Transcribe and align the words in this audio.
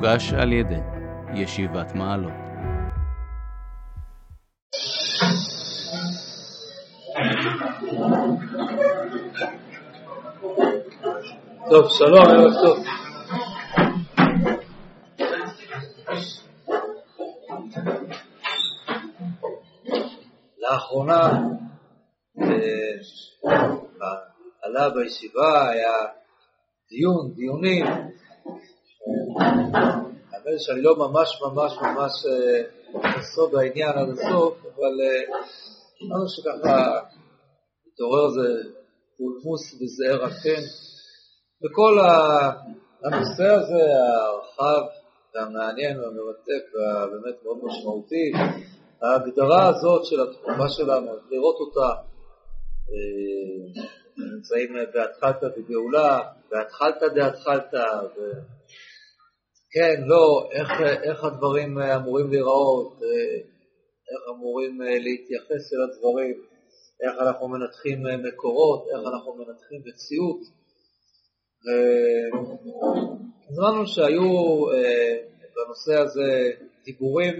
מוגש 0.00 0.32
על 0.32 0.52
ידי 0.52 0.80
ישיבת 1.34 1.94
מעלות. 1.94 2.32
טוב, 11.70 11.86
שלום, 11.88 12.26
ערב 12.26 12.52
טוב. 12.62 12.84
לאחרונה 20.58 21.30
אה, 22.40 22.96
עלה 24.62 24.90
בישיבה, 24.90 25.68
היה 25.70 25.92
דיון, 26.90 27.34
דיונים. 27.34 27.86
האמת 29.40 30.60
שאני 30.60 30.82
לא 30.82 30.96
ממש 30.96 31.42
ממש 31.42 31.72
ממש 31.82 32.12
בסוד 33.18 33.54
אה, 33.54 33.60
העניין 33.60 33.88
עד 33.88 34.08
הסוף, 34.08 34.58
אבל 34.58 34.94
אמרנו 36.02 36.24
אה, 36.24 36.28
שככה 36.28 37.00
התעורר 37.86 38.26
איזה 38.26 38.68
פולמוס 39.18 39.74
וזעיר 39.74 40.24
עקן. 40.24 40.62
וכל 41.64 41.98
הנושא 43.04 43.44
הזה, 43.44 43.82
הרחב 44.16 44.82
והמעניין 45.34 46.00
והמרתק 46.00 46.64
והבאמת 46.74 47.42
מאוד 47.44 47.58
משמעותי, 47.62 48.32
ההגדרה 49.02 49.68
הזאת 49.68 50.04
של 50.04 50.20
התקופה 50.20 50.68
שלנו, 50.68 51.12
לראות 51.30 51.56
אותה, 51.60 51.88
אה, 52.90 53.82
נמצאים 54.34 54.68
בהתחלתא 54.94 55.46
דגאולה, 55.56 56.18
בהתחלתא 56.50 57.08
דהתחלתא, 57.14 57.84
כן, 59.72 60.02
לא, 60.06 60.48
איך, 60.52 60.68
איך 61.02 61.24
הדברים 61.24 61.78
אמורים 61.78 62.30
להיראות, 62.30 62.92
אה, 63.02 63.36
איך 64.10 64.22
אמורים 64.36 64.82
אה, 64.82 64.98
להתייחס 64.98 65.72
אל 65.72 65.82
הדברים, 65.82 66.42
איך 67.02 67.28
אנחנו 67.28 67.48
מנתחים 67.48 68.02
מקורות, 68.28 68.86
איך 68.90 69.00
אנחנו 69.14 69.34
מנתחים 69.34 69.80
מציאות. 69.86 70.40
אז 73.48 73.58
אמרנו 73.58 73.86
שהיו 73.86 74.66
בנושא 75.54 75.94
הזה 76.02 76.50
דיבורים 76.84 77.34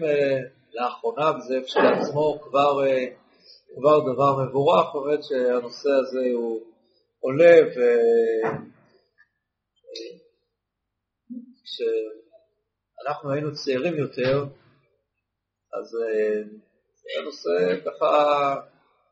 לאחרונה, 0.75 1.31
וזה 1.37 1.59
כשלעצמו 1.67 2.39
כבר, 2.43 2.87
אה, 2.87 3.07
כבר 3.77 4.13
דבר 4.13 4.45
מבורך, 4.45 4.87
באמת 4.95 5.21
שהנושא 5.23 5.91
הזה 5.91 6.27
הוא 6.35 6.61
עולה, 7.21 7.57
וכשאנחנו 13.01 13.33
היינו 13.33 13.55
צעירים 13.55 13.97
יותר, 13.97 14.45
אז 15.73 15.97
אה, 15.97 16.43
זה 16.95 17.25
נושא 17.25 17.81
ככה 17.85 18.55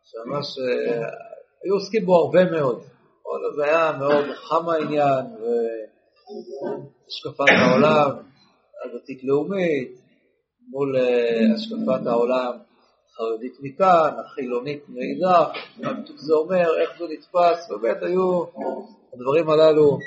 שממש 0.04 0.58
אה, 0.58 1.08
היו 1.64 1.74
עוסקים 1.74 2.06
בו 2.06 2.16
הרבה 2.16 2.44
מאוד. 2.50 2.82
זה 3.56 3.64
היה 3.64 3.92
מאוד 3.98 4.24
חם 4.34 4.68
העניין, 4.68 5.26
והשקפת 7.06 7.52
העולם, 7.58 8.10
הדתית-לאומית, 8.84 9.98
מול 10.70 10.96
אה, 10.96 11.54
השקפת 11.54 12.06
העולם 12.06 12.52
החרדית 13.08 13.56
מכאן, 13.60 14.10
החילונית 14.24 14.84
מאידך, 14.88 15.50
מה 15.78 15.92
זה 16.16 16.34
אומר, 16.34 16.80
איך 16.80 16.90
זה 16.98 17.04
נתפס, 17.10 17.70
באמת 17.70 18.02
היו 18.02 18.44
הדברים 19.14 19.50
הללו. 19.50 19.98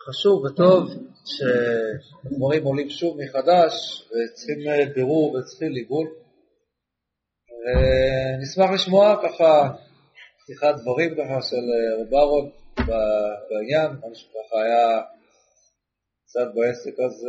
וחשוב 0.00 0.44
וטוב 0.44 0.82
שהדברים 1.24 2.64
עולים 2.64 2.90
שוב 2.90 3.16
מחדש 3.22 4.02
וצריכים 4.02 4.68
אה, 4.68 4.94
בירור 4.94 5.34
וצריכים 5.34 5.72
ליבון. 5.72 6.06
נשמח 8.42 8.70
לשמוע 8.74 9.16
ככה 9.22 9.72
פתיחת 10.42 10.74
דברים 10.82 11.14
ככה 11.14 11.42
של 11.42 11.64
אה, 11.74 12.02
רב 12.02 12.14
אהרון 12.14 12.50
בעניין, 13.50 13.90
משהו 14.10 14.28
ככה 14.30 14.62
היה 14.62 15.02
קצת 16.24 16.48
בעסק, 16.54 17.00
אז 17.00 17.26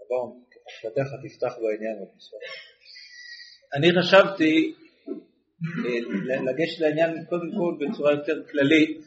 אברהם, 0.00 0.30
כפתיך 0.50 1.08
תפתח 1.22 1.54
בעניין 1.62 1.96
בבקשה. 2.00 2.36
אני 3.74 3.88
חשבתי 3.98 4.74
אה, 4.78 4.83
לגשת 6.46 6.80
לעניין 6.80 7.24
קודם 7.24 7.50
כל 7.58 7.86
בצורה 7.86 8.12
יותר 8.12 8.42
כללית 8.50 9.00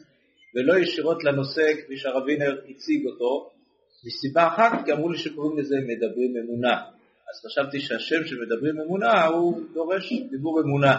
ולא 0.54 0.78
ישירות 0.78 1.24
לנושא 1.24 1.72
כפי 1.84 1.96
שהרב 1.96 2.22
וינר 2.26 2.60
הציג 2.68 3.06
אותו 3.06 3.50
מסיבה 4.06 4.46
אחת 4.46 4.84
כי 4.84 4.92
אמרו 4.92 5.08
לי 5.08 5.18
שקוראים 5.18 5.58
לזה 5.58 5.76
מדברים 5.76 6.36
אמונה 6.44 6.74
אז 7.28 7.46
חשבתי 7.46 7.80
שהשם 7.80 8.24
של 8.26 8.36
מדברים 8.40 8.80
אמונה 8.80 9.24
הוא 9.26 9.60
דורש 9.74 10.12
דיבור 10.30 10.60
אמונה 10.60 10.96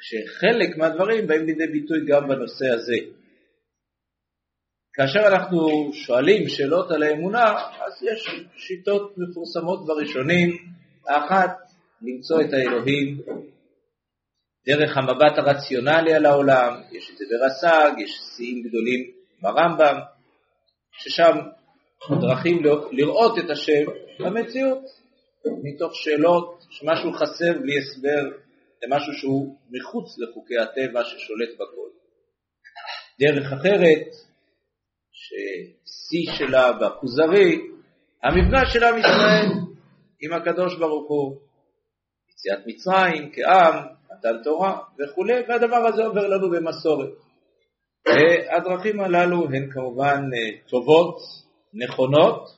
שחלק 0.00 0.76
מהדברים 0.76 1.26
באים 1.26 1.46
לידי 1.46 1.66
ביטוי 1.66 1.98
גם 2.06 2.28
בנושא 2.28 2.66
הזה. 2.74 2.96
כאשר 4.94 5.20
אנחנו 5.28 5.90
שואלים 5.92 6.48
שאלות 6.48 6.90
על 6.90 7.02
האמונה, 7.02 7.44
אז 7.54 8.02
יש 8.02 8.28
שיטות 8.56 9.14
מפורסמות 9.18 9.86
בראשונים. 9.86 10.56
האחת, 11.08 11.56
למצוא 12.02 12.40
את 12.40 12.52
האלוהים 12.52 13.20
דרך 14.66 14.96
המבט 14.96 15.38
הרציונלי 15.38 16.14
על 16.14 16.26
העולם, 16.26 16.82
יש 16.92 17.10
את 17.10 17.16
זה 17.16 17.24
ברס"ג, 17.30 18.00
יש 18.00 18.10
שיאים 18.36 18.62
גדולים 18.62 19.10
ברמב"ם, 19.42 19.96
ששם 20.92 21.36
דרכים 22.20 22.62
לראות 22.92 23.38
את 23.38 23.50
השם 23.50 23.84
במציאות, 24.18 24.84
מתוך 25.62 25.94
שאלות 25.94 26.64
שמשהו 26.70 27.12
חסר 27.12 27.58
בלי 27.60 27.78
הסבר 27.78 28.38
למשהו 28.82 29.12
שהוא 29.12 29.56
מחוץ 29.70 30.18
לחוקי 30.18 30.58
הטבע 30.58 31.04
ששולט 31.04 31.54
בכל. 31.54 31.88
דרך 33.20 33.52
אחרת, 33.52 34.06
ששיא 35.12 36.32
שלה 36.38 36.72
בכוזרי, 36.72 37.60
המפגש 38.22 38.72
של 38.72 38.84
עם 38.84 38.98
ישראל 38.98 39.66
עם 40.20 40.32
הקדוש 40.32 40.78
ברוך 40.78 41.08
הוא, 41.08 41.36
יציאת 42.30 42.66
מצרים 42.66 43.32
כעם, 43.32 43.95
מתן 44.18 44.42
תורה 44.44 44.78
וכולי, 44.98 45.34
והדבר 45.48 45.86
הזה 45.86 46.04
עובר 46.04 46.28
לנו 46.28 46.50
במסורת. 46.50 47.08
הדרכים 48.56 49.00
הללו 49.00 49.46
הן 49.46 49.70
כמובן 49.72 50.20
אה, 50.34 50.68
טובות, 50.68 51.16
נכונות, 51.74 52.48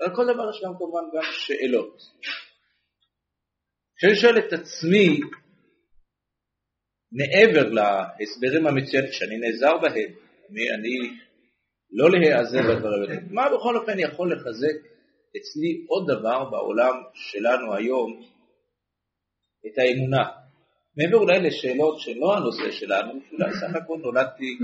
על 0.00 0.16
כל 0.16 0.24
דבר 0.34 0.50
יש 0.50 0.62
גם 0.64 0.72
כמובן 0.78 1.00
גם 1.14 1.22
שאלות. 1.32 1.96
כשאני 3.96 4.16
שואל 4.16 4.38
את 4.38 4.52
עצמי 4.52 5.20
מעבר 7.12 7.68
להסברים 7.68 8.66
המצוינים 8.66 9.12
שאני 9.12 9.36
נעזר 9.38 9.78
בהם, 9.78 10.12
אני 10.50 11.18
לא 11.92 12.10
להיעזר 12.10 12.62
בדברים 12.62 13.10
האלה, 13.10 13.20
מה 13.30 13.48
בכל 13.56 13.76
אופן 13.76 13.98
יכול 13.98 14.32
לחזק 14.32 14.78
אצלי 15.36 15.84
עוד 15.88 16.18
דבר 16.18 16.50
בעולם 16.50 16.94
שלנו 17.14 17.74
היום, 17.74 18.22
את 19.66 19.78
האמונה. 19.78 20.39
מעבר 21.00 21.16
אולי 21.16 21.40
לשאלות 21.40 22.00
שלא 22.00 22.36
הנושא 22.36 22.70
שלנו, 22.70 23.12
שאולי 23.30 23.50
סך 23.52 23.76
הכל 23.76 23.98
נולדתי 24.02 24.58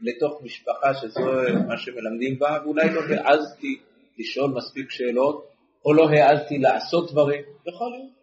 לתוך 0.00 0.42
משפחה 0.42 0.94
שזה 0.94 1.52
מה 1.68 1.78
שמלמדים 1.78 2.38
בה, 2.38 2.58
ואולי 2.64 2.94
לא 2.94 3.00
העזתי 3.00 3.78
לשאול 4.18 4.50
מספיק 4.50 4.90
שאלות, 4.90 5.46
או 5.84 5.94
לא 5.94 6.08
העזתי 6.08 6.58
לעשות 6.58 7.12
דברים, 7.12 7.42
יכול 7.66 7.90
להיות. 7.90 8.14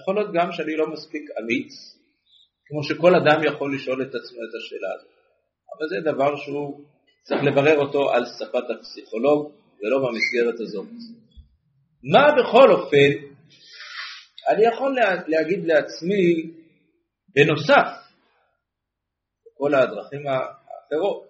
יכול 0.00 0.14
להיות 0.14 0.30
גם 0.34 0.52
שאני 0.52 0.76
לא 0.76 0.86
מספיק 0.92 1.22
אמיץ, 1.40 1.72
כמו 2.66 2.82
שכל 2.82 3.14
אדם 3.14 3.44
יכול 3.44 3.74
לשאול 3.74 4.02
את 4.02 4.08
עצמו 4.08 4.38
את 4.38 4.54
השאלה 4.58 4.88
הזאת. 4.94 5.10
אבל 5.78 5.88
זה 5.88 6.12
דבר 6.12 6.36
שהוא 6.36 6.80
צריך 7.22 7.42
לברר 7.42 7.78
אותו 7.78 8.10
על 8.10 8.24
שפת 8.38 8.64
הפסיכולוג 8.70 9.52
ולא 9.82 9.98
במסגרת 9.98 10.60
הזאת. 10.60 10.86
מה 12.02 12.32
בכל 12.32 12.70
אופן 12.72 13.10
אני 14.48 14.64
יכול 14.64 14.94
לה, 14.94 15.22
להגיד 15.26 15.66
לעצמי 15.66 16.55
בנוסף 17.36 17.88
לכל 19.46 19.74
הדרכים 19.74 20.26
האחרות. 20.26 21.28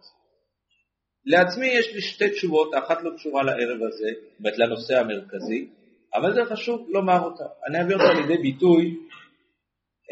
לעצמי 1.25 1.67
יש 1.67 1.95
לי 1.95 2.01
שתי 2.01 2.31
תשובות, 2.31 2.71
אחת 2.75 3.03
לא 3.03 3.11
קשורה 3.17 3.43
לערב 3.43 3.81
הזה, 3.83 4.09
זאת 4.41 4.59
לנושא 4.59 4.95
המרכזי, 4.99 5.69
אבל 6.15 6.35
זה 6.35 6.41
חשוב 6.55 6.89
לומר 6.91 7.21
אותה. 7.25 7.45
אני 7.67 7.83
אביא 7.83 7.95
אותה 7.95 8.21
לידי 8.21 8.43
ביטוי 8.43 8.97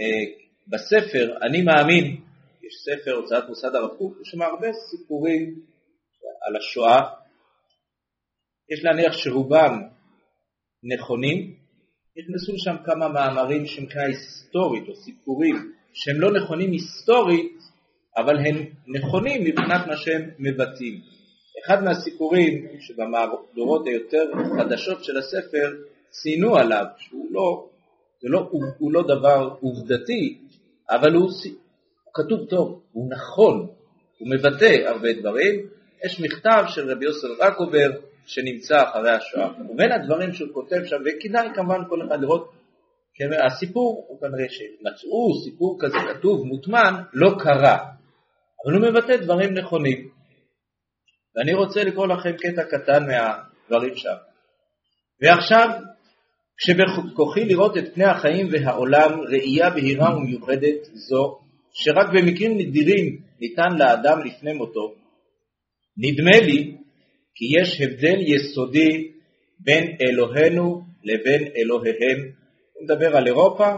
אה, 0.01 0.45
בספר 0.69 1.37
אני 1.43 1.63
מאמין, 1.63 2.05
יש 2.63 2.75
ספר 2.85 3.13
הוצאת 3.13 3.49
מוסד 3.49 3.75
הרב 3.75 3.97
קוק, 3.99 4.19
יש 4.23 4.29
שם 4.29 4.43
הרבה 4.43 4.69
סיפורים 4.91 5.61
על 6.47 6.57
השואה, 6.57 7.01
יש 8.71 8.85
להניח 8.85 9.13
שרובם 9.13 9.83
נכונים, 10.95 11.57
נכנסו 12.17 12.53
שם 12.59 12.77
כמה 12.85 13.09
מאמרים 13.09 13.67
שמבחינה 13.67 14.05
היסטורית 14.05 14.89
או 14.89 14.95
סיפורים 14.95 15.74
שהם 15.95 16.21
לא 16.21 16.33
נכונים 16.33 16.71
היסטורית, 16.71 17.59
אבל 18.17 18.39
הם 18.39 18.65
נכונים 18.87 19.45
מבחינת 19.45 19.87
מה 19.87 19.97
שהם 19.97 20.31
מבטאים. 20.39 21.01
אחד 21.65 21.85
מהסיפורים 21.85 22.67
שבמהדורות 22.81 23.87
היותר 23.87 24.25
חדשות 24.59 25.05
של 25.05 25.17
הספר 25.19 25.73
ציינו 26.11 26.57
עליו, 26.57 26.85
שהוא 26.99 27.27
לא, 27.31 27.69
זה 28.23 28.29
לא, 28.29 28.49
הוא, 28.51 28.65
הוא 28.79 28.93
לא 28.93 29.03
דבר 29.03 29.55
עובדתי, 29.61 30.39
אבל 30.91 31.13
הוא, 31.15 31.23
הוא 32.05 32.13
כתוב 32.15 32.47
טוב, 32.49 32.81
הוא 32.93 33.11
נכון, 33.11 33.67
הוא 34.19 34.29
מבטא 34.31 34.89
הרבה 34.89 35.13
דברים. 35.13 35.67
יש 36.05 36.21
מכתב 36.21 36.65
של 36.69 36.91
רבי 36.91 37.05
יוסף 37.05 37.29
רקובר 37.41 37.91
שנמצא 38.27 38.83
אחרי 38.83 39.11
השואה, 39.11 39.49
ובין 39.71 39.93
הדברים 39.93 40.33
שהוא 40.33 40.49
כותב 40.53 40.85
שם, 40.85 40.97
וכדאי 41.05 41.49
כמובן 41.55 41.81
כל 41.89 42.07
אחד 42.09 42.21
לראות, 42.21 42.53
הסיפור 43.47 44.07
הוא 44.09 44.21
כנראה 44.21 44.49
שמצאו 44.49 45.45
סיפור 45.45 45.79
כזה 45.81 45.97
כתוב, 46.15 46.47
מוטמן, 46.47 47.03
לא 47.13 47.31
קרה, 47.39 47.79
אבל 48.65 48.75
הוא 48.75 48.89
מבטא 48.89 49.17
דברים 49.17 49.55
נכונים. 49.55 50.09
ואני 51.37 51.55
רוצה 51.55 51.85
לקרוא 51.85 52.07
לכם 52.07 52.33
קטע 52.33 52.65
קטן 52.65 53.07
מהדברים 53.07 53.97
שם. 53.97 54.15
ועכשיו, 55.21 55.69
כשבכוחי 56.57 57.45
לראות 57.45 57.77
את 57.77 57.95
פני 57.95 58.05
החיים 58.05 58.49
והעולם 58.53 59.21
ראייה 59.21 59.71
בהירה 59.71 60.17
ומיוחדת 60.17 60.85
זו, 60.93 61.41
שרק 61.73 62.07
במקרים 62.15 62.59
נדירים 62.59 63.19
ניתן 63.41 63.77
לאדם 63.79 64.19
לפני 64.25 64.53
מותו, 64.53 64.95
נדמה 65.97 66.47
לי 66.47 66.77
כי 67.35 67.45
יש 67.61 67.81
הבדל 67.81 68.21
יסודי 68.21 69.11
בין 69.61 69.97
אלוהינו 70.09 70.83
לבין 71.05 71.53
אלוהיהם. 71.57 72.44
מדבר 72.83 73.17
על 73.17 73.27
אירופה, 73.27 73.75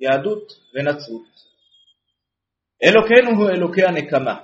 יהדות 0.00 0.52
ונצרות. 0.74 1.28
אלוקינו 2.84 3.30
הוא 3.30 3.50
אלוקי 3.50 3.84
הנקמה, 3.84 4.36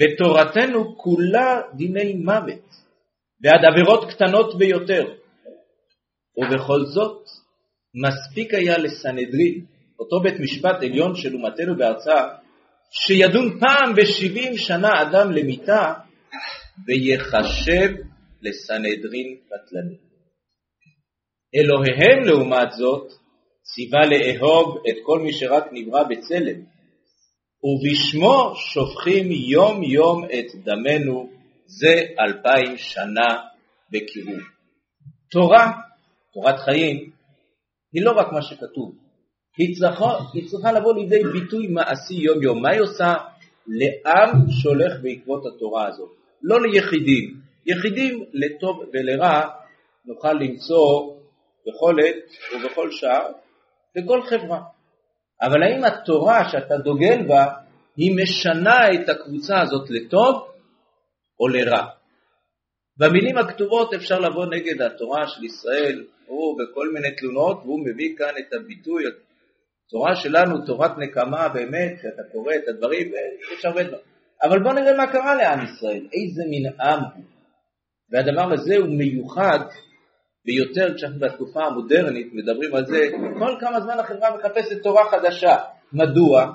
ותורתנו 0.00 0.98
כולה 0.98 1.60
דיני 1.76 2.14
מוות, 2.14 2.68
ועד 3.42 3.64
עבירות 3.72 4.10
קטנות 4.10 4.58
ביותר. 4.58 5.14
ובכל 6.36 6.84
זאת, 6.84 7.24
מספיק 7.94 8.54
היה 8.54 8.78
לסנהדרין, 8.78 9.64
אותו 9.98 10.20
בית 10.22 10.40
משפט 10.40 10.76
עליון 10.82 11.14
של 11.14 11.34
אומתנו 11.34 11.76
בארצה, 11.76 12.28
שידון 12.90 13.60
פעם 13.60 13.94
בשבעים 13.96 14.56
שנה 14.56 15.02
אדם 15.02 15.30
למיתה, 15.30 15.94
ויחשב 16.86 17.94
לסנהדרין 18.42 19.36
בטלני. 19.46 20.07
אלוהיהם 21.54 22.24
לעומת 22.24 22.72
זאת, 22.72 23.12
ציווה 23.62 24.00
לאהוב 24.06 24.76
את 24.88 24.96
כל 25.02 25.20
מי 25.20 25.32
שרק 25.32 25.64
נברא 25.72 26.02
בצלם, 26.02 26.60
ובשמו 27.64 28.52
שופכים 28.56 29.32
יום 29.32 29.82
יום 29.82 30.24
את 30.24 30.46
דמנו 30.64 31.30
זה 31.66 32.02
אלפיים 32.20 32.76
שנה 32.76 33.36
בקירוב. 33.92 34.40
תורה, 35.30 35.72
תורת 36.34 36.58
חיים, 36.58 37.10
היא 37.92 38.04
לא 38.04 38.10
רק 38.10 38.32
מה 38.32 38.42
שכתוב, 38.42 38.94
היא 39.58 39.76
צריכה, 39.76 40.18
היא 40.34 40.48
צריכה 40.48 40.72
לבוא 40.72 40.94
לידי 40.94 41.22
ביטוי 41.32 41.66
מעשי 41.66 42.14
יום 42.14 42.42
יום. 42.42 42.62
מה 42.62 42.70
היא 42.70 42.80
עושה 42.80 43.14
לעם 43.66 44.50
שהולך 44.50 44.92
בעקבות 45.02 45.42
התורה 45.46 45.88
הזאת? 45.88 46.10
לא 46.42 46.56
ליחידים. 46.62 47.40
יחידים 47.66 48.24
לטוב 48.32 48.76
ולרע 48.92 49.48
נוכל 50.06 50.32
למצוא 50.32 51.17
בכל 51.68 51.94
עת 52.04 52.54
ובכל 52.54 52.90
שעה 52.90 53.26
בכל 53.96 54.22
חברה. 54.22 54.60
אבל 55.42 55.62
האם 55.62 55.84
התורה 55.84 56.50
שאתה 56.50 56.76
דוגל 56.76 57.26
בה, 57.28 57.46
היא 57.96 58.16
משנה 58.22 58.78
את 58.94 59.08
הקבוצה 59.08 59.60
הזאת 59.60 59.90
לטוב 59.90 60.48
או 61.40 61.48
לרע? 61.48 61.86
במילים 62.98 63.38
הכתובות 63.38 63.94
אפשר 63.94 64.18
לבוא 64.18 64.46
נגד 64.46 64.82
התורה 64.82 65.28
של 65.28 65.44
ישראל, 65.44 66.04
הוא 66.26 66.58
בכל 66.58 66.88
מיני 66.92 67.16
תלונות, 67.16 67.56
והוא 67.64 67.80
מביא 67.86 68.16
כאן 68.16 68.34
את 68.38 68.52
הביטוי, 68.52 69.04
התורה 69.86 70.16
שלנו, 70.16 70.66
תורת 70.66 70.98
נקמה 70.98 71.48
באמת, 71.48 71.98
כשאתה 71.98 72.22
קורא 72.32 72.54
את 72.54 72.68
הדברים, 72.68 73.12
יש 73.58 73.64
הרבה 73.64 73.82
דברים. 73.82 74.00
אבל 74.42 74.62
בואו 74.62 74.74
נראה 74.74 74.96
מה 74.96 75.12
קרה 75.12 75.34
לעם 75.34 75.64
ישראל, 75.64 76.06
איזה 76.12 76.42
מין 76.50 76.66
עם 76.80 77.00
הוא. 77.14 77.24
והדבר 78.10 78.52
הזה 78.52 78.76
הוא 78.76 78.98
מיוחד 78.98 79.58
ביותר 80.48 80.94
כשאנחנו 80.94 81.20
בתקופה 81.20 81.64
המודרנית 81.64 82.28
מדברים 82.32 82.74
על 82.74 82.86
זה, 82.86 83.08
כל 83.38 83.56
כמה 83.60 83.80
זמן 83.80 83.98
החברה 83.98 84.36
מחפשת 84.36 84.82
תורה 84.82 85.10
חדשה. 85.10 85.56
מדוע? 85.92 86.52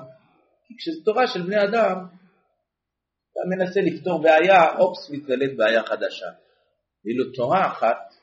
כי 0.66 0.74
כשזו 0.78 1.02
תורה 1.04 1.26
של 1.26 1.42
בני 1.42 1.62
אדם, 1.64 1.96
אתה 3.32 3.40
מנסה 3.56 3.80
לפתור 3.80 4.22
בעיה, 4.22 4.76
אופס, 4.78 5.10
מתגלית 5.10 5.56
בעיה 5.56 5.82
חדשה. 5.82 6.26
ואילו 7.04 7.24
תורה 7.34 7.66
אחת, 7.66 8.14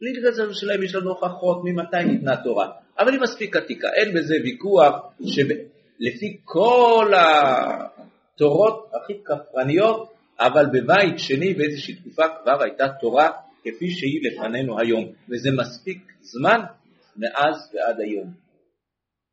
בלי 0.00 0.12
בגלל 0.12 0.52
שלהם 0.52 0.82
יש 0.82 0.94
לנו 0.94 1.10
הוכחות 1.10 1.60
ממתי 1.64 2.04
ניתנה 2.04 2.36
תורה, 2.36 2.72
אבל 2.98 3.12
היא 3.12 3.20
מספיק 3.20 3.56
עתיקה, 3.56 3.88
אין 3.94 4.14
בזה 4.14 4.34
ויכוח 4.44 4.94
שלפי 5.20 6.40
כל 6.44 7.12
התורות 7.16 8.90
הכי 8.94 9.12
כפרניות, 9.24 10.12
אבל 10.38 10.66
בבית 10.66 11.18
שני 11.18 11.54
באיזושהי 11.54 11.94
תקופה 11.94 12.22
כבר 12.42 12.62
הייתה 12.62 12.88
תורה 13.00 13.30
כפי 13.66 13.90
שהיא 13.90 14.20
לפנינו 14.22 14.80
היום, 14.80 15.12
וזה 15.28 15.50
מספיק 15.60 16.12
זמן 16.20 16.60
מאז 17.16 17.70
ועד 17.74 18.00
היום. 18.00 18.34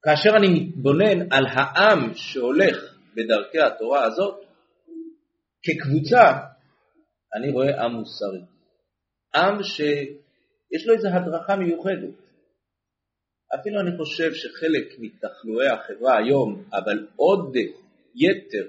כאשר 0.04 0.30
אני 0.38 0.48
מתבונן 0.60 1.32
על 1.32 1.46
העם 1.46 2.14
שהולך 2.16 2.78
בדרכי 3.16 3.60
התורה 3.60 4.06
הזאת, 4.06 4.36
כקבוצה, 5.64 6.32
אני 7.36 7.52
רואה 7.52 7.84
עם 7.84 7.92
מוסרי. 7.92 8.42
עם 9.36 9.64
שיש 9.64 10.88
לו 10.88 10.94
איזו 10.94 11.08
הדרכה 11.08 11.56
מיוחדת. 11.56 12.24
אפילו 13.56 13.80
אני 13.82 13.98
חושב 13.98 14.34
שחלק 14.34 15.00
מתחלואי 15.00 15.68
החברה 15.68 16.18
היום, 16.18 16.64
אבל 16.74 17.08
עוד 17.16 17.54
יתר 18.16 18.68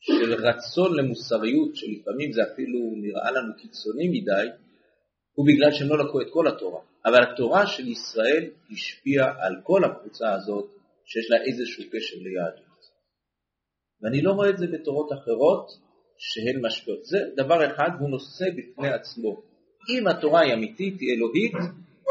של 0.00 0.34
רצון 0.34 0.96
למוסריות, 0.96 1.76
שלפעמים 1.76 2.32
זה 2.32 2.40
אפילו 2.52 2.78
נראה 2.96 3.30
לנו 3.30 3.56
קיצוני 3.56 4.08
מדי, 4.08 4.48
הוא 5.38 5.46
בגלל 5.46 5.72
שהם 5.72 5.88
לא 5.88 5.98
לקחו 5.98 6.20
את 6.20 6.26
כל 6.32 6.48
התורה. 6.48 6.80
אבל 7.06 7.22
התורה 7.22 7.66
של 7.66 7.88
ישראל 7.88 8.44
השפיעה 8.70 9.34
על 9.38 9.54
כל 9.62 9.84
הקבוצה 9.84 10.32
הזאת 10.32 10.66
שיש 11.04 11.30
לה 11.30 11.36
איזשהו 11.46 11.84
קשר 11.92 12.16
ליהדות. 12.16 12.78
ואני 14.02 14.22
לא 14.22 14.32
רואה 14.32 14.50
את 14.50 14.58
זה 14.58 14.66
בתורות 14.66 15.12
אחרות 15.12 15.66
שהן 16.18 16.66
משפיעות. 16.66 17.04
זה 17.04 17.18
דבר 17.36 17.66
אחד 17.66 17.90
והוא 17.98 18.10
נושא 18.10 18.44
בפני 18.56 18.88
עצמו. 18.88 19.42
אם 19.90 20.06
התורה 20.06 20.40
היא 20.40 20.54
אמיתית, 20.54 21.00
היא 21.00 21.16
אלוהית, 21.16 21.54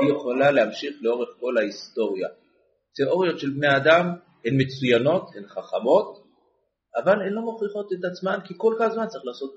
היא 0.01 0.09
יכולה 0.09 0.51
להמשיך 0.51 0.95
לאורך 1.01 1.29
כל 1.39 1.57
ההיסטוריה. 1.57 2.27
תיאוריות 2.95 3.39
של 3.39 3.49
בני 3.49 3.77
אדם 3.77 4.05
הן 4.45 4.53
מצוינות, 4.61 5.35
הן 5.35 5.47
חכמות, 5.47 6.23
אבל 6.95 7.21
הן 7.21 7.33
לא 7.33 7.41
מוכיחות 7.41 7.87
את 7.93 8.05
עצמן 8.11 8.37
כי 8.45 8.53
כל 8.57 8.73
כך 8.79 8.87
זמן 8.93 9.07
צריך 9.07 9.25
לעשות 9.25 9.51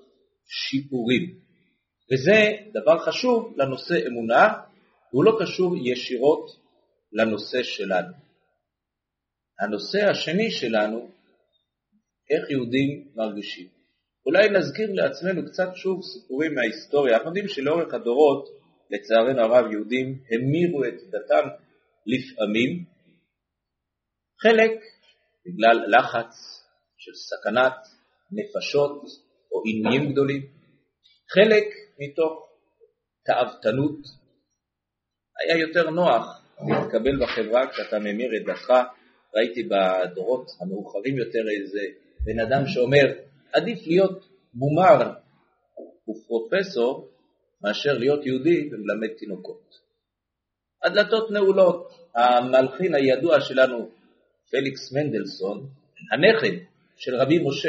שיפורים. 0.47 1.50
וזה 2.13 2.51
דבר 2.71 2.99
חשוב 2.99 3.55
לנושא 3.57 4.07
אמונה, 4.07 4.55
והוא 5.13 5.25
לא 5.25 5.39
קשור 5.41 5.77
ישירות 5.77 6.47
לנושא 7.13 7.63
שלנו. 7.63 8.13
הנושא 9.61 10.11
השני 10.11 10.51
שלנו, 10.51 11.11
איך 12.31 12.51
יהודים 12.51 13.09
מרגישים. 13.17 13.69
אולי 14.27 14.49
נזכיר 14.49 14.93
לעצמנו 14.93 15.47
קצת 15.47 15.69
שוב 15.75 16.01
סיפורים 16.03 16.55
מההיסטוריה. 16.55 17.15
אנחנו 17.15 17.29
יודעים 17.29 17.49
שלאורך 17.49 17.95
הדורות, 17.95 18.49
לצערנו 18.91 19.41
הרב, 19.41 19.73
יהודים 19.73 20.07
המירו 20.31 20.85
את 20.85 20.95
דתם 21.09 21.49
לפעמים, 22.07 22.85
חלק 24.43 24.73
בגלל 25.47 25.99
לחץ 25.99 26.35
של 26.99 27.13
סכנת 27.15 27.77
נפשות 28.33 29.03
או 29.53 29.63
עינויים 29.65 30.13
גדולים, 30.13 30.43
חלק 31.35 31.65
מתוך 32.01 32.49
תאוותנות. 33.25 33.99
היה 35.41 35.59
יותר 35.59 35.91
נוח 35.91 36.43
להתקבל 36.69 37.25
בחברה 37.25 37.71
כשאתה 37.71 37.99
ממיר 37.99 38.31
את 38.37 38.47
דתך. 38.47 38.73
ראיתי 39.35 39.63
בדורות 39.63 40.47
המאוחרים 40.61 41.17
יותר 41.17 41.45
איזה 41.61 41.81
בן 42.25 42.41
אדם 42.41 42.67
שאומר, 42.67 43.07
עדיף 43.53 43.87
להיות 43.87 44.29
מומר 44.55 45.13
ופרופסור 46.09 47.09
מאשר 47.63 47.93
להיות 47.99 48.27
יהודי 48.27 48.69
ומלמד 48.73 49.09
תינוקות. 49.19 49.75
הדלתות 50.85 51.31
נעולות. 51.31 52.01
המלחין 52.15 52.95
הידוע 52.95 53.41
שלנו, 53.41 53.91
פליקס 54.51 54.93
מנדלסון, 54.93 55.67
הנכד 56.13 56.65
של 56.97 57.15
רבי 57.15 57.39
משה 57.39 57.69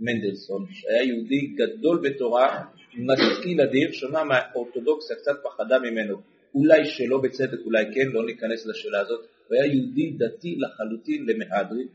מנדלסון, 0.00 0.66
שהיה 0.72 1.02
יהודי 1.02 1.46
גדול 1.46 2.00
בתורה, 2.02 2.64
משכיל 2.98 3.60
אדיר, 3.60 3.92
שונה 3.92 4.24
מהאורתודוקסיה, 4.24 5.16
קצת 5.16 5.36
פחדה 5.44 5.78
ממנו. 5.78 6.16
אולי 6.54 6.84
שלא 6.84 7.20
בצדק, 7.22 7.58
אולי 7.64 7.84
כן, 7.94 8.08
לא 8.12 8.26
ניכנס 8.26 8.66
לשאלה 8.66 9.00
הזאת, 9.00 9.20
הוא 9.20 9.56
היה 9.56 9.66
יהודי 9.66 10.10
דתי 10.10 10.56
לחלוטין 10.58 11.26
למהדרין. 11.26 11.88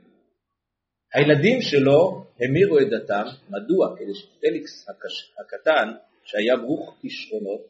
הילדים 1.13 1.61
שלו 1.61 2.25
המירו 2.39 2.79
את 2.79 2.87
דתם, 2.89 3.25
מדוע? 3.49 3.95
כדי 3.97 4.15
שפליקס 4.15 4.89
הקש... 4.89 5.33
הקטן, 5.39 5.91
שהיה 6.23 6.57
ברוך 6.57 6.97
כישרונות, 7.01 7.67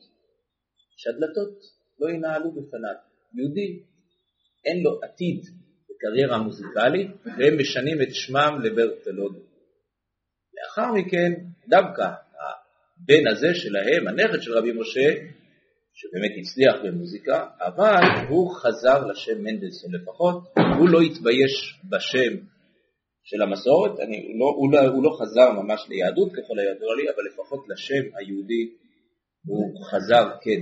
שהדלתות 0.98 1.60
לא 2.00 2.10
ינהלו 2.10 2.52
בפניו. 2.52 2.96
יהודי, 3.34 3.80
אין 4.66 4.84
לו 4.84 5.00
עתיד 5.04 5.42
בקריירה 5.90 6.38
מוזיקלית, 6.38 7.08
והם 7.26 7.58
משנים 7.60 8.02
את 8.02 8.16
שמם 8.16 8.60
לברטלודו. 8.64 9.40
לאחר 10.54 10.94
מכן, 10.94 11.32
דווקא 11.68 12.10
הבן 13.04 13.28
הזה 13.28 13.48
שלהם, 13.54 14.08
הנכד 14.08 14.42
של 14.42 14.54
רבי 14.58 14.72
משה, 14.72 15.10
שבאמת 15.94 16.32
הצליח 16.40 16.76
במוזיקה, 16.84 17.46
אבל 17.60 18.28
הוא 18.30 18.52
חזר 18.56 19.06
לשם 19.08 19.44
מנדלסון 19.44 19.92
לפחות, 19.96 20.44
הוא 20.78 20.90
לא 20.90 21.02
התבייש 21.02 21.80
בשם 21.90 22.34
של 23.24 23.42
המסורת, 23.42 24.00
אני, 24.00 24.34
לא, 24.40 24.46
הוא, 24.58 24.74
לא, 24.74 24.80
הוא 24.80 25.04
לא 25.04 25.18
חזר 25.22 25.52
ממש 25.52 25.86
ליהדות 25.90 26.32
ככל 26.32 26.60
הידוע 26.60 26.96
לי, 26.96 27.10
אבל 27.16 27.24
לפחות 27.34 27.66
לשם 27.70 28.18
היהודי 28.18 28.70
הוא 29.46 29.86
חזר 29.86 30.30
כן. 30.42 30.62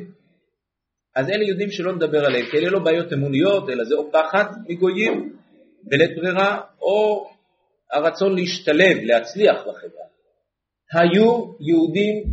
אז 1.15 1.29
אלה 1.29 1.43
יהודים 1.43 1.71
שלא 1.71 1.95
נדבר 1.95 2.25
עליהם, 2.25 2.45
כי 2.51 2.57
אלה 2.57 2.69
לא 2.69 2.79
בעיות 2.79 3.13
אמוניות, 3.13 3.69
אלא 3.69 3.83
זה 3.83 3.95
או 3.95 4.11
פחד 4.11 4.45
מגויים 4.69 5.35
בלית 5.83 6.17
ברירה, 6.17 6.61
או 6.81 7.29
הרצון 7.93 8.35
להשתלב, 8.35 8.97
להצליח 9.03 9.61
בחברה. 9.61 10.08
היו 10.93 11.53
יהודים 11.59 12.23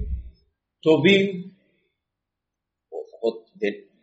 טובים, 0.82 1.50
לפחות 2.86 3.50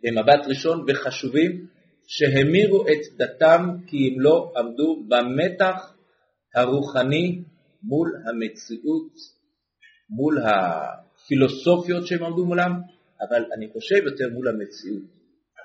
במבט 0.02 0.46
ראשון, 0.48 0.84
וחשובים, 0.88 1.66
שהמירו 2.06 2.82
את 2.82 3.16
דתם 3.16 3.60
כי 3.86 3.96
הם 3.96 4.20
לא 4.20 4.52
עמדו 4.56 5.04
במתח 5.08 5.94
הרוחני 6.54 7.42
מול 7.82 8.12
המציאות, 8.26 9.12
מול 10.10 10.38
הפילוסופיות 10.46 12.06
שהם 12.06 12.24
עמדו 12.24 12.44
מולם, 12.44 12.72
אבל 13.28 13.44
אני 13.56 13.68
חושב 13.72 14.06
יותר 14.06 14.28
מול 14.32 14.48
המציאות. 14.48 15.02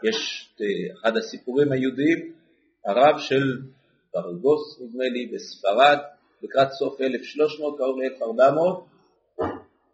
יש 0.03 0.49
אה, 0.61 0.93
אחד 0.93 1.17
הסיפורים 1.17 1.71
היהודיים, 1.71 2.33
הרב 2.85 3.19
של 3.19 3.43
ברגוס 4.13 4.81
נדמה 4.81 5.03
לי 5.13 5.31
בספרד, 5.33 5.97
לקראת 6.43 6.71
סוף 6.71 7.01
1300, 7.01 7.77
קרוב 7.77 7.99
ל-1400, 7.99 9.43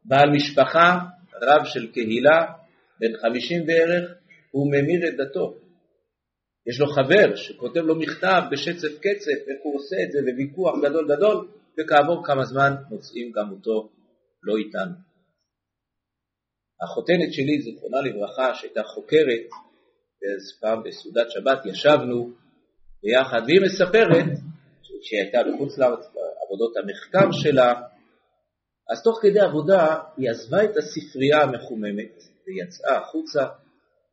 בעל 0.05 0.29
משפחה, 0.29 0.99
רב 1.41 1.65
של 1.65 1.91
קהילה, 1.91 2.45
בן 2.99 3.17
50 3.17 3.65
בערך, 3.65 4.11
הוא 4.51 4.67
ממיר 4.71 5.07
את 5.07 5.17
דתו. 5.17 5.57
יש 6.67 6.79
לו 6.79 6.87
חבר 6.87 7.35
שכותב 7.35 7.79
לו 7.79 7.95
מכתב 7.95 8.41
בשצף 8.51 8.99
קצף, 8.99 9.39
איך 9.47 9.57
הוא 9.63 9.75
עושה 9.75 9.95
את 10.03 10.11
זה, 10.11 10.19
וויכוח 10.35 10.75
גדול 10.83 11.15
גדול, 11.15 11.47
וכעבור 11.79 12.25
כמה 12.25 12.45
זמן 12.45 12.73
מוצאים 12.89 13.31
גם 13.31 13.51
אותו 13.51 13.89
לא 14.43 14.57
איתנו. 14.57 14.95
החותנת 16.83 17.33
שלי, 17.33 17.61
זיכרונה 17.61 18.01
לברכה, 18.01 18.55
שהייתה 18.55 18.83
חוקרת, 18.83 19.45
אז 20.35 20.59
פעם 20.61 20.83
בסעודת 20.83 21.31
שבת 21.31 21.65
ישבנו 21.65 22.31
ביחד, 23.03 23.41
והיא 23.45 23.61
מספרת, 23.61 24.25
כשהיא 25.01 25.21
הייתה 25.21 25.39
בחוץ 25.43 25.77
לארץ 25.77 26.05
בעבודות 26.55 26.77
המחקר 26.77 27.31
שלה, 27.31 27.73
אז 28.89 29.03
תוך 29.03 29.19
כדי 29.21 29.39
עבודה 29.39 29.97
היא 30.17 30.29
עזבה 30.29 30.63
את 30.63 30.77
הספרייה 30.77 31.41
המחוממת 31.43 32.23
ויצאה 32.47 32.97
החוצה 32.97 33.45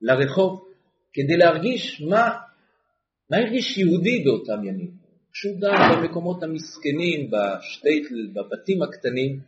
לרחוב 0.00 0.64
כדי 1.12 1.36
להרגיש 1.36 2.02
מה, 2.10 2.38
מה 3.30 3.36
הרגיש 3.36 3.78
יהודי 3.78 4.24
באותם 4.24 4.64
ימים. 4.64 4.90
כשהוא 5.32 5.60
גר 5.60 5.96
במקומות 5.96 6.42
המסכנים, 6.42 7.30
בשטייטל, 7.30 8.28
בבתים 8.34 8.82
הקטנים, 8.82 9.40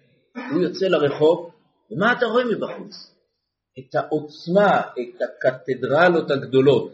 הוא 0.53 0.63
יוצא 0.63 0.87
לרחוב, 0.87 1.51
ומה 1.91 2.13
אתה 2.13 2.27
רואה 2.27 2.45
מבחוץ? 2.45 3.15
את 3.79 3.95
העוצמה, 3.95 4.81
את 4.81 5.23
הקתדרלות 5.23 6.31
הגדולות. 6.31 6.93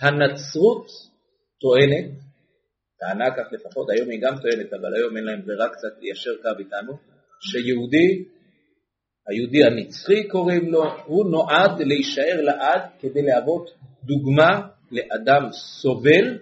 הנצרות 0.00 0.86
טוענת, 1.60 2.25
טענה 3.00 3.30
כך 3.36 3.52
לפחות, 3.52 3.90
היום 3.90 4.10
היא 4.10 4.20
גם 4.22 4.34
טוענת, 4.42 4.72
אבל 4.72 4.94
היום 4.94 5.16
אין 5.16 5.24
להם 5.24 5.42
ברירה 5.46 5.68
קצת 5.68 6.00
ליישר 6.00 6.30
קו 6.42 6.58
איתנו, 6.58 6.92
שיהודי, 7.40 8.24
היהודי 9.28 9.64
הנצחי 9.64 10.28
קוראים 10.28 10.72
לו, 10.72 10.84
הוא 11.06 11.30
נועד 11.30 11.80
להישאר 11.80 12.40
לעד 12.42 12.82
כדי 13.00 13.22
להוות 13.22 13.70
דוגמה 14.04 14.68
לאדם 14.90 15.48
סובל, 15.52 16.38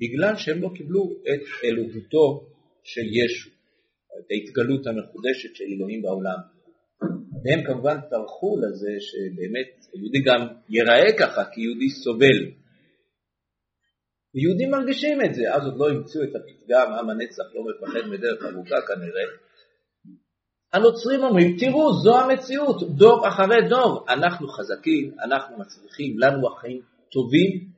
בגלל 0.00 0.36
שהם 0.36 0.62
לא 0.62 0.70
קיבלו 0.76 1.10
את 1.22 1.64
אלוהותו 1.64 2.46
של 2.84 3.06
ישו, 3.18 3.50
את 4.18 4.26
ההתגלות 4.30 4.86
המחודשת 4.86 5.54
של 5.54 5.64
אלוהים 5.76 6.02
בעולם. 6.02 6.38
והם 7.44 7.64
כמובן 7.66 7.96
טרחו 8.10 8.56
לזה 8.62 8.90
שבאמת 9.00 9.68
היהודי 9.92 10.22
גם 10.26 10.46
ייראה 10.68 11.12
ככה 11.18 11.44
כיהודי 11.44 11.90
סובל. 11.90 12.59
ויהודים 14.34 14.70
מרגישים 14.70 15.18
את 15.24 15.34
זה, 15.34 15.54
אז 15.54 15.66
עוד 15.66 15.76
לא 15.76 15.90
המציאו 15.90 16.22
את 16.22 16.34
הפתגם 16.36 16.92
עם 16.92 17.10
הנצח 17.10 17.44
לא 17.54 17.62
מפחד 17.68 18.08
מדרך 18.08 18.44
ארוכה 18.44 18.76
כנראה. 18.86 19.26
הנוצרים 20.72 21.22
אומרים, 21.22 21.56
תראו, 21.60 21.92
זו 22.02 22.20
המציאות, 22.20 22.96
דור 22.98 23.28
אחרי 23.28 23.68
דור, 23.68 24.04
אנחנו 24.08 24.48
חזקים, 24.48 25.16
אנחנו 25.24 25.58
מצליחים, 25.58 26.18
לנו 26.18 26.52
החיים 26.52 26.82
טובים, 27.12 27.70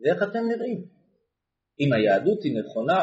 ואיך 0.00 0.22
אתם 0.22 0.38
נראים? 0.48 0.84
אם 1.80 1.92
היהדות 1.92 2.42
היא 2.44 2.60
נכונה, 2.60 3.02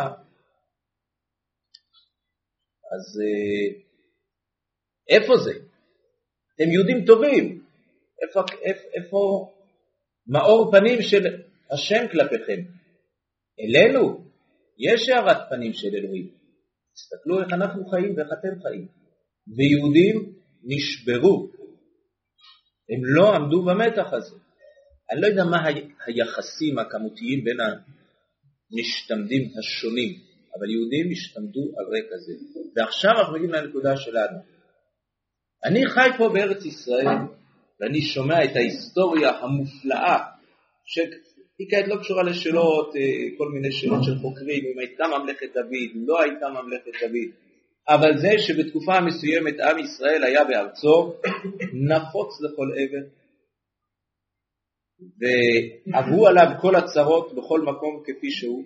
אז 2.93 3.21
אה, 3.21 3.81
איפה 5.09 5.33
זה? 5.37 5.51
אתם 6.55 6.71
יהודים 6.71 7.05
טובים, 7.05 7.63
איפה, 8.21 8.39
איפה, 8.61 8.87
איפה 8.93 9.51
מאור 10.27 10.71
פנים 10.71 11.01
של 11.01 11.46
השם 11.71 12.05
כלפיכם? 12.11 12.61
אלינו 13.59 14.25
יש 14.79 15.09
הארת 15.09 15.49
פנים 15.49 15.73
של 15.73 15.95
אלוהים. 15.95 16.27
תסתכלו 16.93 17.41
איך 17.41 17.53
אנחנו 17.53 17.85
חיים 17.89 18.15
ואיך 18.17 18.29
אתם 18.39 18.61
חיים. 18.61 18.87
ויהודים 19.57 20.33
נשברו, 20.63 21.49
הם 22.89 23.01
לא 23.03 23.35
עמדו 23.35 23.65
במתח 23.65 24.13
הזה. 24.13 24.35
אני 25.11 25.21
לא 25.21 25.27
יודע 25.27 25.43
מה 25.43 25.57
היחסים 26.05 26.79
הכמותיים 26.79 27.43
בין 27.43 27.57
המשתמדים 27.59 29.51
השונים, 29.59 30.19
אבל 30.59 30.69
יהודים 30.69 31.11
השתמדו 31.11 31.61
על 31.77 31.85
רקע 31.85 32.17
זה. 32.17 32.33
ועכשיו 32.75 33.11
אנחנו 33.11 33.33
מגיעים 33.33 33.53
לנקודה 33.53 33.97
שלנו. 33.97 34.37
אני 35.63 35.87
חי 35.87 36.09
פה 36.17 36.29
בארץ 36.33 36.65
ישראל, 36.65 37.07
ואני 37.79 38.01
שומע 38.01 38.43
את 38.43 38.55
ההיסטוריה 38.55 39.29
המופלאה, 39.29 40.17
שהיא 41.57 41.67
כעת 41.69 41.87
לא 41.87 41.95
קשורה 42.01 42.23
לשאלות, 42.23 42.95
אה, 42.95 43.37
כל 43.37 43.49
מיני 43.53 43.71
שאלות 43.71 44.03
של 44.03 44.15
חוקרים, 44.21 44.63
אם 44.65 44.79
הייתה 44.79 45.03
ממלכת 45.07 45.53
דוד, 45.53 45.91
לא 45.95 46.21
הייתה 46.21 46.45
ממלכת 46.49 46.91
דוד, 47.01 47.29
אבל 47.89 48.17
זה 48.21 48.31
שבתקופה 48.37 49.01
מסוימת 49.01 49.59
עם 49.59 49.79
ישראל 49.79 50.23
היה 50.23 50.43
בארצו, 50.43 51.13
נפוץ 51.89 52.31
לכל 52.41 52.69
עבר, 52.79 53.05
ועברו 55.19 56.27
עליו 56.27 56.47
כל 56.61 56.75
הצרות 56.75 57.35
בכל 57.35 57.61
מקום 57.61 58.03
כפי 58.05 58.31
שהוא, 58.31 58.63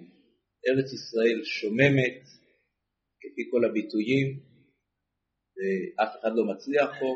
ארץ 0.67 0.93
ישראל 0.93 1.43
שוממת, 1.43 2.21
כפי 3.21 3.41
כל 3.51 3.65
הביטויים, 3.65 4.39
ואף 5.55 6.11
אחד 6.19 6.31
לא 6.35 6.43
מצליח 6.53 6.89
פה, 6.99 7.11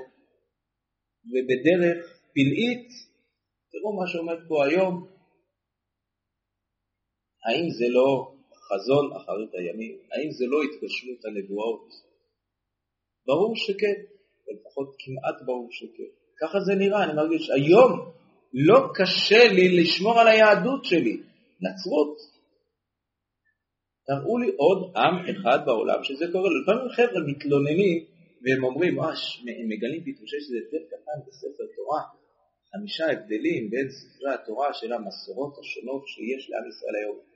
ובדרך 1.32 2.20
פלאית, 2.34 2.88
תראו 3.72 3.96
מה 4.00 4.08
שעומד 4.08 4.38
פה 4.48 4.65
היום, 4.65 5.14
האם 7.45 7.69
זה 7.69 7.85
לא 7.89 8.07
חזון 8.67 9.05
אחרית 9.17 9.53
הימים? 9.53 9.95
האם 10.11 10.31
זה 10.31 10.45
לא 10.47 10.59
התגשמות 10.63 11.25
הנבואות? 11.25 11.87
ברור 13.27 13.53
שכן, 13.55 13.97
לפחות 14.51 14.95
כמעט 14.99 15.41
ברור 15.45 15.67
שכן. 15.71 16.11
ככה 16.41 16.59
זה 16.59 16.75
נראה, 16.75 17.03
אני 17.03 17.13
מרגיש, 17.13 17.49
היום 17.49 17.91
לא 18.53 18.79
קשה 18.93 19.53
לי 19.53 19.81
לשמור 19.81 20.19
על 20.19 20.27
היהדות 20.27 20.85
שלי, 20.85 21.17
נצרות. 21.65 22.17
תראו 24.07 24.37
לי 24.37 24.51
עוד 24.57 24.93
עם 24.95 25.15
אחד 25.29 25.59
בעולם 25.65 26.03
שזה 26.03 26.25
קורה 26.31 26.49
לו. 26.49 26.61
לפעמים 26.61 26.89
חבר'ה 26.89 27.21
מתלוננים 27.27 28.05
והם 28.43 28.63
אומרים, 28.63 28.99
הם 29.59 29.67
מגלים 29.69 30.01
פתאום 30.05 30.27
שיש 30.27 30.43
איזה 30.47 30.57
הבדל 30.61 30.85
קטן 30.87 31.17
בספר 31.27 31.63
תורה, 31.75 32.01
חמישה 32.71 33.05
הבדלים 33.11 33.69
בין 33.69 33.87
ספרי 33.89 34.33
התורה 34.33 34.73
של 34.73 34.93
המסורות 34.93 35.53
השונות 35.59 36.03
שיש 36.07 36.49
לעם 36.49 36.67
ישראל 36.69 36.95
היום. 37.01 37.34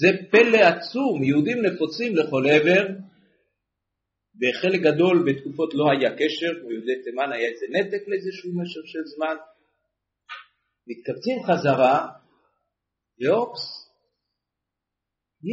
זה 0.00 0.08
פלא 0.30 0.60
עצום, 0.70 1.22
יהודים 1.22 1.58
נפוצים 1.66 2.16
לכל 2.16 2.44
עבר, 2.54 2.84
בחלק 4.40 4.80
גדול 4.80 5.16
בתקופות 5.26 5.70
לא 5.74 5.84
היה 5.92 6.10
קשר, 6.20 6.52
ביהודי 6.66 7.02
תימן 7.04 7.32
היה 7.32 7.48
איזה 7.48 7.66
נתק 7.70 8.02
לאיזשהו 8.08 8.50
משך 8.60 8.84
של 8.92 9.04
זמן. 9.14 9.36
מתקבצים 10.88 11.38
חזרה, 11.46 12.08
ואופס, 13.20 13.64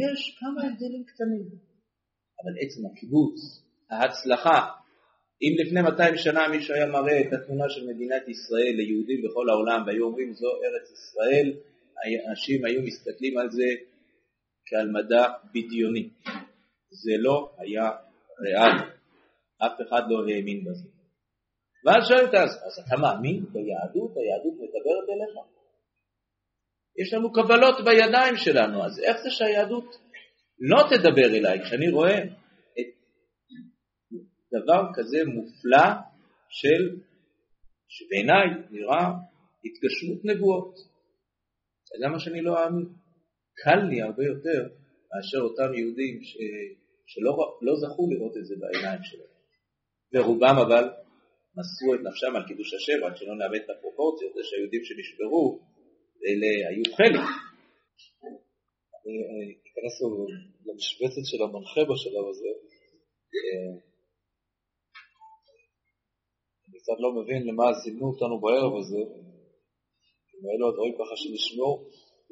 יש 0.00 0.20
כמה 0.40 0.60
הבדלים 0.66 1.04
קטנים. 1.10 1.46
אבל 2.40 2.54
עצם 2.62 2.82
הקיבוץ, 2.86 3.38
ההצלחה, 3.90 4.58
אם 5.42 5.52
לפני 5.60 5.82
200 5.82 6.16
שנה 6.16 6.48
מישהו 6.48 6.74
היה 6.74 6.86
מראה 6.86 7.20
את 7.20 7.32
התמונה 7.32 7.64
של 7.68 7.86
מדינת 7.86 8.28
ישראל 8.28 8.72
ליהודים 8.76 9.20
בכל 9.24 9.48
העולם 9.50 9.86
והיו 9.86 10.04
אומרים 10.04 10.32
זו 10.32 10.50
ארץ 10.64 10.86
ישראל, 10.92 11.48
אנשים 12.30 12.64
היו 12.64 12.82
מסתכלים 12.82 13.38
על 13.38 13.50
זה 13.50 13.91
כעל 14.72 14.88
מדע 14.90 15.24
בדיוני. 15.50 16.08
זה 16.90 17.12
לא 17.18 17.52
היה 17.58 17.90
ריאלי, 18.40 18.90
אף 19.66 19.72
אחד 19.88 20.02
לא 20.08 20.16
האמין 20.28 20.64
בזה. 20.64 20.88
ואז 21.84 22.08
שואלת 22.08 22.34
אז, 22.34 22.50
אז 22.66 22.84
אתה 22.86 22.96
מאמין 23.02 23.44
ביהדות? 23.52 24.12
היהדות 24.16 24.54
מדברת 24.54 25.06
אליך? 25.12 25.34
יש 27.00 27.14
לנו 27.14 27.32
קבלות 27.32 27.84
בידיים 27.84 28.36
שלנו, 28.36 28.84
אז 28.84 28.98
איך 28.98 29.16
זה 29.22 29.30
שהיהדות 29.30 29.96
לא 30.58 30.82
תדבר 30.90 31.36
אליי 31.38 31.64
כשאני 31.64 31.90
רואה 31.90 32.18
את 32.78 32.90
דבר 34.52 34.82
כזה 34.94 35.18
מופלא 35.26 35.86
של, 36.48 36.96
שבעיניי 37.88 38.46
נראה 38.70 39.06
התגשמות 39.64 40.24
נבואות. 40.24 40.74
זה 42.00 42.08
מה 42.08 42.18
שאני 42.20 42.42
לא 42.42 42.64
אאמין. 42.64 43.01
קל 43.54 43.80
לי 43.90 44.02
הרבה 44.02 44.24
יותר 44.24 44.60
מאשר 45.10 45.40
אותם 45.48 45.74
יהודים 45.78 46.22
ש... 46.22 46.36
שלא 47.06 47.32
לא 47.66 47.74
זכו 47.82 48.02
לראות 48.10 48.36
את 48.36 48.46
זה 48.46 48.54
בעיניים 48.60 49.02
שלהם. 49.02 49.32
ורובם 50.12 50.56
אבל 50.66 50.84
מסרו 51.56 51.94
את 51.94 52.00
נפשם 52.08 52.36
על 52.36 52.44
קידוש 52.48 52.74
השם, 52.74 52.98
רק 53.04 53.16
שלא 53.16 53.34
נאבד 53.40 53.62
את 53.64 53.70
הפרופורציות, 53.70 54.32
זה 54.34 54.42
שהיהודים 54.48 54.84
שנשברו, 54.84 55.44
אלה 56.26 56.50
היו 56.68 56.84
חלק. 56.98 57.24
אני 58.96 59.16
אכנס 59.66 59.94
למשבצת 60.66 61.24
של 61.30 61.40
המנחה 61.42 61.82
בשלב 61.90 62.24
הזה. 62.30 62.52
אני 66.68 66.78
קצת 66.80 66.98
לא 67.04 67.10
מבין 67.18 67.40
למה 67.48 67.64
זימנו 67.80 68.06
אותנו 68.12 68.40
בערב 68.40 68.72
הזה, 68.80 69.02
אם 70.32 70.42
אלו 70.50 70.68
הדברים 70.68 70.94
ככה 71.00 71.14
שנשמעו, 71.16 71.72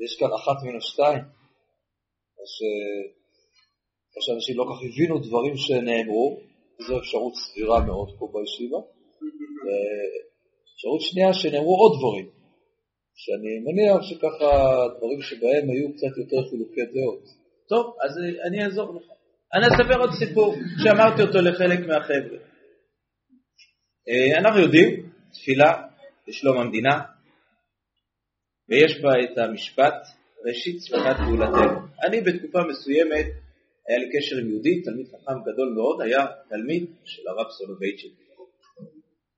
יש 0.04 0.16
כאן 0.20 0.28
אחת 0.38 0.58
מן 0.64 0.76
השתיים, 0.76 1.22
שאנשים 4.20 4.56
לא 4.56 4.64
כך 4.64 4.78
הבינו 4.86 5.18
דברים 5.18 5.56
שנאמרו, 5.56 6.40
זו 6.86 6.98
אפשרות 6.98 7.34
סבירה 7.34 7.80
מאוד 7.80 8.08
פה 8.18 8.28
בישיבה. 8.32 8.78
אפשרות 10.74 11.00
שנייה, 11.00 11.34
שנאמרו 11.34 11.76
עוד 11.82 11.92
דברים, 11.98 12.28
שאני 13.14 13.52
מניח 13.66 14.02
שככה 14.02 14.50
דברים 14.96 15.20
שבהם 15.22 15.70
היו 15.70 15.92
קצת 15.94 16.14
יותר 16.18 16.50
חילוקי 16.50 16.84
דעות. 16.94 17.24
טוב, 17.68 17.96
אז 18.04 18.12
אני 18.46 18.64
אעזור 18.64 18.94
לך. 18.94 19.06
אני 19.54 19.66
אספר 19.66 20.00
עוד 20.00 20.10
סיפור 20.18 20.54
שאמרתי 20.82 21.22
אותו 21.22 21.38
לחלק 21.38 21.80
מהחבר'ה. 21.88 22.38
אה, 24.08 24.38
אנחנו 24.38 24.60
יודעים, 24.60 25.10
תפילה 25.32 25.82
לשלום 26.28 26.58
המדינה, 26.58 27.00
ויש 28.70 29.00
בה 29.02 29.10
את 29.24 29.38
המשפט 29.38 29.94
ראשית 30.46 30.76
צמיחת 30.78 31.16
גאולתנו. 31.26 31.80
אני 32.06 32.20
בתקופה 32.20 32.58
מסוימת, 32.70 33.26
היה 33.88 33.98
לי 33.98 34.08
קשר 34.12 34.36
עם 34.36 34.48
יהודי, 34.50 34.82
תלמיד 34.82 35.06
חכם 35.06 35.38
גדול 35.52 35.72
מאוד, 35.76 36.02
היה 36.02 36.26
תלמיד 36.48 36.84
של 37.04 37.28
הרב 37.28 37.50
סולובייצ'יק. 37.50 38.12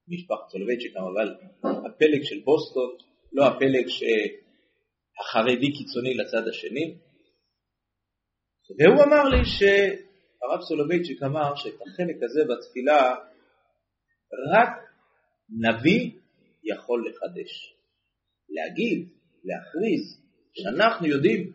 משפחת 0.08 0.48
סולובייצ'יק, 0.50 0.96
אבל 0.96 1.34
הפלג 1.64 2.22
של 2.22 2.40
בוסטון, 2.44 2.90
לא 3.32 3.46
הפלג 3.46 3.86
החרדי 5.20 5.72
קיצוני 5.72 6.14
לצד 6.14 6.48
השני. 6.48 6.94
והוא 8.78 9.02
אמר 9.04 9.24
לי 9.28 9.44
שהרב 9.44 10.60
סולובייצ'יק 10.68 11.22
אמר 11.22 11.54
שאת 11.56 11.74
החלק 11.86 12.16
הזה 12.22 12.40
בתפילה 12.44 13.14
רק 14.54 14.68
נביא 15.50 16.10
יכול 16.64 17.08
לחדש. 17.08 17.74
להגיד, 18.48 19.08
להכריז, 19.44 20.20
שאנחנו 20.52 21.06
יודעים 21.06 21.52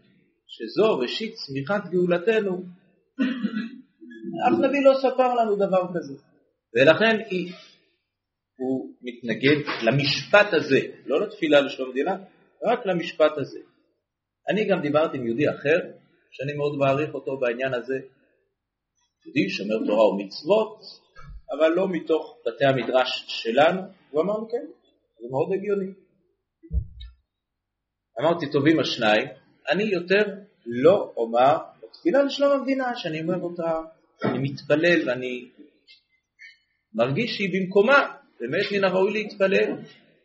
שזו 0.47 0.99
ראשית 0.99 1.33
צמיחת 1.33 1.89
גאולתנו, 1.91 2.63
אף 4.47 4.59
נביא 4.59 4.81
לא 4.83 4.93
ספר 5.01 5.33
לנו 5.33 5.55
דבר 5.55 5.87
כזה. 5.95 6.13
ולכן 6.75 7.19
היא, 7.29 7.53
הוא 8.57 8.93
מתנגד 9.01 9.57
למשפט 9.83 10.53
הזה, 10.53 10.79
לא 11.05 11.21
לתפילה 11.21 11.61
לשלום 11.61 11.89
מדינה, 11.89 12.15
רק 12.63 12.85
למשפט 12.85 13.31
הזה. 13.37 13.59
אני 14.49 14.65
גם 14.65 14.81
דיברתי 14.81 15.17
עם 15.17 15.27
יהודי 15.27 15.49
אחר, 15.49 15.79
שאני 16.31 16.53
מאוד 16.53 16.77
מעריך 16.77 17.13
אותו 17.13 17.37
בעניין 17.37 17.73
הזה, 17.73 17.95
יהודי 19.25 19.49
שומר 19.49 19.85
תורה 19.87 20.09
ומצוות, 20.09 20.79
אבל 21.57 21.69
לא 21.75 21.87
מתוך 21.89 22.37
בתי 22.47 22.65
המדרש 22.65 23.25
שלנו, 23.27 23.81
הוא 24.11 24.21
אמר 24.21 24.33
כן, 24.51 24.65
זה 25.21 25.27
מאוד 25.31 25.47
הגיוני. 25.53 26.06
אמרתי 28.19 28.51
טובים 28.51 28.79
השניים, 28.79 29.27
אני 29.69 29.83
יותר 29.83 30.23
לא 30.65 31.13
אומר 31.17 31.57
תפילה 31.93 32.23
לשלום 32.23 32.51
המדינה, 32.51 32.91
שאני 32.95 33.21
אומר 33.21 33.39
אותה, 33.41 33.79
אני 34.23 34.39
מתפלל 34.39 35.09
ואני 35.09 35.45
מרגיש 36.93 37.35
שהיא 37.35 37.49
במקומה, 37.53 38.13
באמת 38.39 38.65
מן 38.71 38.83
הראוי 38.83 39.13
להתפלל, 39.13 39.75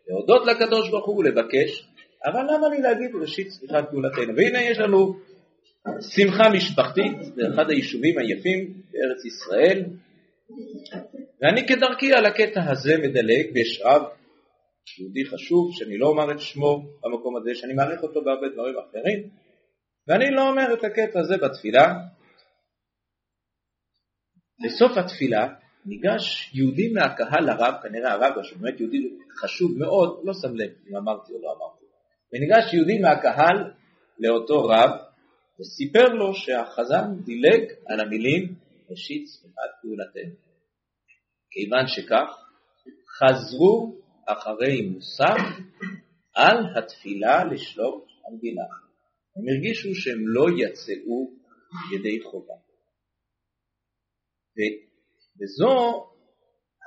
להודות 0.08 0.46
לקדוש 0.46 0.90
ברוך 0.90 1.06
הוא 1.06 1.18
ולבקש, 1.18 1.88
אבל 2.24 2.40
למה 2.40 2.68
לי 2.68 2.82
להגיד 2.82 3.10
ראשית 3.20 3.48
צמיחת 3.48 3.90
גאולתנו? 3.90 4.36
והנה 4.36 4.62
יש 4.62 4.78
לנו 4.78 5.16
שמחה 6.00 6.48
משפחתית 6.48 7.34
באחד 7.36 7.70
היישובים 7.70 8.18
היפים 8.18 8.74
בארץ 8.92 9.24
ישראל, 9.24 9.84
ואני 11.40 11.66
כדרכי 11.66 12.12
על 12.12 12.26
הקטע 12.26 12.70
הזה 12.70 12.98
מדלג, 12.98 13.46
ויש 13.54 13.82
יהודי 14.98 15.24
חשוב, 15.24 15.70
שאני 15.72 15.98
לא 15.98 16.06
אומר 16.06 16.32
את 16.32 16.40
שמו 16.40 16.82
במקום 17.02 17.36
הזה, 17.36 17.50
שאני 17.54 17.74
מעריך 17.74 18.02
אותו 18.02 18.24
בהרבה 18.24 18.48
דברים 18.48 18.74
אחרים, 18.78 19.28
ואני 20.08 20.30
לא 20.30 20.48
אומר 20.48 20.74
את 20.74 20.84
הקטע 20.84 21.20
הזה 21.20 21.34
בתפילה. 21.36 21.94
בסוף 24.64 24.98
התפילה 24.98 25.46
ניגש 25.86 26.50
יהודי 26.54 26.92
מהקהל 26.92 27.44
לרב, 27.46 27.74
כנראה 27.82 28.12
הרב, 28.12 28.42
שהוא 28.42 28.58
באמת 28.60 28.80
יהודי 28.80 28.98
חשוב 29.40 29.78
מאוד, 29.78 30.20
לא 30.24 30.32
שם 30.42 30.54
לב 30.54 30.70
אם 30.90 30.96
אמרתי 30.96 31.32
או 31.32 31.38
לא 31.42 31.48
אמרתי, 31.56 31.84
וניגש 32.32 32.74
יהודי 32.74 32.98
מהקהל 32.98 33.72
לאותו 34.18 34.64
רב 34.64 34.90
וסיפר 35.60 36.08
לו 36.08 36.34
שהחזן 36.34 37.04
דילג 37.24 37.72
על 37.86 38.00
המילים 38.00 38.54
ראשית 38.90 39.24
צמיחת 39.24 39.70
פעולתנו. 39.82 40.34
כיוון 41.50 41.86
שכך, 41.86 42.28
חזרו 43.18 44.01
אחרי 44.26 44.82
מוסר 44.82 45.34
על 46.34 46.56
התפילה 46.76 47.44
לשלום 47.44 48.04
המדינה. 48.28 48.62
הם 49.36 49.48
הרגישו 49.48 49.94
שהם 49.94 50.28
לא 50.28 50.46
יצאו 50.58 51.30
ידי 51.94 52.22
חובה. 52.22 52.54
וזו 55.40 56.06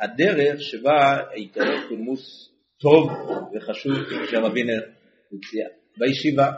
הדרך 0.02 0.62
שבה 0.62 1.17
העיקרי 1.32 1.88
קולמוס 1.89 2.52
טוב 2.82 3.10
וחשוב 3.54 3.93
שהרבינר 4.32 4.82
הציע. 5.34 5.67
בישיבה 5.98 6.52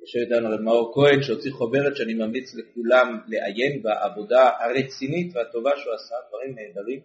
יושב 0.00 0.18
איתנו 0.18 0.48
רב 0.50 0.60
מאור 0.60 0.92
כהן 0.94 1.22
שהוציא 1.22 1.52
חוברת 1.52 1.96
שאני 1.96 2.14
ממליץ 2.14 2.54
לכולם 2.54 3.20
לעיין 3.26 3.82
בעבודה 3.82 4.50
הרצינית 4.60 5.36
והטובה 5.36 5.70
שהוא 5.76 5.94
עשה, 5.94 6.14
דברים 6.28 6.54
נהדרים. 6.54 7.00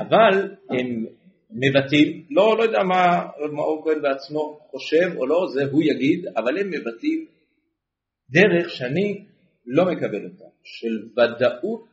אבל 0.00 0.56
הם 0.70 1.06
מבטאים, 1.50 2.26
לא, 2.30 2.58
לא 2.58 2.62
יודע 2.62 2.82
מה 2.82 3.26
מאור 3.52 3.84
כהן 3.84 4.02
בעצמו 4.02 4.58
חושב 4.70 5.16
או 5.16 5.26
לא, 5.26 5.46
זה 5.54 5.64
הוא 5.72 5.82
יגיד, 5.82 6.26
אבל 6.36 6.58
הם 6.58 6.70
מבטאים 6.70 7.26
דרך 8.30 8.70
שאני 8.70 9.24
לא 9.66 9.84
מקבל 9.84 10.24
אותה, 10.24 10.44
של 10.64 11.08
ודאות 11.12 11.88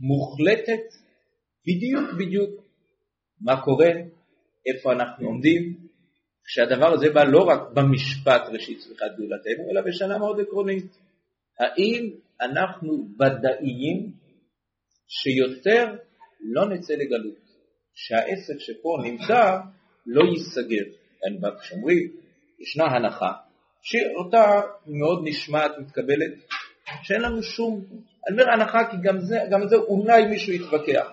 מוחלטת 0.00 0.94
בדיוק 1.66 2.12
בדיוק 2.18 2.64
מה 3.40 3.64
קורה, 3.64 3.90
איפה 4.66 4.92
אנחנו 4.92 5.26
עומדים, 5.26 5.76
כשהדבר 6.44 6.92
הזה 6.92 7.10
בא 7.10 7.24
לא 7.24 7.42
רק 7.42 7.60
במשפט 7.74 8.42
ראשית 8.52 8.78
צמיחת 8.78 9.10
גאולתנו, 9.18 9.70
אלא 9.70 9.80
בשנה 9.80 10.18
מאוד 10.18 10.40
עקרונית. 10.40 10.96
האם 11.58 12.10
אנחנו 12.40 13.08
ודאיים 13.14 14.12
שיותר 15.08 15.94
לא 16.40 16.68
נצא 16.68 16.94
לגלות, 16.94 17.49
שהעסק 18.06 18.58
שפה 18.58 18.98
נמצא 19.04 19.58
לא 20.06 20.22
ייסגר. 20.30 20.84
כשאומרים, 21.60 22.10
ישנה 22.58 22.84
הנחה, 22.84 23.32
שאותה 23.82 24.60
מאוד 24.86 25.20
נשמעת, 25.24 25.70
מתקבלת, 25.78 26.32
שאין 27.02 27.20
לנו 27.20 27.42
שום, 27.42 27.84
אני 28.28 28.42
אומר 28.42 28.52
הנחה 28.52 28.90
כי 28.90 28.96
גם 29.02 29.20
זה, 29.20 29.36
גם 29.50 29.68
זה 29.68 29.76
אולי 29.76 30.26
מישהו 30.26 30.52
יתווכח, 30.52 31.06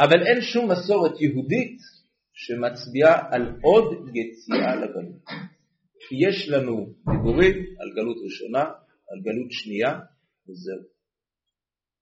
אבל 0.00 0.26
אין 0.26 0.40
שום 0.40 0.70
מסורת 0.70 1.20
יהודית 1.20 1.78
שמצביעה 2.32 3.28
על 3.30 3.42
עוד 3.62 4.08
יציאה 4.14 4.76
לגלות. 4.76 5.22
יש 6.26 6.48
לנו 6.48 6.86
דיבורים 7.10 7.54
על 7.54 7.88
גלות 7.96 8.16
ראשונה, 8.24 8.64
על 9.10 9.20
גלות 9.22 9.50
שנייה, 9.50 9.90
וזהו. 10.48 10.82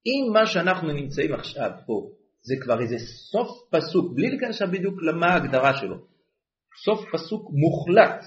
אם 0.06 0.32
מה 0.32 0.46
שאנחנו 0.46 0.92
נמצאים 0.92 1.32
עכשיו 1.32 1.70
פה 1.86 2.10
זה 2.46 2.54
כבר 2.62 2.80
איזה 2.80 2.98
סוף 3.32 3.48
פסוק, 3.70 4.14
בלי 4.14 4.28
להיכנס 4.30 4.62
בדיוק 4.62 5.02
למה 5.02 5.26
ההגדרה 5.26 5.72
שלו, 5.80 5.96
סוף 6.84 7.00
פסוק 7.12 7.50
מוחלט 7.62 8.24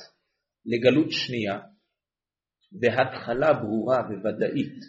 לגלות 0.65 1.12
שנייה, 1.12 1.60
והתחלה 2.82 3.53
ברורה 3.53 3.99
וודאית 4.23 4.79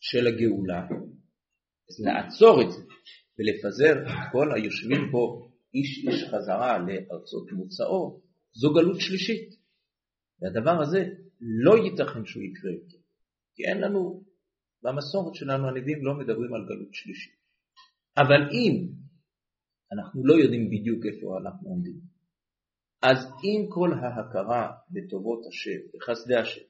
של 0.00 0.26
הגאולה, 0.26 0.82
אז 1.88 1.94
לעצור 2.06 2.62
את 2.62 2.70
זה 2.72 2.82
ולפזר 3.38 3.92
את 4.02 4.32
כל 4.32 4.48
היושבים 4.54 5.02
פה 5.12 5.48
איש 5.74 6.04
איש 6.06 6.24
חזרה 6.24 6.78
לארצות 6.78 7.52
מוצאו, 7.52 8.20
זו 8.52 8.72
גלות 8.74 9.00
שלישית. 9.00 9.48
והדבר 10.40 10.82
הזה 10.82 10.98
לא 11.40 11.74
ייתכן 11.84 12.24
שהוא 12.24 12.42
יקרה 12.42 12.70
יותר, 12.72 12.98
כי 13.54 13.62
אין 13.64 13.80
לנו, 13.80 14.24
במסורת 14.82 15.34
שלנו 15.34 15.68
הנביאים 15.68 16.04
לא 16.04 16.14
מדברים 16.14 16.54
על 16.54 16.64
גלות 16.68 16.94
שלישית. 16.94 17.39
אבל 18.20 18.42
אם 18.52 18.86
אנחנו 19.92 20.26
לא 20.26 20.34
יודעים 20.34 20.70
בדיוק 20.70 21.06
איפה 21.06 21.38
אנחנו 21.42 21.68
עומדים, 21.68 21.98
אז 23.02 23.18
עם 23.26 23.68
כל 23.68 23.90
ההכרה 23.92 24.72
בטובות 24.90 25.40
השם, 25.48 25.80
בחסדי 25.94 26.36
השם, 26.36 26.60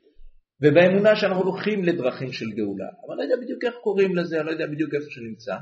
ובאמונה 0.63 1.17
שאנחנו 1.17 1.43
הולכים 1.43 1.85
לדרכים 1.85 2.33
של 2.33 2.51
גאולה, 2.57 2.91
אבל 3.07 3.17
לא 3.17 3.23
יודע 3.23 3.37
בדיוק 3.43 3.65
איך 3.65 3.75
קוראים 3.83 4.17
לזה, 4.17 4.37
אני 4.37 4.47
לא 4.47 4.51
יודע 4.51 4.67
בדיוק 4.67 4.95
איפה 4.95 5.11
שנמצא, 5.11 5.55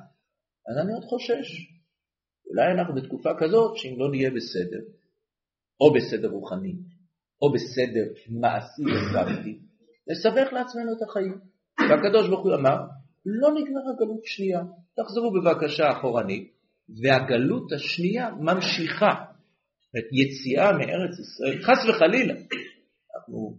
אז 0.68 0.74
אני 0.83 0.92
עוד 0.92 1.05
חושש. 1.05 1.48
אולי 2.51 2.72
אנחנו 2.79 2.94
בתקופה 2.94 3.31
כזאת 3.38 3.77
שאם 3.77 3.94
לא 3.98 4.11
נהיה 4.11 4.31
בסדר, 4.31 4.83
או 5.81 5.92
בסדר 5.94 6.29
רוחני, 6.29 6.74
או 7.42 7.53
בסדר 7.53 8.07
מעשי 8.40 8.83
ופרקטי, 8.83 9.59
נסבך 10.09 10.53
לעצמנו 10.53 10.92
את 10.96 11.03
החיים. 11.09 11.38
והקדוש 11.81 12.29
ברוך 12.29 12.44
הוא 12.44 12.55
אמר, 12.55 12.77
לא 13.26 13.48
נגמרה 13.50 13.92
גלות 13.98 14.24
שנייה, 14.24 14.61
תחזרו 14.96 15.33
בבקשה 15.33 15.92
אחורנית, 15.92 16.52
והגלות 17.02 17.72
השנייה 17.72 18.31
ממשיכה. 18.31 19.24
את 19.98 20.04
יציאה 20.12 20.72
מארץ 20.72 21.18
ישראל, 21.18 21.62
חס 21.62 21.88
וחלילה, 21.88 22.35
אנחנו 22.35 23.59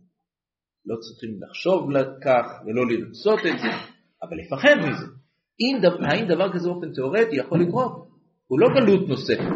לא 0.85 0.95
צריכים 0.99 1.39
לחשוב 1.43 1.91
לכך 1.91 2.45
ולא 2.65 2.87
לרצות 2.87 3.39
את 3.39 3.59
זה, 3.59 3.67
אבל 4.23 4.37
לפחד 4.37 4.75
מזה. 4.89 5.05
האם 6.09 6.25
דבר 6.27 6.53
כזה 6.53 6.69
באופן 6.69 6.93
תיאורטי 6.93 7.35
יכול 7.35 7.61
לקרות? 7.61 8.09
הוא 8.47 8.59
לא 8.59 8.67
גלות 8.75 9.09
נוספת, 9.09 9.55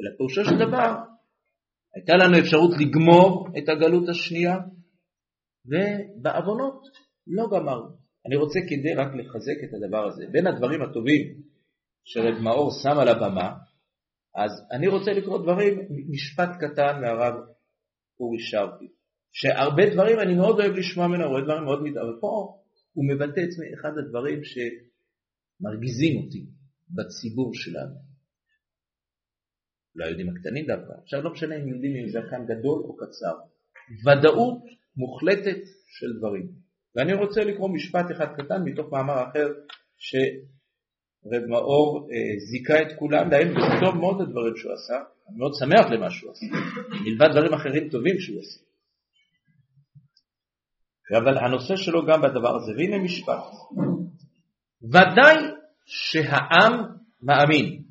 אלא 0.00 0.16
פירושו 0.16 0.44
של 0.44 0.66
דבר, 0.66 0.94
הייתה 1.94 2.12
לנו 2.16 2.38
אפשרות 2.38 2.70
לגמור 2.80 3.48
את 3.58 3.68
הגלות 3.68 4.08
השנייה, 4.08 4.56
ובעוונות 5.66 6.82
לא 7.26 7.48
גמרנו. 7.52 8.01
אני 8.26 8.36
רוצה 8.36 8.58
כדי 8.68 8.94
רק 8.94 9.14
לחזק 9.14 9.58
את 9.64 9.74
הדבר 9.74 10.06
הזה. 10.06 10.24
בין 10.32 10.46
הדברים 10.46 10.82
הטובים 10.82 11.42
שרב 12.04 12.38
מאור 12.42 12.70
שם 12.82 12.98
על 12.98 13.08
הבמה, 13.08 13.50
אז 14.34 14.50
אני 14.72 14.88
רוצה 14.88 15.12
לקרוא 15.12 15.42
דברים, 15.42 15.88
משפט 16.10 16.50
קטן 16.60 17.00
מהרב 17.00 17.34
אורי 18.20 18.38
שרפי, 18.38 18.88
שהרבה 19.32 19.82
דברים 19.94 20.20
אני 20.20 20.34
מאוד 20.34 20.60
אוהב 20.60 20.72
לשמוע 20.72 21.08
ממנו, 21.08 21.24
הרבה 21.24 21.40
דברים 21.44 21.64
מאוד 21.64 21.82
מתאר, 21.82 22.08
ופה 22.08 22.58
הוא 22.92 23.04
מבטא 23.08 23.40
את 23.40 23.48
אחד 23.80 23.92
הדברים 23.98 24.40
שמרגיזים 24.44 26.16
אותי 26.24 26.46
בציבור 26.90 27.50
שלנו. 27.54 27.94
לא 29.94 30.04
היהודים 30.04 30.28
הקטנים 30.28 30.66
דווקא, 30.66 30.92
עכשיו 31.02 31.22
לא 31.22 31.32
משנה 31.32 31.56
אם 31.56 31.68
יהודים 31.68 31.92
עם 31.96 32.08
זקן 32.08 32.44
גדול 32.44 32.78
או 32.84 32.96
קצר, 32.96 33.36
ודאות 34.04 34.64
מוחלטת 34.96 35.60
של 35.86 36.18
דברים. 36.18 36.52
ואני 36.96 37.12
רוצה 37.12 37.40
לקרוא 37.40 37.68
משפט 37.68 38.06
אחד 38.16 38.26
קטן 38.36 38.62
מתוך 38.64 38.92
מאמר 38.92 39.24
אחר 39.30 39.46
שרב 39.98 41.44
מאור 41.48 42.08
אה, 42.12 42.38
זיכה 42.38 42.82
את 42.82 42.98
כולם, 42.98 43.30
להם 43.30 43.54
טוב 43.84 43.96
מאוד 43.96 44.20
הדברים 44.20 44.56
שהוא 44.56 44.72
עשה, 44.72 44.94
אני 45.28 45.38
מאוד 45.38 45.52
שמח 45.58 45.90
למה 45.90 46.10
שהוא 46.10 46.30
עשה, 46.30 46.46
מלבד 47.04 47.28
דברים 47.32 47.54
אחרים 47.54 47.88
טובים 47.88 48.20
שהוא 48.20 48.40
עשה. 48.40 48.60
אבל 51.18 51.38
הנושא 51.38 51.76
שלו 51.76 52.06
גם 52.06 52.20
בדבר 52.22 52.56
הזה, 52.56 52.72
והנה 52.76 52.98
משפט. 52.98 53.44
ודאי 54.82 55.36
שהעם 55.86 56.72
מאמין. 57.22 57.82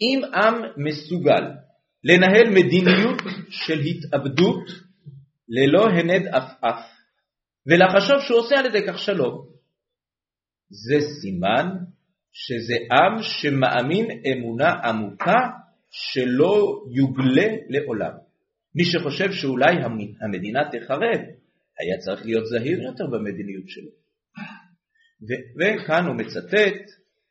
אם 0.00 0.20
עם 0.34 0.54
מסוגל 0.76 1.42
לנהל 2.04 2.50
מדיניות 2.50 3.22
של 3.48 3.78
התאבדות 3.80 4.64
ללא 5.48 5.88
הנד 5.88 6.26
עפעף, 6.26 6.94
ולחשוב 7.66 8.16
שהוא 8.20 8.38
עושה 8.38 8.54
על 8.58 8.66
ידי 8.66 8.86
כך 8.88 8.98
שלום. 8.98 9.46
זה 10.68 10.96
סימן 11.20 11.66
שזה 12.32 12.74
עם 12.92 13.22
שמאמין 13.22 14.06
אמונה 14.32 14.70
עמוקה 14.70 15.38
שלא 15.90 16.84
יוגלה 16.90 17.48
לעולם. 17.68 18.12
מי 18.74 18.84
שחושב 18.84 19.32
שאולי 19.32 19.74
המדינה 20.20 20.60
תחרב, 20.72 21.20
היה 21.78 21.98
צריך 21.98 22.26
להיות 22.26 22.46
זהיר 22.46 22.82
יותר 22.82 23.06
במדיניות 23.06 23.68
שלו. 23.68 23.90
וכאן 25.58 26.06
הוא 26.06 26.16
מצטט, 26.16 26.90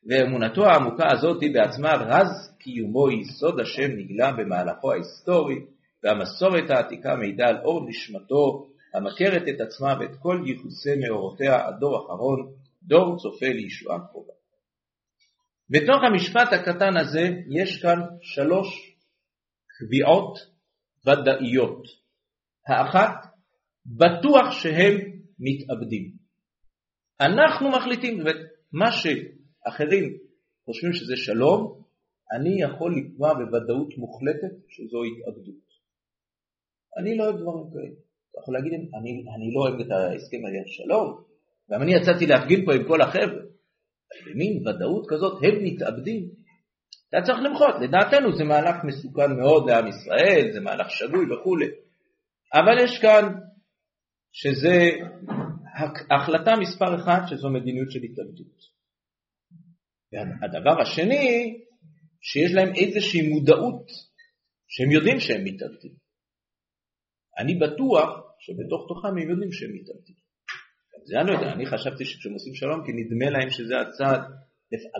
ואמונתו 0.10 0.66
העמוקה 0.66 1.12
הזאת 1.12 1.42
היא 1.42 1.54
בעצמה 1.54 1.94
רז 1.94 2.56
קיומו 2.60 3.12
יסוד 3.12 3.60
השם 3.60 3.92
נגלה 3.98 4.32
במהלכו 4.32 4.92
ההיסטורי, 4.92 5.56
והמסורת 6.04 6.70
העתיקה 6.70 7.16
מעידה 7.16 7.48
על 7.48 7.58
אור 7.58 7.90
נשמתו 7.90 8.73
המכרת 8.94 9.42
את 9.42 9.62
עצמה 9.62 9.98
ואת 10.00 10.16
כל 10.20 10.44
ייחוסי 10.46 10.96
מאורותיה 10.96 11.56
עד 11.68 11.80
דור 11.80 12.06
אחרון, 12.06 12.54
דור 12.84 13.18
צופה 13.18 13.46
לישועה 13.46 14.00
קרובה. 14.12 14.34
בתוך 15.70 16.04
המשפט 16.04 16.50
הקטן 16.54 16.98
הזה 16.98 17.30
יש 17.50 17.82
כאן 17.82 18.00
שלוש 18.22 18.96
קביעות 19.68 20.38
ודאיות. 21.06 21.84
האחת, 22.68 23.34
בטוח 23.86 24.52
שהם 24.52 24.96
מתאבדים. 25.40 26.12
אנחנו 27.22 27.70
מחליטים, 27.70 28.18
זאת 28.18 28.22
אומרת, 28.22 28.42
מה 28.72 28.92
שאחרים 28.92 30.18
חושבים 30.66 30.94
שזה 30.94 31.14
שלום, 31.16 31.84
אני 32.36 32.62
יכול 32.62 32.96
לקבוע 32.98 33.34
בוודאות 33.34 33.98
מוחלטת 33.98 34.56
שזו 34.70 35.04
התאבדות. 35.04 35.64
אני 36.98 37.18
לא 37.18 37.24
אוהב 37.24 37.36
דברים 37.36 37.66
כאלה. 37.74 38.13
אתה 38.34 38.42
יכול 38.42 38.54
להגיד, 38.54 38.74
אני, 38.74 39.24
אני 39.36 39.54
לא 39.54 39.62
אוהב 39.62 39.80
את 39.80 39.92
ההסכם 39.92 40.46
על 40.46 40.56
יד 40.56 40.68
שלום, 40.68 41.24
גם 41.72 41.82
אני 41.82 41.94
יצאתי 41.96 42.26
להפגין 42.26 42.66
פה 42.66 42.74
עם 42.74 42.88
כל 42.88 43.02
החבר'ה. 43.02 43.44
במין 44.26 44.68
ודאות 44.68 45.06
כזאת 45.10 45.44
הם 45.44 45.64
מתאבדים. 45.64 46.30
אתה 47.10 47.18
צריך 47.26 47.40
למחות, 47.44 47.76
לדעתנו 47.82 48.38
זה 48.38 48.44
מהלך 48.44 48.76
מסוכן 48.84 49.32
מאוד 49.40 49.70
לעם 49.70 49.88
ישראל, 49.88 50.52
זה 50.54 50.60
מהלך 50.60 50.90
שגוי 50.90 51.26
וכולי. 51.34 51.68
אבל 52.54 52.84
יש 52.84 53.00
כאן 53.02 53.34
שזה 54.32 54.90
החלטה 56.12 56.52
מספר 56.60 56.96
אחת 56.96 57.22
שזו 57.28 57.50
מדיניות 57.50 57.92
של 57.92 58.00
התאבדות. 58.04 58.74
והדבר 60.12 60.82
השני, 60.82 61.60
שיש 62.22 62.52
להם 62.54 62.74
איזושהי 62.76 63.30
מודעות 63.30 63.86
שהם 64.68 64.92
יודעים 64.92 65.20
שהם 65.20 65.44
מתאבדים. 65.44 65.92
אני 67.38 67.56
בטוח 67.56 68.23
שבתוך 68.46 68.86
תוכם 68.88 69.08
הם 69.08 69.30
יודעים 69.30 69.52
שהם 69.52 69.74
מתאבדים. 69.74 70.16
זה 71.06 71.20
אני 71.20 71.28
לא 71.28 71.34
יודע, 71.34 71.54
אני 71.54 71.66
חשבתי 71.66 72.06
שכשהם 72.06 72.34
עושים 72.34 72.56
שלום 72.56 72.86
כי 72.86 72.92
נדמה 72.94 73.30
להם 73.30 73.50
שזה 73.50 73.74
הצעד, 73.82 74.22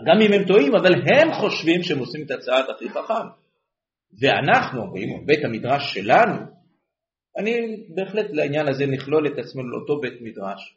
גם 0.06 0.20
אם 0.22 0.32
הם 0.32 0.46
טועים, 0.46 0.74
אבל 0.74 0.92
הם 0.94 1.32
חושבים 1.32 1.82
שהם 1.82 1.98
עושים 1.98 2.22
את 2.26 2.30
הצעד 2.30 2.64
הכי 2.74 2.88
חכם. 2.90 3.26
ואנחנו, 4.20 4.82
אומרים, 4.82 5.26
בית 5.26 5.44
המדרש 5.44 5.94
שלנו, 5.94 6.36
אני 7.36 7.52
בהחלט 7.94 8.26
לעניין 8.30 8.68
הזה 8.68 8.86
נכלול 8.86 9.26
את 9.26 9.38
עצמנו 9.38 9.68
לאותו 9.68 10.00
בית 10.00 10.20
מדרש. 10.20 10.76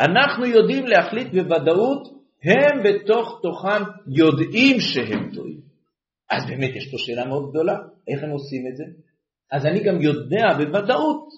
אנחנו 0.00 0.46
יודעים 0.46 0.86
להחליט 0.86 1.28
בוודאות, 1.32 2.08
הם 2.44 2.82
בתוך 2.84 3.40
תוכם 3.42 3.82
יודעים 4.06 4.80
שהם 4.80 5.30
טועים. 5.34 5.60
אז 6.30 6.46
באמת 6.48 6.76
יש 6.76 6.90
פה 6.90 6.96
שאלה 6.98 7.24
מאוד 7.26 7.50
גדולה, 7.50 7.74
איך 8.08 8.22
הם 8.22 8.30
עושים 8.30 8.66
את 8.70 8.76
זה? 8.76 8.84
אז 9.52 9.66
אני 9.66 9.84
גם 9.84 10.00
יודע 10.00 10.44
בוודאות 10.58 11.28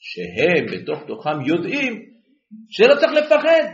שהם 0.00 0.66
בתוך 0.72 0.98
תוכם 1.06 1.40
יודעים 1.46 1.92
שלא 2.70 2.94
צריך 3.00 3.12
לפחד. 3.12 3.64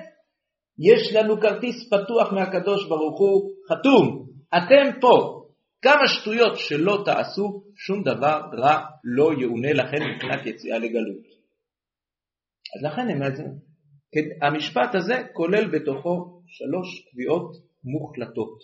יש 0.79 1.15
לנו 1.15 1.41
כרטיס 1.41 1.77
פתוח 1.91 2.33
מהקדוש 2.33 2.89
ברוך 2.89 3.21
הוא, 3.21 3.53
חתום, 3.69 4.27
אתם 4.49 5.01
פה. 5.01 5.43
כמה 5.83 6.09
שטויות 6.09 6.53
שלא 6.57 7.03
תעשו, 7.05 7.62
שום 7.77 8.03
דבר 8.03 8.41
רע 8.62 8.81
לא 9.05 9.31
יאונה 9.41 9.73
לכם 9.73 10.01
מבחינת 10.11 10.47
יציאה 10.47 10.79
לגלות. 10.79 11.27
אז 12.77 12.93
לכן 12.93 13.09
הם... 13.11 13.23
כן, 14.12 14.47
המשפט 14.47 14.95
הזה 14.95 15.15
כולל 15.33 15.67
בתוכו 15.73 16.43
שלוש 16.47 17.09
קביעות 17.11 17.51
מוחלטות, 17.85 18.59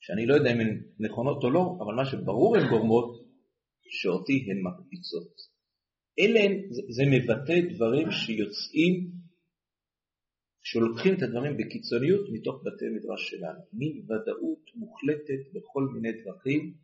שאני 0.00 0.26
לא 0.26 0.34
יודע 0.34 0.52
אם 0.52 0.60
הן 0.60 0.80
נכונות 1.00 1.44
או 1.44 1.50
לא, 1.50 1.64
אבל 1.84 1.94
מה 1.94 2.04
שברור 2.04 2.56
הן 2.56 2.68
גורמות, 2.68 3.24
שאותי 3.88 4.32
הן 4.32 4.58
מקפיצות. 4.66 5.51
אלה 6.18 6.40
הן, 6.40 6.52
זה, 6.70 6.82
זה 6.96 7.02
מבטא 7.12 7.74
דברים 7.74 8.10
שיוצאים, 8.10 9.22
שלוקחים 10.64 11.14
את 11.14 11.22
הדברים 11.22 11.56
בקיצוניות 11.56 12.24
מתוך 12.32 12.62
בתי 12.64 12.84
מדרש 12.94 13.30
שלנו, 13.30 13.60
מין 13.72 13.92
ודאות 14.04 14.64
מוחלטת 14.74 15.42
בכל 15.52 15.82
מיני 15.94 16.22
דרכים. 16.24 16.74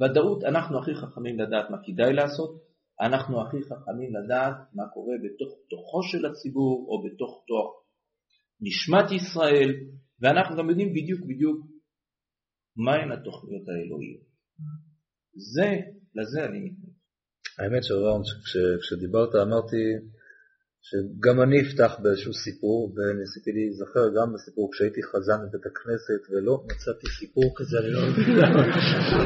ודאות, 0.00 0.44
אנחנו 0.44 0.78
הכי 0.78 0.94
חכמים 0.94 1.38
לדעת 1.38 1.70
מה 1.70 1.76
כדאי 1.84 2.12
לעשות, 2.12 2.62
אנחנו 3.00 3.42
הכי 3.42 3.62
חכמים 3.62 4.14
לדעת 4.14 4.56
מה 4.74 4.88
קורה 4.94 5.14
בתוך 5.24 5.58
תוכו 5.70 6.02
של 6.02 6.26
הציבור 6.26 6.86
או 6.88 7.02
בתוך 7.02 7.44
תוך 7.46 7.84
נשמת 8.60 9.10
ישראל, 9.12 9.70
ואנחנו 10.20 10.56
גם 10.56 10.70
יודעים 10.70 10.92
בדיוק 10.92 11.20
בדיוק 11.20 11.66
מהן 12.76 13.12
התוכניות 13.12 13.68
האלוהיות. 13.68 14.22
זה, 15.54 15.70
לזה 16.14 16.44
אני 16.44 16.60
מתנגד. 16.60 16.89
האמת 17.58 17.84
שרון, 17.84 18.22
כשדיברת 18.80 19.34
אמרתי 19.34 19.82
שגם 20.82 21.42
אני 21.42 21.56
אפתח 21.60 21.92
באיזשהו 22.02 22.34
סיפור, 22.34 22.94
וניסיתי 22.94 23.50
להיזכר 23.52 24.06
גם 24.16 24.32
בסיפור 24.34 24.70
כשהייתי 24.72 25.02
חזן 25.02 25.38
בבית 25.42 25.66
הכנסת 25.66 26.30
ולא 26.30 26.54
מצאתי 26.64 27.06
סיפור 27.18 27.54
כזה, 27.56 27.78
אני 27.78 27.90
לא 27.90 28.00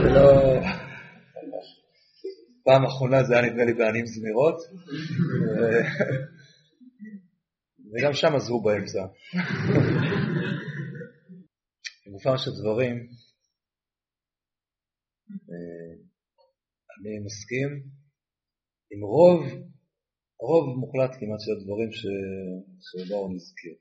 ולא... 0.04 0.60
פעם 2.64 2.84
אחרונה 2.84 3.24
זה 3.24 3.38
היה 3.38 3.50
נדמה 3.50 3.64
לי 3.64 3.72
בעניים 3.72 4.06
זמירות, 4.06 4.56
וגם 7.92 8.12
שם 8.12 8.34
עזרו 8.34 8.62
באמצע. 8.62 9.04
לגופם 12.06 12.36
של 12.36 12.50
דברים, 12.60 12.96
אה, 15.50 15.94
אני 17.00 17.18
מסכים 17.24 17.68
עם 18.94 19.02
רוב, 19.02 19.40
רוב 20.40 20.64
מוחלט 20.78 21.10
כמעט 21.20 21.40
של 21.44 21.52
הדברים 21.56 21.90
שבאו 22.86 23.28
נזכיר. 23.34 23.74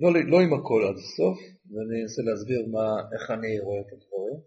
לא, 0.00 0.08
לא 0.32 0.38
עם 0.44 0.52
הכל 0.58 0.82
עד 0.88 0.98
הסוף, 1.02 1.38
ואני 1.70 1.96
אנסה 2.02 2.22
להסביר 2.22 2.60
מה, 2.74 2.86
איך 3.12 3.30
אני 3.30 3.60
רואה 3.60 3.80
את 3.80 3.92
הדברים. 3.92 4.38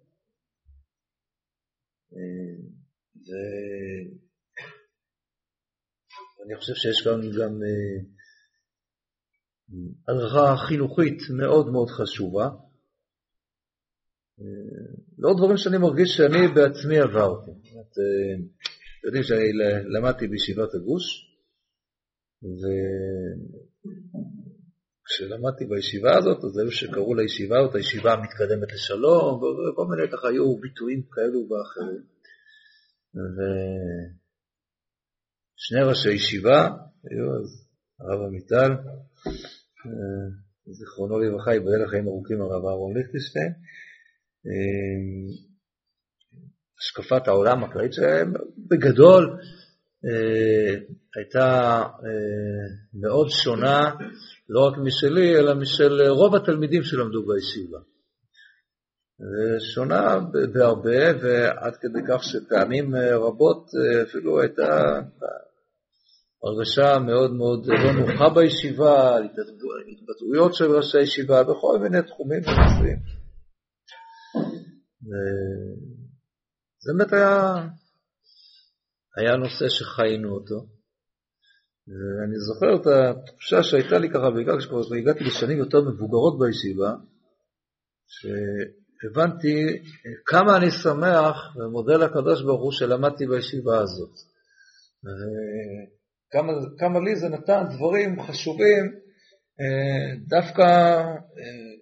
אה, 2.14 2.56
ואני 6.40 6.56
חושב 6.60 6.74
שיש 6.74 7.02
כאן 7.04 7.20
גם 7.38 7.54
אה, 7.68 7.98
הדרכה 10.08 10.68
חינוכית 10.68 11.20
מאוד 11.40 11.66
מאוד 11.72 11.90
חשובה. 11.90 12.48
לא 15.18 15.34
דברים 15.38 15.58
שאני 15.58 15.78
מרגיש 15.78 16.10
שאני 16.18 16.48
בעצמי 16.48 17.00
עברתי. 17.00 17.52
אתם 17.52 18.02
יודעים 19.04 19.24
שאני 19.24 19.54
למדתי 19.86 20.28
בישיבת 20.28 20.74
הגוש, 20.76 21.04
וכשלמדתי 25.02 25.66
בישיבה 25.66 26.18
הזאת, 26.18 26.44
אז 26.44 26.58
היו 26.58 26.72
שקראו 26.72 27.16
לישיבה 27.16 27.60
אותה 27.60 27.80
ישיבה 27.80 28.14
המתקדמת 28.14 28.74
לשלום, 28.74 29.36
וכל 29.38 29.86
מיני 29.90 30.12
ככה 30.12 30.28
היו 30.28 30.58
ביטויים 30.58 31.02
כאלו 31.12 31.50
ואחרים. 31.50 32.04
ושני 35.56 35.82
ראשי 35.90 36.12
ישיבה 36.12 36.70
היו 37.10 37.26
אז 37.36 37.68
הרב 38.00 38.22
עמיטל, 38.28 38.72
אה, 39.86 40.28
זיכרונו 40.66 41.20
לברכה, 41.20 41.54
ייבדל 41.54 41.84
לחיים 41.86 42.08
ארוכים 42.08 42.42
הרב 42.42 42.66
אהרון 42.66 42.98
ליכטנשטיין, 42.98 43.48
אה, 43.48 43.54
השקפת 46.80 47.28
העולם 47.28 47.64
הכללית 47.64 47.92
בגדול 48.70 49.40
אה, 50.06 50.76
הייתה 51.16 51.82
מאוד 52.94 53.30
שונה 53.30 53.92
לא 54.50 54.68
רק 54.68 54.78
משלי, 54.78 55.36
אלא 55.36 55.54
משל 55.56 56.02
רוב 56.10 56.36
התלמידים 56.36 56.84
שלמדו 56.84 57.26
בישיבה. 57.26 57.78
שונה 59.74 60.20
בהרבה, 60.54 61.20
ועד 61.22 61.76
כדי 61.76 62.00
כך 62.08 62.24
שפעמים 62.24 62.96
רבות 62.96 63.66
אפילו 64.04 64.42
הייתה 64.42 65.00
הרגשה 66.44 67.00
מאוד 67.00 67.34
מאוד 67.34 67.66
לא 67.66 67.92
נוחה 67.92 68.30
בישיבה, 68.30 69.18
התבטאויות 69.18 70.54
של 70.56 70.72
ראשי 70.72 71.02
ישיבה 71.02 71.44
בכל 71.44 71.80
מיני 71.82 72.02
תחומים 72.02 72.42
ונושאים. 72.42 73.23
זה 76.80 76.94
באמת 76.98 77.14
היה, 77.14 77.56
היה 79.18 79.36
נושא 79.38 79.66
שחיינו 79.70 80.30
אותו. 80.36 80.68
ואני 81.88 82.38
זוכר 82.40 82.76
את 82.82 82.88
התחושה 82.88 83.64
שהייתה 83.64 83.98
לי 83.98 84.10
ככה, 84.10 84.32
בעיקר 84.36 84.60
כשכבר 84.60 84.96
הגעתי 85.02 85.24
לשנים 85.24 85.58
יותר 85.58 85.82
מבוגרות 85.82 86.40
בישיבה, 86.40 86.92
שהבנתי 88.08 89.84
כמה 90.26 90.58
אני 90.58 90.72
שמח 90.72 91.56
ומודה 91.56 91.98
לקדוש 91.98 92.44
ברוך 92.44 92.62
הוא 92.62 92.72
שלמדתי 92.72 93.28
בישיבה 93.28 93.80
הזאת. 93.80 94.14
כמה, 96.32 96.54
כמה 96.78 97.00
לי 97.00 97.16
זה 97.16 97.30
נתן 97.30 97.64
דברים 97.76 98.22
חשובים 98.22 98.86
אה, 99.62 100.16
דווקא 100.28 100.62
אה, 100.64 101.74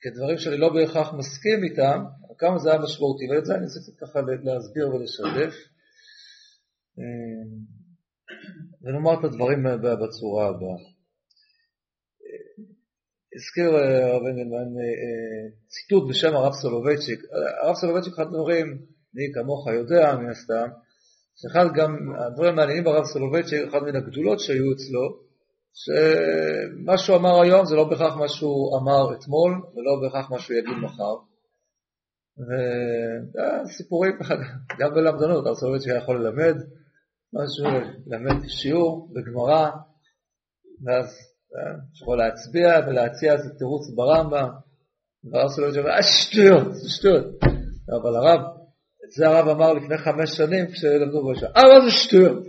כדברים 0.00 0.38
שאני 0.38 0.56
לא 0.56 0.68
בהכרח 0.74 1.12
מסכים 1.12 1.64
איתם, 1.64 2.04
כמה 2.38 2.58
זה 2.58 2.70
היה 2.70 2.80
משמעותי, 2.80 3.24
ואת 3.30 3.44
זה 3.46 3.54
אני 3.54 3.64
רוצה 3.64 3.92
ככה 4.00 4.20
להסביר 4.44 4.88
ולשתף. 4.88 5.54
אה, 6.98 7.42
ונאמר 8.82 9.20
את 9.20 9.24
הדברים 9.24 9.62
בצורה 9.82 10.48
הבאה. 10.48 10.78
הזכיר 13.36 13.70
הרב 13.76 14.22
אנגלמן 14.26 14.70
ציטוט 15.68 16.08
בשם 16.08 16.34
הרב 16.36 16.52
סולובייצ'יק. 16.52 17.20
הרב 17.62 17.74
סולובייצ'יק, 17.74 18.12
אחד 18.14 18.26
הדברים, 18.26 18.66
אני 19.14 19.24
כמוך 19.34 19.66
יודע 19.66 20.16
מן 20.16 20.30
הסתם, 20.30 20.68
שאחד 21.36 21.66
גם 21.74 21.96
הדברים 22.18 22.52
המעניינים 22.52 22.84
ברב 22.84 23.04
סולובייצ'יק, 23.04 23.68
אחת 23.68 23.82
מן 23.82 23.96
הגדולות 23.96 24.40
שהיו 24.40 24.72
אצלו, 24.72 25.28
שמה 25.74 26.98
שהוא 26.98 27.16
אמר 27.16 27.40
היום 27.40 27.66
זה 27.66 27.74
לא 27.74 27.84
בהכרח 27.84 28.16
מה 28.16 28.28
שהוא 28.28 28.78
אמר 28.78 29.14
אתמול, 29.14 29.52
ולא 29.52 29.92
בהכרח 30.02 30.30
מה 30.30 30.38
שהוא 30.38 30.56
יגיד 30.56 30.76
מחר. 30.82 31.27
וסיפורים, 33.64 34.12
גם 34.80 34.94
בלמדנות, 34.94 35.46
הרב 35.46 35.54
סולובייצ'יק 35.54 35.90
היה 35.90 35.98
יכול 35.98 36.16
ללמד, 36.16 36.56
משהו, 37.32 37.90
ללמד 38.06 38.48
שיעור 38.48 39.08
בגמרא, 39.12 39.70
ואז 40.84 41.06
יכול 42.02 42.18
להצביע 42.18 42.68
ולהציע 42.86 43.32
איזה 43.32 43.50
תירוץ 43.58 43.90
ברמב"ם, 43.94 44.48
סולובייצ'יק 45.48 45.84
אומר, 45.84 45.96
אה 45.96 46.02
שטויות, 46.02 46.66
שטויות. 46.88 47.24
אבל 48.00 48.16
הרב 48.16 48.40
את 49.04 49.12
זה 49.12 49.28
הרב 49.28 49.48
אמר 49.48 49.72
לפני 49.72 49.98
חמש 49.98 50.36
שנים 50.36 50.66
כשלמדו 50.66 51.22
בו. 51.22 51.30
אה, 51.56 51.62
מה 51.62 51.84
זה 51.84 51.90
שטויות? 51.90 52.42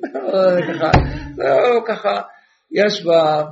זהו, 1.38 1.86
ככה, 1.88 2.22
יש 2.72 3.06
בה... 3.06 3.44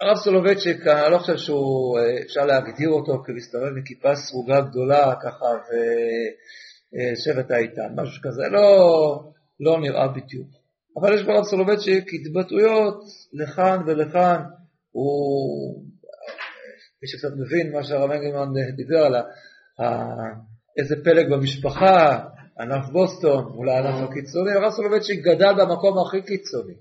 הרב 0.00 0.16
סולובייצ'יק, 0.16 0.86
אני 0.86 1.12
לא 1.12 1.18
חושב 1.18 1.36
שהוא, 1.36 1.98
אפשר 2.24 2.46
להגדיר 2.46 2.88
אותו 2.88 3.22
כמסתובב 3.24 3.66
עם 3.66 3.82
כיפה 3.84 4.16
סרוגה 4.16 4.60
גדולה 4.60 5.14
ככה 5.22 5.46
ושבט 6.92 7.50
האיתן, 7.50 7.94
משהו 7.96 8.22
כזה, 8.22 8.42
לא, 8.50 8.68
לא 9.60 9.80
נראה 9.80 10.08
בדיוק. 10.08 10.48
אבל 11.00 11.14
יש 11.14 11.22
ברב 11.22 11.44
סולובייצ'יק 11.44 12.04
התבטאויות 12.14 13.04
לכאן 13.32 13.82
ולכאן, 13.86 14.42
הוא, 14.90 15.82
מי 17.02 17.08
שקצת 17.08 17.34
מבין 17.36 17.72
מה 17.72 17.84
שהרב 17.84 18.10
אנגלמן 18.10 18.48
דיבר 18.76 19.04
על 19.04 19.14
איזה 20.78 20.96
פלג 21.04 21.32
במשפחה, 21.32 22.24
ענף 22.60 22.88
בוסטון, 22.92 23.44
אולי 23.44 23.72
הענף 23.72 24.10
הקיצוני, 24.10 24.52
הרב 24.52 24.70
סולובייצ'יק 24.70 25.20
גדל 25.20 25.52
במקום 25.58 25.98
הכי 25.98 26.22
קיצוני. 26.22 26.74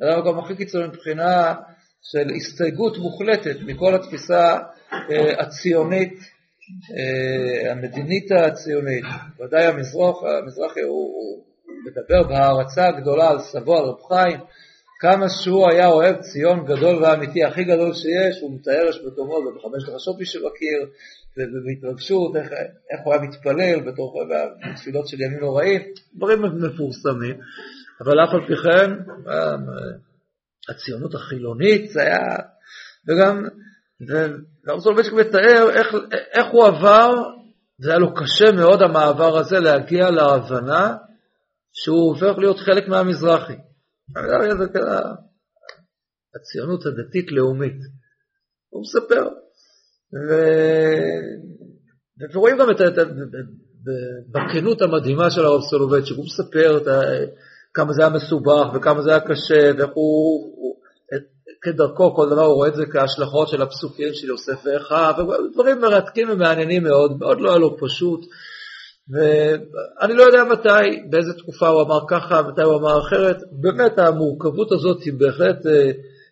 גדל 0.00 0.16
במקום 0.16 0.38
הכי 0.38 0.56
קיצוני 0.56 0.86
מבחינה 0.86 1.54
של 2.02 2.30
הסתייגות 2.36 2.98
מוחלטת 2.98 3.56
מכל 3.66 3.94
התפיסה 3.94 4.58
אה, 4.92 5.42
הציונית, 5.42 6.18
אה, 6.96 7.72
המדינית 7.72 8.32
הציונית. 8.32 9.04
ודאי 9.40 9.66
המזרח, 9.66 10.16
המזרחי 10.22 10.80
הוא, 10.80 10.90
הוא 10.90 11.44
מדבר 11.86 12.28
בהערצה 12.28 12.90
גדולה 12.90 13.28
על 13.28 13.38
סבו, 13.38 13.78
על 13.78 13.84
רב 13.84 14.02
חיים, 14.08 14.40
כמה 15.00 15.28
שהוא 15.28 15.70
היה 15.70 15.88
אוהב 15.88 16.16
ציון 16.16 16.64
גדול 16.64 17.02
ואמיתי, 17.02 17.44
הכי 17.44 17.64
גדול 17.64 17.94
שיש, 17.94 18.40
הוא 18.40 18.54
מתאר 18.54 18.86
יש 18.88 19.00
מקומות, 19.06 19.44
ובחמש 19.46 19.88
לחשות 19.88 20.18
מי 20.18 20.26
שמכיר, 20.26 20.86
ובהתרגשות, 21.36 22.36
איך, 22.36 22.52
איך 22.90 23.00
הוא 23.04 23.14
היה 23.14 23.22
מתפלל 23.22 23.80
בתוך, 23.80 24.14
בתפילות 24.72 25.08
של 25.08 25.20
ימים 25.20 25.40
נוראים, 25.40 25.80
דברים 26.16 26.42
מפורסמים, 26.42 27.36
אבל 28.00 28.24
אף 28.24 28.34
על 28.34 28.46
פי 28.46 28.56
כן, 28.56 28.90
הציונות 30.68 31.14
החילונית, 31.14 31.90
זה 31.90 32.00
היה, 32.00 32.36
וגם, 33.08 33.44
והרב 34.08 34.80
סולובייצ'יק 34.80 35.12
מתאר 35.12 35.70
איך, 35.70 35.86
איך 36.32 36.46
הוא 36.52 36.66
עבר, 36.66 37.10
זה 37.78 37.90
היה 37.90 37.98
לו 37.98 38.14
קשה 38.14 38.52
מאוד 38.56 38.82
המעבר 38.82 39.38
הזה 39.38 39.60
להגיע 39.60 40.10
להבנה 40.10 40.96
שהוא 41.72 42.14
הופך 42.14 42.38
להיות 42.38 42.58
חלק 42.58 42.88
מהמזרחי. 42.88 43.56
הציונות 46.36 46.86
הדתית-לאומית. 46.86 47.78
הוא 48.68 48.82
מספר. 48.82 49.28
ו... 50.28 50.32
ורואים 52.32 52.58
גם 52.58 52.70
את, 52.70 52.80
את, 52.80 53.08
בכנות 54.30 54.82
המדהימה 54.82 55.30
של 55.30 55.44
הרב 55.44 55.60
סולובייצ'יק, 55.70 56.16
הוא 56.16 56.24
מספר 56.24 56.76
את, 56.76 56.86
כמה 57.74 57.92
זה 57.92 58.02
היה 58.02 58.10
מסובך 58.10 58.66
וכמה 58.74 59.02
זה 59.02 59.10
היה 59.10 59.20
קשה, 59.20 59.70
ואיך 59.76 59.90
הוא, 59.94 60.54
הוא 60.56 60.76
כדרכו, 61.62 62.14
כל 62.14 62.30
דבר 62.30 62.44
הוא 62.44 62.54
רואה 62.54 62.68
את 62.68 62.74
זה 62.74 62.86
כהשלכות 62.86 63.48
של 63.48 63.62
הפסוקים 63.62 64.08
של 64.12 64.26
יוסף 64.26 64.62
ואחיו, 64.64 65.14
ודברים 65.18 65.80
מרתקים 65.80 66.30
ומעניינים 66.30 66.82
מאוד, 66.82 67.18
מאוד 67.18 67.40
לא 67.40 67.48
היה 67.48 67.58
לו 67.58 67.76
פשוט. 67.78 68.20
ואני 69.12 70.14
לא 70.14 70.22
יודע 70.22 70.44
מתי, 70.44 71.08
באיזה 71.10 71.32
תקופה 71.38 71.68
הוא 71.68 71.82
אמר 71.82 72.00
ככה, 72.08 72.42
מתי 72.42 72.62
הוא 72.62 72.76
אמר 72.76 73.00
אחרת. 73.00 73.36
באמת 73.52 73.98
המורכבות 73.98 74.72
הזאת 74.72 75.02
היא 75.02 75.12
בהחלט 75.18 75.66
אה, 75.66 75.90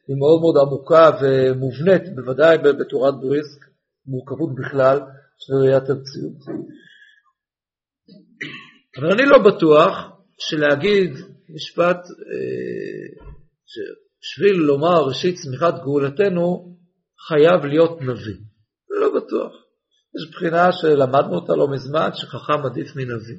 היא 0.08 0.16
מאוד 0.18 0.40
מאוד 0.40 0.56
עמוקה 0.66 1.10
ומובנית, 1.20 2.14
בוודאי 2.14 2.58
בתורת 2.58 3.14
בריסק, 3.20 3.60
מורכבות 4.06 4.54
בכלל 4.54 5.00
של 5.38 5.54
ראיית 5.54 5.90
המציאות. 5.90 6.58
אבל 8.98 9.12
אני 9.12 9.26
לא 9.26 9.38
בטוח 9.38 10.17
שלהגיד 10.38 11.12
משפט, 11.54 11.96
אה, 11.96 13.24
ששביל 13.66 14.56
לומר 14.56 15.04
ראשית 15.08 15.36
צמיחת 15.36 15.74
גאולתנו, 15.82 16.76
חייב 17.28 17.64
להיות 17.64 18.00
נביא. 18.00 18.36
לא 19.00 19.14
בטוח. 19.16 19.52
יש 20.16 20.30
בחינה 20.30 20.72
שלמדנו 20.72 21.34
אותה 21.34 21.52
לא 21.52 21.68
מזמן, 21.68 22.10
שחכם 22.14 22.66
עדיף 22.66 22.96
מנביא. 22.96 23.38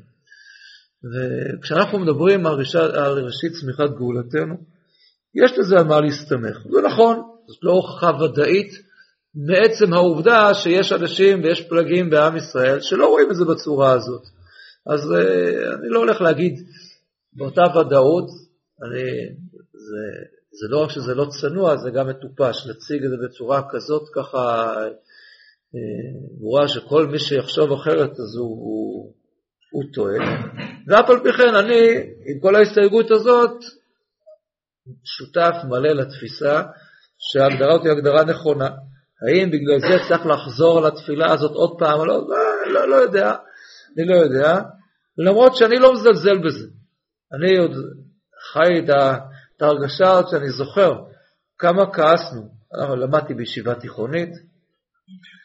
וכשאנחנו 1.11 1.99
מדברים 1.99 2.45
על, 2.45 2.53
ראשית, 3.25 3.51
צמיחת 3.61 3.89
גאולתנו, 3.97 4.55
יש 5.35 5.51
לזה 5.57 5.75
על 5.77 5.83
מה 5.83 6.01
להסתמך. 6.01 6.57
זה 6.71 6.81
נכון, 6.81 7.21
זאת 7.47 7.63
לא 7.63 7.71
הוכחה 7.71 8.11
ודאית 8.23 8.71
מעצם 9.35 9.93
העובדה 9.93 10.53
שיש 10.53 10.91
אנשים 10.91 11.43
ויש 11.43 11.61
פלגים 11.61 12.09
בעם 12.09 12.37
ישראל 12.37 12.79
שלא 12.81 13.07
רואים 13.07 13.31
את 13.31 13.35
זה 13.35 13.45
בצורה 13.45 13.91
הזאת. 13.91 14.21
אז 14.87 15.11
uh, 15.11 15.79
אני 15.79 15.89
לא 15.89 15.99
הולך 15.99 16.21
להגיד 16.21 16.53
באותה 17.33 17.61
ודאות, 17.61 18.29
אני, 18.83 19.03
זה, 19.73 20.25
זה 20.51 20.67
לא 20.69 20.83
רק 20.83 20.89
שזה 20.89 21.15
לא 21.15 21.25
צנוע, 21.41 21.77
זה 21.77 21.89
גם 21.91 22.07
מטופש, 22.07 22.67
להציג 22.67 23.03
את 23.03 23.09
זה 23.09 23.15
בצורה 23.27 23.61
כזאת 23.69 24.09
ככה 24.15 24.75
ברורה 26.39 26.67
שכל 26.67 27.07
מי 27.07 27.19
שיחשוב 27.19 27.71
אחרת 27.71 28.11
אז 28.11 28.35
הוא, 28.39 28.49
הוא, 28.49 29.13
הוא 29.71 29.83
טועה. 29.93 30.17
ואף 30.87 31.09
על 31.09 31.19
פי 31.23 31.33
כן 31.33 31.55
אני, 31.55 31.95
עם 32.25 32.39
כל 32.41 32.55
ההסתייגות 32.55 33.11
הזאת, 33.11 33.63
שותף 35.03 35.55
מלא 35.69 35.89
לתפיסה 35.89 36.63
שההגדרה 37.17 37.73
הזאת 37.73 37.85
היא 37.85 37.91
הגדרה 37.91 38.23
נכונה. 38.23 38.69
האם 39.27 39.51
בגלל 39.51 39.79
זה 39.79 40.03
צריך 40.07 40.25
לחזור 40.25 40.77
על 40.77 40.85
התפילה 40.85 41.33
הזאת 41.33 41.51
עוד 41.51 41.75
פעם? 41.79 42.07
לא, 42.07 42.27
לא, 42.73 42.89
לא 42.89 42.95
יודע, 42.95 43.35
אני 43.97 44.07
לא 44.07 44.15
יודע, 44.15 44.59
למרות 45.17 45.55
שאני 45.55 45.79
לא 45.79 45.93
מזלזל 45.93 46.37
בזה. 46.37 46.67
אני 47.33 47.57
עוד 47.57 47.71
חי 48.53 48.79
את 49.57 49.61
ההרגשה 49.61 50.11
הזאת 50.11 50.29
שאני 50.31 50.49
זוכר 50.49 50.93
כמה 51.57 51.93
כעסנו. 51.93 52.59
למדתי 52.97 53.33
בישיבה 53.33 53.75
תיכונית, 53.75 54.29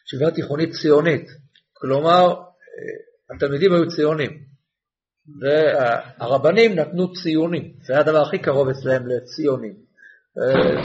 ישיבה 0.07 0.31
תיכונית 0.31 0.71
ציונית, 0.83 1.27
כלומר 1.73 2.27
אה, 2.29 3.37
התלמידים 3.37 3.73
היו 3.73 3.89
ציונים, 3.97 4.31
והרבנים 5.41 6.75
נתנו 6.75 7.13
ציונים, 7.13 7.73
זה 7.87 7.93
היה 7.93 8.01
הדבר 8.01 8.23
הכי 8.23 8.39
קרוב 8.39 8.69
אצלם 8.69 9.07
לציונים. 9.07 9.75
אה, 10.39 10.85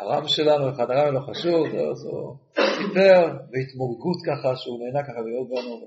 הרם 0.00 0.28
שלנו, 0.28 0.70
אחד 0.70 0.90
הרם 0.90 1.14
לא 1.14 1.20
חשוב, 1.20 1.66
הוא 1.66 2.36
סיפר 2.54 3.26
בהתמורגות 3.50 4.16
ככה, 4.26 4.56
שהוא 4.56 4.78
נהנה 4.84 5.02
ככה 5.02 5.20
לראות 5.20 5.48
בנו 5.48 5.86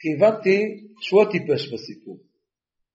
כי 0.00 0.08
הבנתי 0.14 0.60
שהוא 1.00 1.22
הטיפש 1.22 1.72
בסיפור. 1.72 2.18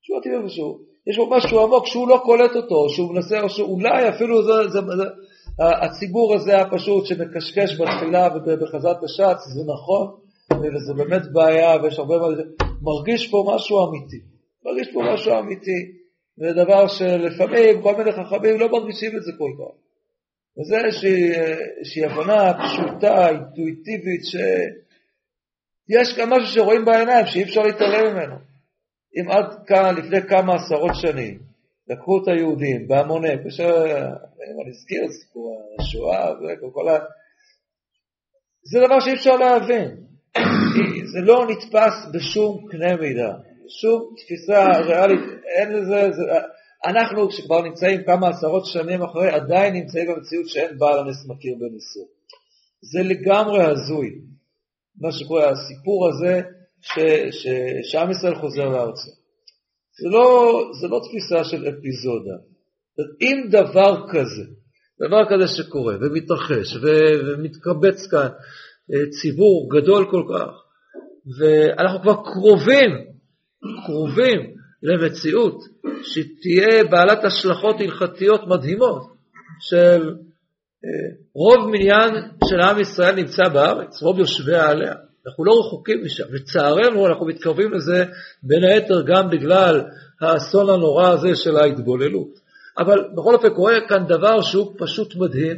שהוא 0.02 0.20
הטיפש 0.20 0.56
שהוא. 0.56 0.80
יש 1.08 1.18
בו 1.18 1.30
משהו 1.30 1.64
עמוק 1.64 1.88
שהוא 1.88 2.08
לא 2.08 2.22
קולט 2.26 2.56
אותו, 2.56 2.90
שהוא 2.90 3.14
מנסה, 3.14 3.42
או 3.42 3.50
שאולי 3.50 4.10
אפילו 4.10 4.44
זה, 4.44 4.70
זה, 4.70 4.80
זה, 4.98 5.04
הציבור 5.60 6.36
הזה 6.36 6.62
הפשוט 6.62 7.06
שמקשקש 7.06 7.82
בתפילה 7.82 8.28
ובחזרת 8.36 9.04
השץ, 9.04 9.38
זה 9.54 9.62
נכון, 9.74 10.08
וזה 10.54 10.94
באמת 10.94 11.22
בעיה, 11.34 11.82
ויש 11.84 12.00
הרבה 12.00 12.18
מה... 12.18 12.28
מרגיש 12.82 13.32
פה 13.32 13.54
משהו 13.56 13.88
אמיתי. 13.88 14.20
מרגיש 14.66 14.94
פה 14.94 15.02
משהו 15.14 15.40
אמיתי. 15.40 15.92
זה 16.38 16.54
דבר 16.54 16.88
שלפעמים 16.88 17.82
כל 17.82 17.96
מיני 17.96 18.12
חכמים 18.12 18.60
לא 18.60 18.72
מרגישים 18.72 19.18
את 19.18 19.24
זה 19.24 19.32
כל 19.38 19.52
כך. 19.58 19.74
וזה 20.58 20.78
איזושהי 20.86 22.06
הבנה 22.06 22.54
פשוטה, 22.54 23.30
אינטואיטיבית, 23.30 24.22
שיש 25.88 26.18
גם 26.18 26.30
משהו 26.30 26.48
שרואים 26.48 26.86
בעיניים 26.86 27.26
שאי 27.26 27.44
אפשר 27.44 27.62
להתעלם 27.62 28.14
ממנו. 28.14 28.36
אם 29.16 29.32
עד 29.32 29.46
כאן, 29.68 29.96
לפני 29.96 30.22
כמה 30.30 30.56
עשרות 30.56 30.92
שנים, 30.94 31.40
לקחו 31.88 32.24
את 32.24 32.28
היהודים 32.28 32.88
בהמוני, 32.88 33.30
אני 33.30 33.40
אזכיר 34.70 35.06
את 35.06 35.12
סיפור 35.12 35.76
השואה 35.80 36.32
וכל 36.68 36.90
ה... 36.90 37.00
זה 38.72 38.80
דבר 38.86 39.00
שאי 39.00 39.14
אפשר 39.14 39.36
להבין. 39.36 39.90
זה 41.14 41.20
לא 41.22 41.48
נתפס 41.50 41.94
בשום 42.14 42.66
קנה 42.72 42.96
מידה, 42.96 43.34
שום 43.82 44.16
תפיסה 44.18 44.80
ריאלית, 44.80 45.20
אין 45.46 45.72
לזה, 45.72 46.12
זה, 46.12 46.22
אנחנו 46.86 47.30
כשכבר 47.30 47.62
נמצאים 47.62 48.04
כמה 48.04 48.28
עשרות 48.28 48.66
שנים 48.66 49.02
אחרי, 49.02 49.30
עדיין 49.30 49.74
נמצאים 49.74 50.08
במציאות 50.08 50.50
שאין 50.50 50.78
בעל 50.78 51.00
הנס 51.00 51.26
מכיר 51.28 51.56
בניסור. 51.60 52.08
זה 52.82 53.00
לגמרי 53.04 53.64
הזוי, 53.64 54.10
מה 55.02 55.12
שקורה, 55.12 55.50
הסיפור 55.50 56.10
הזה 56.10 56.42
שעם 57.92 58.12
ישראל 58.12 58.36
חוזר 58.36 58.70
לארצו. 58.70 59.12
זה 60.02 60.10
לא, 60.10 60.54
זה 60.82 60.88
לא 60.88 61.02
תפיסה 61.04 61.44
של 61.44 61.68
אפיזודה. 61.70 62.38
אם 63.22 63.48
דבר 63.50 64.06
כזה, 64.12 64.44
דבר 65.06 65.24
כזה 65.30 65.48
שקורה 65.48 65.96
ומתרחש 66.02 66.78
ומתקבץ 66.82 68.08
כאן 68.12 68.28
אה, 68.94 69.10
ציבור 69.22 69.70
גדול 69.72 70.06
כל 70.12 70.24
כך, 70.34 70.52
ואנחנו 71.40 72.02
כבר 72.02 72.16
קרובים, 72.16 72.92
קרובים 73.86 74.54
למציאות 74.84 75.58
שתהיה 76.04 76.84
בעלת 76.84 77.24
השלכות 77.24 77.76
הלכתיות 77.80 78.42
מדהימות 78.48 79.14
של 79.60 80.14
רוב 81.36 81.70
מניין 81.70 82.10
של 82.50 82.60
עם 82.60 82.80
ישראל 82.80 83.16
נמצא 83.16 83.44
בארץ, 83.54 84.02
רוב 84.02 84.20
יושביה 84.20 84.70
עליה. 84.70 84.94
אנחנו 85.28 85.46
לא 85.46 85.54
רחוקים 85.60 86.04
משם. 86.06 86.24
לצערנו 86.32 87.08
אנחנו 87.08 87.26
מתקרבים 87.26 87.74
לזה 87.74 88.06
בין 88.44 88.64
היתר 88.64 89.02
גם 89.02 89.30
בגלל 89.30 89.82
האסון 90.22 90.70
הנורא 90.70 91.10
הזה 91.10 91.36
של 91.36 91.58
ההתבוללות. 91.58 92.40
אבל 92.78 93.08
בכל 93.16 93.36
אופן 93.36 93.50
קורה 93.50 93.74
כאן 93.90 94.08
דבר 94.08 94.42
שהוא 94.42 94.76
פשוט 94.78 95.16
מדהים. 95.16 95.58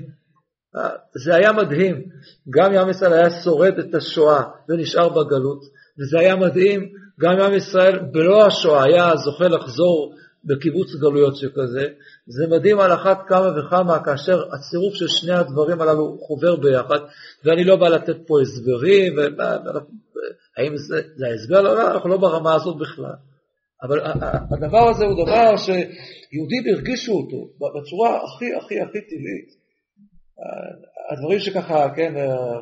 זה 1.24 1.36
היה 1.36 1.52
מדהים, 1.52 2.04
גם 2.50 2.74
עם 2.74 2.90
ישראל 2.90 3.14
היה 3.14 3.30
שורד 3.30 3.80
את 3.80 3.96
השואה 3.96 4.44
ונשאר 4.70 5.10
בגלות, 5.10 5.62
וזה 6.00 6.20
היה 6.20 6.36
מדהים, 6.36 6.90
גם 7.20 7.40
עם 7.40 7.54
ישראל 7.54 8.00
בלא 8.12 8.48
השואה 8.48 8.84
היה 8.84 9.16
זוכה 9.16 9.48
לחזור 9.48 10.16
בקיבוץ 10.46 10.96
גלויות 11.02 11.36
שכזה, 11.36 11.88
זה 12.28 12.48
מדהים 12.48 12.80
על 12.80 12.94
אחת 12.94 13.18
כמה 13.28 13.60
וכמה 13.60 14.04
כאשר 14.04 14.44
הצירוף 14.54 14.94
של 14.94 15.08
שני 15.08 15.34
הדברים 15.34 15.82
הללו 15.82 16.18
חובר 16.20 16.56
ביחד, 16.56 17.00
ואני 17.44 17.64
לא 17.64 17.76
בא 17.76 17.88
לתת 17.88 18.18
פה 18.28 18.42
הסברים, 18.42 19.16
האם 20.58 20.78
זה, 20.78 21.02
זה 21.16 21.28
ההסבר? 21.28 21.62
לא, 21.62 21.76
לא, 21.76 21.92
אנחנו 21.92 22.10
לא 22.10 22.18
ברמה 22.18 22.56
הזאת 22.56 22.78
בכלל. 22.78 23.16
אבל 23.84 24.00
הדבר 24.52 24.90
הזה 24.90 25.06
הוא 25.06 25.26
דבר 25.26 25.58
שיהודים 25.58 26.64
הרגישו 26.74 27.12
אותו 27.12 27.48
בצורה 27.80 28.24
הכי 28.24 28.56
הכי 28.56 28.82
הכי 28.82 29.02
טבעית. 29.02 29.66
הדברים 31.12 31.40
שככה, 31.40 31.90
כן, 31.96 32.14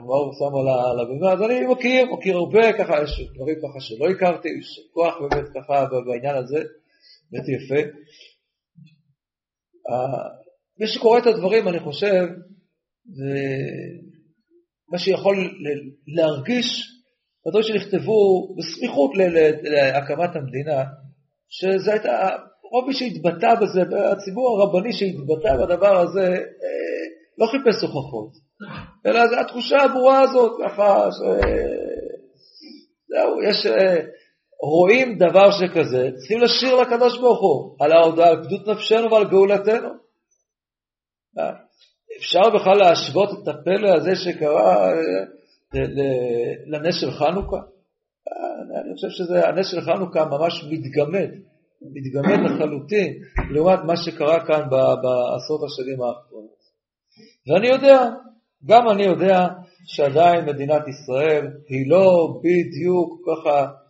מאור 0.06 0.34
שם 0.40 0.56
על 0.56 1.00
הבימה, 1.00 1.32
אז 1.32 1.42
אני 1.42 1.66
מכיר, 1.66 2.06
מכיר 2.14 2.38
הרבה, 2.38 2.74
ככה, 2.74 3.04
יש 3.04 3.30
דברים 3.36 3.56
ככה 3.56 3.80
שלא 3.80 4.10
הכרתי, 4.10 4.50
יש 4.50 4.80
כוח 4.94 5.14
באמת 5.22 5.48
ככה 5.56 5.86
בעניין 6.06 6.36
הזה, 6.36 6.64
באמת 7.34 7.48
יפה. 7.50 7.90
מי 10.80 10.88
שקורא 10.88 11.20
את 11.20 11.26
הדברים, 11.26 11.68
אני 11.68 11.80
חושב, 11.80 12.26
מה 14.92 14.98
שיכול 14.98 15.36
להרגיש, 16.16 16.90
הדברים 17.48 17.64
שנכתבו 17.64 18.56
בסמיכות 18.58 19.12
להקמת 19.64 20.36
המדינה, 20.36 20.84
שזה 21.50 21.92
הייתה, 21.92 22.30
רוב 22.72 22.88
מי 22.88 22.94
שהתבטא 22.94 23.56
בזה, 23.62 23.82
הציבור 24.12 24.62
הרבני 24.62 24.94
שהתבטא 24.94 25.58
בדבר 25.58 25.98
הזה, 26.00 26.28
אה, 26.64 27.04
לא 27.38 27.46
חיפש 27.46 27.84
הוכחות, 27.84 28.32
אלא 29.06 29.28
זו 29.28 29.40
התחושה 29.40 29.82
הברורה 29.82 30.22
הזאת, 30.22 30.52
ככה, 30.64 31.08
ש... 31.12 31.20
זהו, 33.08 33.42
יש, 33.44 33.66
אה, 33.66 34.00
רואים 34.70 35.18
דבר 35.18 35.52
שכזה, 35.52 36.10
צריכים 36.18 36.42
לשיר 36.42 36.76
לקדוש 36.76 37.20
ברוך 37.20 37.42
הוא, 37.42 37.76
על 37.80 37.92
ההודעה, 37.92 38.30
על 38.30 38.46
גדות 38.46 38.68
נפשנו 38.68 39.12
ועל 39.12 39.30
גאולתנו. 39.30 39.90
אה, 41.40 41.52
אפשר 42.18 42.50
בכלל 42.56 42.78
להשוות 42.78 43.30
את 43.30 43.48
הפלא 43.48 43.90
הזה 43.96 44.16
שקרה 44.16 44.94
לנס 46.68 46.96
של 47.02 47.12
חנוכה? 47.12 47.58
אני 48.82 48.94
חושב 48.94 49.10
שהנס 49.10 49.72
של 49.72 49.82
חנוכה 49.82 50.26
ממש 50.26 50.64
מתגמד, 50.70 51.30
מתגמד 51.82 52.40
לחלוטין 52.50 53.14
לעומת 53.54 53.80
מה 53.86 53.98
שקרה 53.98 54.46
כאן 54.46 54.70
בעשרות 54.70 55.62
השנים 55.64 56.02
האחרונות. 56.02 56.64
ואני 57.48 57.68
יודע, 57.68 58.10
גם 58.66 58.90
אני 58.90 59.04
יודע 59.04 59.48
שעדיין 59.86 60.46
מדינת 60.46 60.82
ישראל 60.88 61.48
היא 61.70 61.90
לא 61.90 62.34
בדיוק 62.44 63.22
ככה 63.28 63.83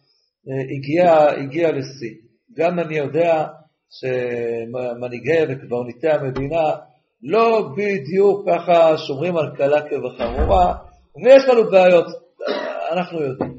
אה, 0.50 0.62
הגיעה 0.78 1.32
הגיע 1.32 1.72
לשיא. 1.72 2.16
גם 2.58 2.80
אני 2.80 2.98
יודע 2.98 3.48
שמנהיגי 3.90 5.44
וקברניטי 5.50 6.10
המדינה 6.10 6.76
לא 7.22 7.70
בדיוק 7.78 8.50
ככה 8.50 8.98
שומרים 8.98 9.38
על 9.38 9.56
קלה 9.56 9.82
כבחמורה, 9.82 10.76
ויש 11.24 11.44
לנו 11.50 11.72
בעיות, 11.72 12.06
אנחנו 12.92 13.22
יודעים. 13.22 13.54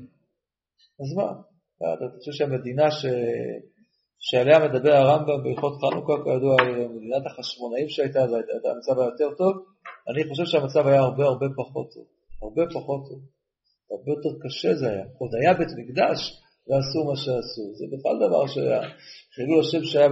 אז 1.00 1.16
מה? 1.16 1.32
אתה 1.76 2.04
חושב 2.18 2.32
שהמדינה 2.32 2.90
ש... 2.90 3.06
שעליה 4.18 4.58
מדבר 4.58 4.92
הרמב"ם 4.92 5.42
בהלכות 5.44 5.72
חנוכה, 5.80 6.12
כידוע, 6.24 6.56
מדינת 6.94 7.26
החשמונאים 7.26 7.88
שהייתה, 7.88 8.20
אז 8.22 8.32
הייתה 8.32 8.68
המצב 8.70 9.00
היותר 9.00 9.34
טוב, 9.34 9.52
אני 10.08 10.28
חושב 10.28 10.44
שהמצב 10.44 10.86
היה 10.86 11.00
הרבה 11.00 11.24
הרבה 11.24 11.46
פחות 11.56 11.92
טוב, 11.94 12.04
הרבה 12.42 12.62
פחות 12.74 13.02
טוב, 13.08 13.20
הרבה 13.90 14.10
יותר 14.16 14.38
קשה 14.42 14.74
זה 14.74 14.90
היה, 14.90 15.04
עוד 15.18 15.30
היה 15.40 15.54
בית 15.54 15.68
מקדש 15.76 16.43
ועשו 16.68 17.04
מה 17.04 17.16
שעשו, 17.16 17.64
זה 17.74 17.84
בכלל 17.92 18.28
דבר 18.28 18.46
שהיה, 18.46 18.80
חילול 19.34 19.60
השם 19.60 19.84
שהיה 19.84 20.08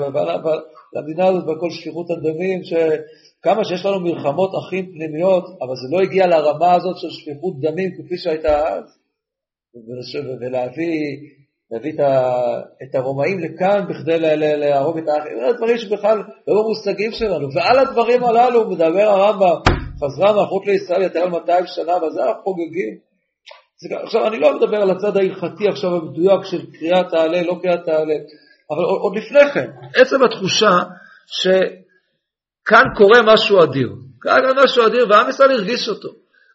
למדינה 0.95 1.27
הזאת 1.27 1.45
בכל 1.45 1.71
שפיכות 1.71 2.11
הדמים, 2.11 2.61
שכמה 2.65 3.65
שיש 3.65 3.87
לנו 3.87 4.01
מלחמות 4.01 4.51
אחים 4.61 4.93
פנימיות, 4.93 5.45
אבל 5.45 5.75
זה 5.77 5.97
לא 5.97 6.03
הגיע 6.03 6.27
לרמה 6.27 6.75
הזאת 6.75 6.97
של 6.99 7.11
שפיכות 7.11 7.61
דמים 7.61 7.91
כפי 7.97 8.19
שהייתה 8.19 8.69
אז, 8.69 8.85
ולהביא 10.41 11.01
להביא 11.71 11.93
את 12.83 12.95
הרומאים 12.95 13.39
לכאן 13.41 13.85
בכדי 13.89 14.19
להרוג 14.57 14.99
את 14.99 15.09
האחים, 15.09 15.33
זה 15.41 15.57
דברים 15.57 15.79
שבכלל 15.79 16.19
לא 16.47 16.63
במושגים 16.63 17.13
שלנו, 17.13 17.49
ועל 17.55 17.79
הדברים 17.79 18.25
הללו 18.25 18.71
מדבר 18.71 19.09
הרמב"ם, 19.09 19.61
חזרה 20.01 20.33
מלכות 20.33 20.67
לישראל 20.67 21.03
יותר 21.03 21.29
מ-200 21.29 21.67
שנה, 21.67 21.93
ועל 21.93 22.29
אנחנו 22.29 22.43
חוגגים. 22.43 23.12
עכשיו, 24.05 24.27
אני 24.27 24.39
לא 24.39 24.57
מדבר 24.57 24.77
על 24.77 24.91
הצד 24.91 25.17
ההלכתי 25.17 25.69
עכשיו 25.69 25.97
המדויק 25.97 26.45
של 26.45 26.67
קריאת 26.73 27.07
תעלה, 27.11 27.43
לא 27.43 27.59
קריאת 27.63 27.85
תעלה, 27.85 28.15
אבל 28.71 28.85
עוד 28.85 29.17
לפני 29.17 29.51
כן, 29.55 29.71
עצם 29.97 30.25
התחושה 30.25 30.79
שכאן 31.27 32.85
קורה 32.97 33.35
משהו 33.35 33.63
אדיר, 33.63 33.89
כאן 34.21 34.65
משהו 34.65 34.87
אדיר 34.87 35.07
ועם 35.11 35.29
ישראל 35.29 35.51
הרגיש 35.51 35.89
אותו. 35.89 36.09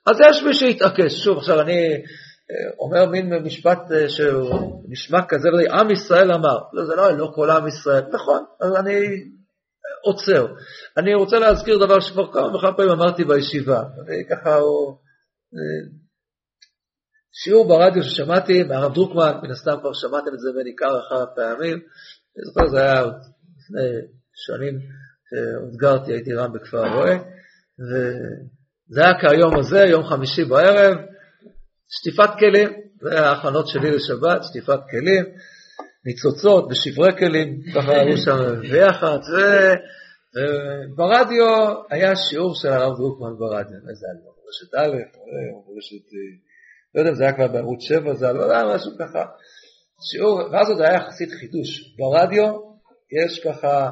אז 0.07 0.17
יש 0.29 0.43
מי 0.43 0.53
שיתעקש, 0.53 1.13
שוב, 1.23 1.37
עכשיו 1.37 1.61
אני 1.61 2.03
אומר 2.79 3.05
מין 3.05 3.33
משפט 3.43 3.91
אה, 3.91 4.09
שהוא 4.09 4.83
נשמע 4.89 5.19
כזה, 5.27 5.49
עם 5.71 5.91
ישראל 5.91 6.31
אמר, 6.31 6.57
לא, 6.73 6.85
זה 6.85 6.95
לא, 6.95 7.11
לא 7.11 7.31
כל 7.35 7.49
עם 7.49 7.67
ישראל, 7.67 8.03
נכון, 8.11 8.43
אז 8.61 8.75
אני 8.75 8.99
עוצר. 10.03 10.47
אני 10.97 11.15
רוצה 11.15 11.39
להזכיר 11.39 11.85
דבר 11.85 11.99
שכבר 11.99 12.33
כמה 12.33 12.55
וכמה 12.55 12.73
פעמים 12.73 12.91
אמרתי 12.91 13.23
בישיבה, 13.23 13.79
אני 13.79 14.23
ככה, 14.29 14.55
הוא, 14.55 14.97
אה, 15.53 16.06
שיעור 17.43 17.67
ברדיו 17.67 18.03
ששמעתי 18.03 18.63
מהרב 18.63 18.93
דרוקמן, 18.93 19.33
מן 19.43 19.51
הסתם 19.51 19.75
כבר 19.81 19.93
שמעתם 19.93 20.33
את 20.33 20.39
זה 20.39 20.49
ממני 20.53 20.75
כמה 20.77 21.25
פעמים, 21.35 21.77
אני 22.37 22.45
זוכר, 22.45 22.67
זה 22.67 22.81
היה 22.81 23.01
לפני 23.01 23.87
שנים 24.33 24.79
שעוד 25.29 25.75
גרתי, 25.75 26.13
הייתי 26.13 26.33
רם 26.33 26.53
בכפר 26.53 26.85
הרועה, 26.85 27.17
וזה 27.79 29.01
היה 29.01 29.19
כהיום 29.21 29.59
הזה, 29.59 29.79
יום 29.79 30.03
חמישי 30.03 30.43
בערב, 30.45 30.97
שטיפת 31.89 32.29
כלים, 32.39 32.69
זה 33.01 33.19
ההכנות 33.19 33.67
שלי 33.67 33.91
לשבת, 33.91 34.43
שטיפת 34.43 34.79
כלים, 34.91 35.25
ניצוצות 36.05 36.67
ושברי 36.71 37.17
כלים, 37.17 37.61
ככה 37.75 37.91
היו 37.91 38.17
שם 38.17 38.61
ביחד, 38.61 39.19
וברדיו 40.35 41.45
היה 41.89 42.15
שיעור 42.15 42.55
של 42.55 42.67
הרב 42.67 42.97
דרוקמן 42.97 43.37
ברדיו, 43.39 43.77
איזה 43.89 44.07
לו, 44.23 44.31
רשת 44.49 44.75
א', 44.75 44.97
רשת, 45.77 46.07
לא 46.97 47.01
יודע 47.01 47.09
אם 47.11 47.15
זה 47.15 47.23
היה 47.23 47.33
כבר 47.33 47.47
בערוץ 47.47 47.81
7, 47.81 48.13
זה 48.13 48.33
לא 48.33 48.43
יודע, 48.43 48.75
משהו 48.75 48.91
ככה, 48.99 49.25
שיעור, 50.11 50.41
ואז 50.51 50.69
עוד 50.69 50.81
היה 50.81 50.93
יחסית 50.93 51.29
חידוש, 51.31 51.95
ברדיו 51.97 52.53
יש 53.11 53.39
ככה 53.39 53.89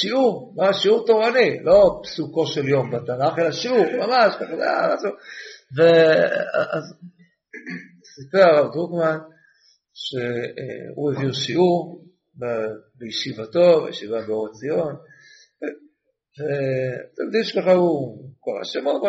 שיעור, 0.00 0.54
מה 0.56 0.72
שיעור 0.74 1.06
תורני, 1.06 1.60
לא 1.62 2.00
פסוקו 2.02 2.46
של 2.46 2.68
יום 2.68 2.90
בתנ"ך, 2.90 3.38
אלא 3.38 3.52
שיעור, 3.52 3.86
ממש, 3.96 4.34
ככה, 4.34 4.56
זה 4.56 4.62
היה 4.62 4.94
משהו, 4.94 5.10
ואז 5.76 6.84
סיפר 8.14 8.38
הרב 8.38 8.72
דרוקמן 8.72 9.18
שהוא 9.94 11.12
העביר 11.12 11.32
שיעור 11.32 12.04
בישיבתו, 12.94 13.84
בישיבה 13.84 14.26
באור 14.26 14.48
עציון, 14.48 14.96
יודעים 17.24 17.44
שככה 17.44 17.72
הוא 17.72 18.30
קורא 18.40 18.64
שמות, 18.64 19.02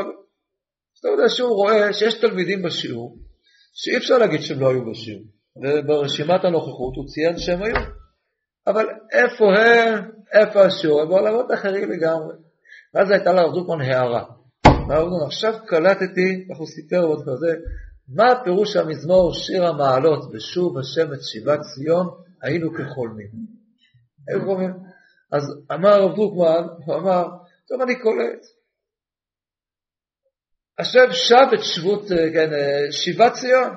אתה 1.00 1.08
יודע 1.08 1.30
שהוא 1.30 1.56
רואה 1.56 1.94
שיש 1.94 2.14
תלמידים 2.14 2.62
בשיעור 2.64 3.18
שאי 3.74 3.98
אפשר 3.98 4.18
להגיד 4.18 4.42
שהם 4.42 4.60
לא 4.60 4.70
היו 4.70 4.92
בשיעור, 4.92 5.24
וברשימת 5.64 6.44
הנוכחות 6.44 6.96
הוא 6.96 7.06
ציין 7.08 7.38
שהם 7.38 7.64
היו, 7.64 7.76
אבל 8.68 8.86
איפה 9.12 9.46
הם, 9.58 10.12
איפה 10.34 10.66
השיעור, 10.66 11.02
הם 11.02 11.10
בעולמות 11.10 11.46
אחרים 11.54 11.92
לגמרי. 11.92 12.36
ואז 12.94 13.12
הייתה 13.12 13.34
לרב 13.34 13.54
דרוקמן 13.54 13.82
הערה. 13.82 14.24
עכשיו 15.26 15.54
קלטתי, 15.66 16.48
איך 16.50 16.58
הוא 16.58 16.68
סיפר 16.68 17.04
עוד 17.04 17.22
כזה, 17.22 17.56
מה 18.16 18.44
פירוש 18.44 18.76
המזמור 18.76 19.34
שיר 19.34 19.66
המעלות 19.66 20.32
בשוב 20.32 20.78
השם 20.78 21.14
את 21.14 21.20
שיבת 21.22 21.60
ציון, 21.60 22.08
היינו 22.42 22.70
כחולמים. 22.74 23.30
אז 25.32 25.44
אמר 25.74 25.90
הרב 25.90 26.16
דרוקמן, 26.16 26.68
הוא 26.86 26.96
אמר, 26.96 27.28
טוב 27.68 27.82
אני 27.82 28.00
קולט. 28.00 28.61
השם 30.82 31.12
שב 31.12 31.54
את 31.54 31.64
שבות, 31.64 32.08
כן, 32.34 32.50
שיבת 32.92 33.34
ציון. 33.34 33.76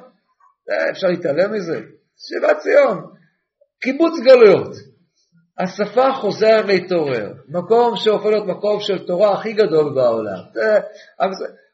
אפשר 0.91 1.07
להתעלם 1.07 1.53
מזה? 1.53 1.81
שיבת 2.17 2.59
ציון. 2.59 3.05
קיבוץ 3.81 4.21
גלויות. 4.25 4.71
השפה 5.59 6.13
חוזרת 6.13 6.65
להתעורר. 6.67 7.33
מקום 7.49 7.97
שהופך 7.97 8.27
להיות 8.27 8.47
מקום 8.47 8.81
של 8.81 9.07
תורה 9.07 9.33
הכי 9.33 9.53
גדול 9.53 9.95
בעולם. 9.95 10.39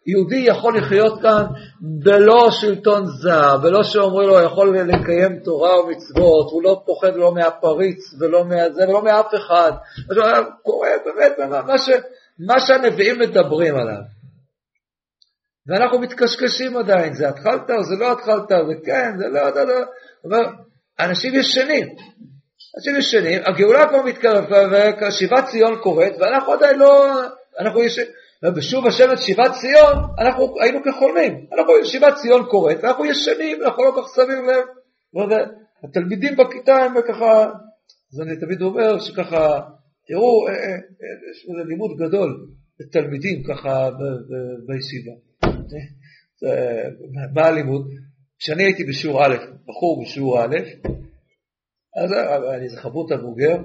יהודי 0.07 0.37
יכול 0.37 0.77
לחיות 0.79 1.23
כאן 1.23 1.45
בלא 1.81 2.51
שלטון 2.51 3.07
זר, 3.07 3.57
בלא 3.57 3.83
שאומרים 3.83 4.29
לו 4.29 4.41
יכול 4.41 4.79
לקיים 4.79 5.39
תורה 5.39 5.81
ומצוות, 5.81 6.51
הוא 6.53 6.63
לא 6.63 6.83
פוחד 6.87 7.17
לא 7.17 7.35
מהפריץ 7.35 8.15
ולא 8.21 8.45
מהזה 8.45 8.89
ולא 8.89 9.05
מאף 9.05 9.35
אחד. 9.35 9.73
קורה 10.63 10.89
באמת 11.05 11.33
מה, 11.67 11.79
ש, 11.79 11.91
מה 12.47 12.61
שהנביאים 12.61 13.19
מדברים 13.21 13.77
עליו. 13.77 14.20
ואנחנו 15.67 15.99
מתקשקשים 15.99 16.77
עדיין, 16.77 17.13
זה 17.13 17.29
התחלת 17.29 17.71
או 17.71 17.85
זה 17.85 17.97
לא 17.97 18.13
התחלת, 18.13 18.49
זה 18.49 18.75
כן, 18.85 19.19
זה 19.19 19.29
לא, 19.29 19.51
זה 19.51 19.65
לא. 19.65 19.75
אומר, 20.25 20.49
אנשים 21.01 21.35
ישנים, 21.35 21.89
אנשים 22.77 22.97
ישנים, 22.99 23.43
הגאולה 23.45 23.89
כבר 23.89 24.03
מתקרבת, 24.03 25.03
ושיבת 25.03 25.45
ציון 25.51 25.79
קורית, 25.83 26.15
ואנחנו 26.19 26.53
עדיין 26.53 26.79
לא, 26.79 27.15
אנחנו 27.59 27.83
ישנים, 27.83 28.09
ובשוב 28.45 28.87
השם 28.87 29.13
את 29.13 29.19
שיבת 29.19 29.51
ציון, 29.61 29.97
אנחנו 30.19 30.55
היינו 30.61 30.79
כחולמים, 30.85 31.47
אנחנו, 31.53 31.73
שיבת 31.85 32.15
ציון 32.15 32.45
קורית, 32.45 32.79
ואנחנו 32.83 33.05
ישנים, 33.05 33.63
אנחנו 33.63 33.85
לא 33.85 33.91
כל 33.91 34.03
כך 34.03 34.09
שמים 34.15 34.45
לב, 34.49 35.39
התלמידים 35.85 36.37
בכיתה 36.37 36.75
הם 36.75 36.95
ככה, 37.09 37.45
אז 38.13 38.21
אני 38.21 38.37
תמיד 38.41 38.63
אומר 38.63 38.99
שככה, 38.99 39.61
תראו, 40.07 40.49
אה, 40.49 40.55
אה, 40.55 40.71
אה, 40.71 40.77
יש 41.31 41.47
לימוד 41.69 41.91
גדול 41.99 42.47
לתלמידים 42.81 43.43
ככה 43.49 43.91
בישיבה. 44.67 45.30
מה 47.35 47.47
הלימוד? 47.47 47.87
כשאני 48.39 48.63
הייתי 48.63 48.85
בשיעור 48.85 49.27
א', 49.27 49.37
בחור 49.67 50.03
בשיעור 50.03 50.45
א', 50.45 50.57
אז 52.03 52.13
אני 52.55 52.65
איזה 52.65 52.81
חברותא 52.81 53.17
בוגר, 53.17 53.57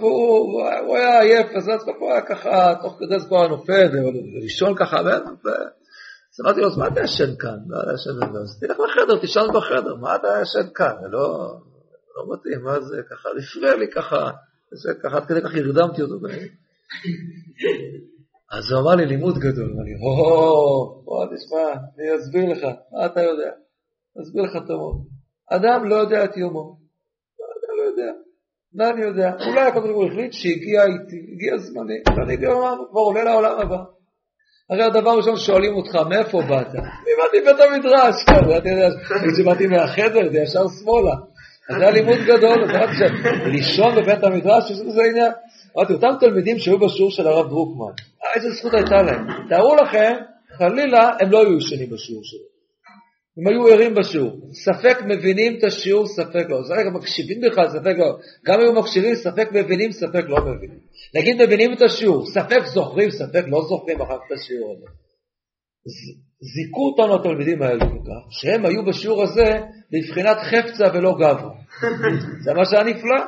והוא 0.00 0.96
היה 0.96 1.20
עייף, 1.20 1.46
אז 1.56 1.68
הוא 1.98 2.12
היה 2.12 2.22
ככה, 2.22 2.74
תוך 2.82 2.96
כדי 2.98 3.20
זה 3.20 3.26
כבר 3.26 3.48
נופל, 3.48 3.88
ולישון 4.36 4.74
ככה, 4.78 4.96
אז 5.00 6.40
אמרתי 6.44 6.60
לו, 6.60 6.68
אז 6.68 6.78
מה 6.78 6.88
אתה 6.88 7.00
ישן 7.00 7.36
כאן? 7.38 7.58
מה 7.66 7.76
אתה 7.82 7.92
ישן 7.94 8.20
כאן? 8.20 8.36
אז 8.36 8.60
תלך 8.60 8.76
לחדר, 8.80 9.20
תישן 9.20 9.46
בחדר, 9.54 9.94
מה 9.94 10.16
אתה 10.16 10.28
ישן 10.42 10.68
כאן? 10.74 10.94
לא, 11.10 11.54
לא 12.16 12.34
מתאים, 12.34 12.64
מה 12.64 12.80
זה 12.80 13.02
ככה, 13.10 13.28
הפריע 13.38 13.76
לי 13.76 13.90
ככה, 13.90 14.30
עד 15.12 15.26
כדי 15.28 15.40
כך 15.40 15.54
הרדמתי 15.54 16.02
אותו. 16.02 16.14
אז 18.58 18.72
הוא 18.72 18.80
אמר 18.80 18.94
לי 18.94 19.06
לימוד 19.06 19.38
גדול, 19.38 19.72
אמר 19.74 19.82
לי, 19.82 19.94
הו, 19.94 21.04
בוא 21.04 21.24
תשמע, 21.26 21.72
אני 21.72 22.16
אסביר 22.16 22.52
לך, 22.52 22.62
מה 22.92 23.06
אתה 23.06 23.22
יודע? 23.22 23.50
אסביר 24.22 24.42
לך 24.42 24.56
את 24.64 24.70
המון. 24.70 24.96
אדם 25.50 25.84
לא 25.84 25.94
יודע 25.94 26.24
את 26.24 26.36
יומו. 26.36 26.76
אדם 27.58 27.74
לא 27.78 27.82
יודע. 27.82 28.12
מה 28.74 28.90
אני 28.90 29.04
יודע? 29.04 29.32
אולי 29.46 29.70
ברוך 29.72 29.96
הוא 29.96 30.06
החליט 30.06 30.32
שהגיע 30.32 30.84
איתי, 30.84 31.16
הגיע 31.32 31.58
זמני, 31.58 31.98
ואני 32.16 32.36
כבר 32.90 33.00
עולה 33.00 33.24
לעולם 33.24 33.60
הבא. 33.60 33.78
הרי 34.70 34.82
הדבר 34.82 35.10
הראשון 35.10 35.36
שואלים 35.36 35.74
אותך, 35.74 35.94
מאיפה 36.08 36.42
באת? 36.42 36.74
אני 36.74 37.12
באתי 37.18 37.40
מבית 37.40 37.60
המדרש, 37.60 38.14
כזה, 38.30 38.56
אתה 38.58 38.68
יודע, 38.68 38.88
כשבאתי 39.34 39.66
מהחדר, 39.66 40.32
זה 40.32 40.38
ישר 40.38 40.64
שמאלה. 40.68 41.14
זה 41.70 41.76
היה 41.76 41.90
לימוד 41.90 42.18
גדול, 42.26 42.64
שלישון 43.44 43.94
בבית 43.96 44.24
המדרש, 44.24 44.70
יש 44.70 44.80
לזה 44.80 45.02
עניין. 45.10 45.32
אמרתי, 45.76 45.92
אותם 45.92 46.12
תלמידים 46.20 46.58
שהיו 46.58 46.78
בשיעור 46.78 47.10
של 47.10 47.26
הרב 47.26 47.48
דרוקמן, 47.48 47.92
איזה 48.34 48.50
זכות 48.50 48.74
הייתה 48.74 49.02
להם? 49.02 49.48
תארו 49.48 49.76
לכם, 49.76 50.12
חלילה, 50.58 51.10
הם 51.20 51.30
לא 51.30 51.38
היו 51.38 51.58
ישנים 51.58 51.90
בשיעור 51.90 52.22
שלו. 52.24 52.54
הם 53.38 53.46
היו 53.46 53.68
ערים 53.68 53.94
בשיעור. 53.94 54.32
ספק 54.52 54.98
מבינים 55.06 55.58
את 55.58 55.64
השיעור, 55.64 56.06
ספק 56.06 56.46
לא. 56.48 56.60
רגע 56.78 56.90
מקשיבים 56.90 57.40
בכלל, 57.40 57.68
ספק 57.68 57.94
לא. 57.98 58.18
גם 58.46 58.60
היו 58.60 58.72
מקשיבים, 58.72 59.14
ספק 59.14 59.48
מבינים, 59.52 59.92
ספק 59.92 60.24
לא 60.28 60.36
מבינים. 60.40 60.78
נגיד 61.14 61.42
מבינים 61.42 61.72
את 61.72 61.82
השיעור, 61.82 62.26
ספק 62.26 62.60
זוכרים, 62.74 63.10
ספק 63.10 63.44
לא 63.46 63.62
זוכרים 63.68 64.00
אחר 64.00 64.16
כך 64.18 64.22
את 64.26 64.32
השיעור 64.32 64.76
הזה. 64.76 64.86
זיכו 66.54 66.90
אותנו 66.90 67.14
התלמידים 67.14 67.62
האלו 67.62 67.86
בכך, 67.86 68.26
שהם 68.30 68.66
היו 68.66 68.84
בשיעור 68.84 69.22
הזה 69.22 69.60
בבחינת 69.92 70.36
חפצה 70.36 70.84
ולא 70.94 71.14
גברה. 71.14 71.50
זה 72.44 72.54
מה 72.54 72.64
שהיה 72.64 72.84
נפלא. 72.84 73.20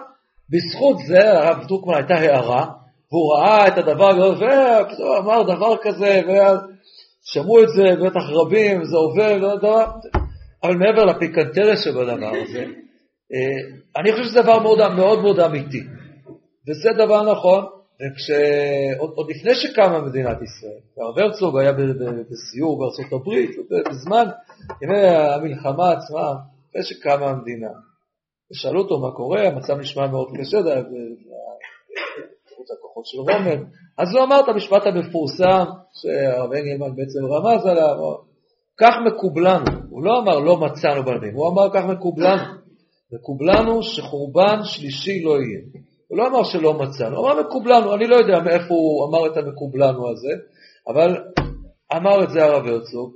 בזכות 0.51 0.97
זה 1.07 1.31
הרב 1.31 1.67
דרוקמן 1.69 1.95
הייתה 1.95 2.15
הערה, 2.15 2.67
והוא 3.13 3.35
ראה 3.35 3.69
את 3.69 3.79
הדבר 3.79 4.25
הזה, 4.25 4.95
והוא 4.99 5.19
אמר 5.19 5.43
דבר 5.43 5.77
כזה, 5.83 6.21
שמעו 7.23 7.63
את 7.63 7.69
זה 7.69 8.07
בטח 8.07 8.23
רבים, 8.31 8.85
זה 8.85 8.97
עובר, 8.97 9.37
לא 9.37 9.47
יודע, 9.47 9.87
אבל 10.63 10.77
מעבר 10.77 11.05
לפיקנטריה 11.05 11.77
שבדבר 11.77 12.33
הזה, 12.43 12.65
אה, 13.35 14.01
אני 14.01 14.13
חושב 14.13 14.25
שזה 14.25 14.43
דבר 14.43 14.59
מאוד 14.59 14.95
מאוד, 14.95 15.23
מאוד 15.23 15.41
אמיתי, 15.41 15.83
וזה 16.69 16.91
דבר 16.93 17.33
נכון, 17.33 17.65
וכשעוד 18.01 19.11
עוד 19.15 19.31
לפני 19.31 19.55
שקמה 19.55 20.01
מדינת 20.01 20.37
ישראל, 20.43 20.81
הרב 20.99 21.19
הרצוג 21.19 21.59
היה 21.59 21.73
בסיור 22.31 22.79
בארצות 22.79 23.13
הברית, 23.13 23.51
בזמן 23.91 24.27
ימי 24.83 25.01
המלחמה 25.07 25.93
עצמה, 25.93 26.35
לפני 26.69 26.83
שקמה 26.83 27.27
המדינה, 27.27 27.69
ושאלו 28.51 28.81
אותו 28.81 28.99
מה 28.99 29.11
קורה, 29.11 29.49
המצב 29.49 29.79
נשמע 29.79 30.07
מאוד 30.07 30.29
קשה, 30.39 30.59
הכוחות 32.79 33.07
של 33.07 33.19
רומם, 33.19 33.65
אז 33.99 34.15
הוא 34.15 34.25
אמר 34.25 34.41
את 34.41 34.49
המשפט 34.49 34.87
המפורסם 34.87 35.65
שהרב 35.93 36.53
אנגלמן 36.53 36.97
בעצם 36.97 37.27
רמז 37.33 37.67
עליו, 37.67 37.97
כך 38.81 38.95
מקובלנו, 39.07 39.65
הוא 39.91 40.05
לא 40.05 40.19
אמר 40.19 40.39
לא 40.39 40.57
מצאנו 40.57 41.05
בנביאים, 41.05 41.35
הוא 41.35 41.49
אמר 41.49 41.71
כך 41.75 41.85
מקובלנו, 41.85 42.53
מקובלנו 43.13 43.83
שחורבן 43.83 44.65
שלישי 44.65 45.23
לא 45.25 45.31
יהיה. 45.31 45.61
הוא 46.09 46.19
לא 46.19 46.27
אמר 46.27 46.45
שלא 46.45 46.75
מצאנו, 46.75 47.17
הוא 47.17 47.27
אמר 47.27 47.41
מקובלנו, 47.41 47.95
אני 47.95 48.07
לא 48.07 48.17
יודע 48.17 48.41
מאיפה 48.41 48.75
הוא 48.75 49.09
אמר 49.09 49.27
את 49.27 49.37
המקובלנו 49.37 50.09
הזה, 50.09 50.33
אבל 50.89 51.17
אמר 51.97 52.25
את 52.25 52.31
זה 52.31 52.45
הרב 52.45 52.67
הרצוג, 52.67 53.13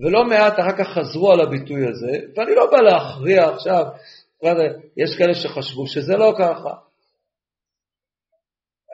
ולא 0.00 0.24
מעט 0.24 0.52
אחר 0.60 0.76
כך 0.78 0.88
חזרו 0.88 1.32
על 1.32 1.40
הביטוי 1.40 1.86
הזה, 1.86 2.18
ואני 2.36 2.54
לא 2.54 2.70
בא 2.70 2.80
להכריע 2.80 3.48
עכשיו, 3.48 3.84
יש 4.96 5.16
כאלה 5.18 5.34
שחשבו 5.34 5.86
שזה 5.86 6.16
לא 6.16 6.32
ככה, 6.38 6.74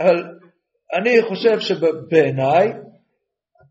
אבל 0.01 0.16
אני 0.94 1.22
חושב 1.28 1.61
שבעיניי, 1.61 2.72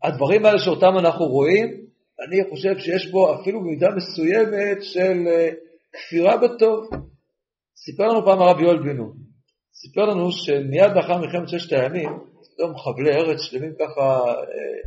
הדברים 0.04 0.46
האלה 0.46 0.58
שאותם 0.58 0.98
אנחנו 0.98 1.24
רואים, 1.24 1.86
אני 2.26 2.50
חושב 2.50 2.78
שיש 2.78 3.10
בו 3.10 3.34
אפילו 3.34 3.60
במידה 3.60 3.88
מסוימת 3.96 4.78
של 4.80 5.28
אה, 5.28 5.48
כפירה 5.92 6.36
בטוב. 6.36 6.88
סיפר 7.76 8.02
לנו 8.02 8.24
פעם 8.24 8.42
הרב 8.42 8.60
יואל 8.60 8.78
בן 8.78 8.98
סיפר 9.72 10.00
לנו 10.00 10.32
שמיד 10.32 10.92
לאחר 10.96 11.18
מלחמת 11.18 11.48
ששת 11.48 11.72
הימים, 11.72 12.10
פתאום 12.54 12.76
חבלי 12.78 13.14
ארץ 13.14 13.40
שלמים 13.40 13.72
ככה 13.78 14.24
אה, 14.28 14.78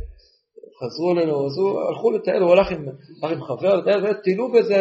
חזרו 0.80 1.12
אלינו, 1.12 1.46
אז 1.46 1.58
הוא 1.58 1.80
הלכו 1.88 2.10
לטייל, 2.10 2.42
הוא 2.42 2.52
הלך 2.52 2.70
עם, 2.70 2.86
עם 3.30 3.42
חבר 3.42 3.80
וטיילו 4.10 4.52
באיזה, 4.52 4.80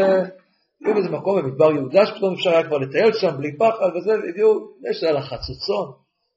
באיזה 0.82 1.10
מקום 1.10 1.42
במדבר 1.42 1.72
יהודה, 1.72 2.06
שפתאום 2.06 2.34
אפשר 2.34 2.50
היה 2.50 2.64
כבר 2.64 2.78
לטייל 2.78 3.14
שם 3.14 3.38
בלי 3.38 3.58
פחד, 3.58 3.90
וזה, 3.96 4.12
הגיעו, 4.30 4.52
יש 4.90 5.04
על 5.04 5.18
החצוצון, 5.18 5.92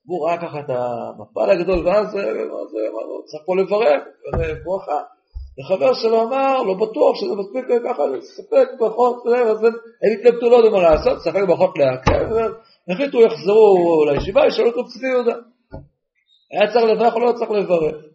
והוא 0.07 0.26
ראה 0.26 0.36
ככה 0.38 0.61
את 0.61 0.70
המפל 0.70 1.51
הגדול, 1.51 1.86
ואז 1.86 2.14
הוא 2.14 3.22
צריך 3.26 3.43
פה 3.47 3.57
לברר, 3.57 3.99
ברכה. 4.64 5.01
וחבר 5.59 5.95
שלו 5.95 6.22
אמר, 6.22 6.62
לא 6.62 6.74
בטוח 6.74 7.16
שזה 7.16 7.34
מספיק 7.36 7.64
ככה 7.84 8.07
לספק 8.07 8.68
ברכות, 8.78 9.26
אז 9.26 9.64
הם 9.64 10.18
התלבטו, 10.18 10.51
לא 10.51 10.57
יודעים 10.57 10.72
מה 10.72 10.82
לעשות, 10.82 11.18
ספק 11.18 11.43
ברכות 11.49 11.78
להקל, 11.78 12.26
והחליטו 12.88 13.20
יחזרו 13.20 14.05
לישיבה, 14.07 14.47
ישאלו 14.47 14.68
אותו 14.68 14.84
צבי 14.84 15.09
יהודה. 15.09 15.34
היה 16.53 16.72
צריך 16.72 16.84
לברך 16.84 17.14
או 17.14 17.20
לא 17.20 17.32
צריך 17.32 17.51
לברך. 17.51 18.12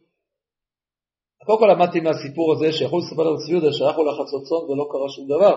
קודם 1.48 1.60
כל 1.60 1.68
למדתי 1.74 2.00
מהסיפור 2.00 2.54
הזה 2.54 2.72
שיכול 2.72 3.02
לספר 3.02 3.24
לנו 3.24 3.38
צבי 3.38 3.52
יהודה 3.52 3.72
שהלכו 3.72 4.04
לחצוצון 4.04 4.62
ולא 4.70 4.88
קרה 4.92 5.10
שום 5.10 5.26
דבר. 5.26 5.56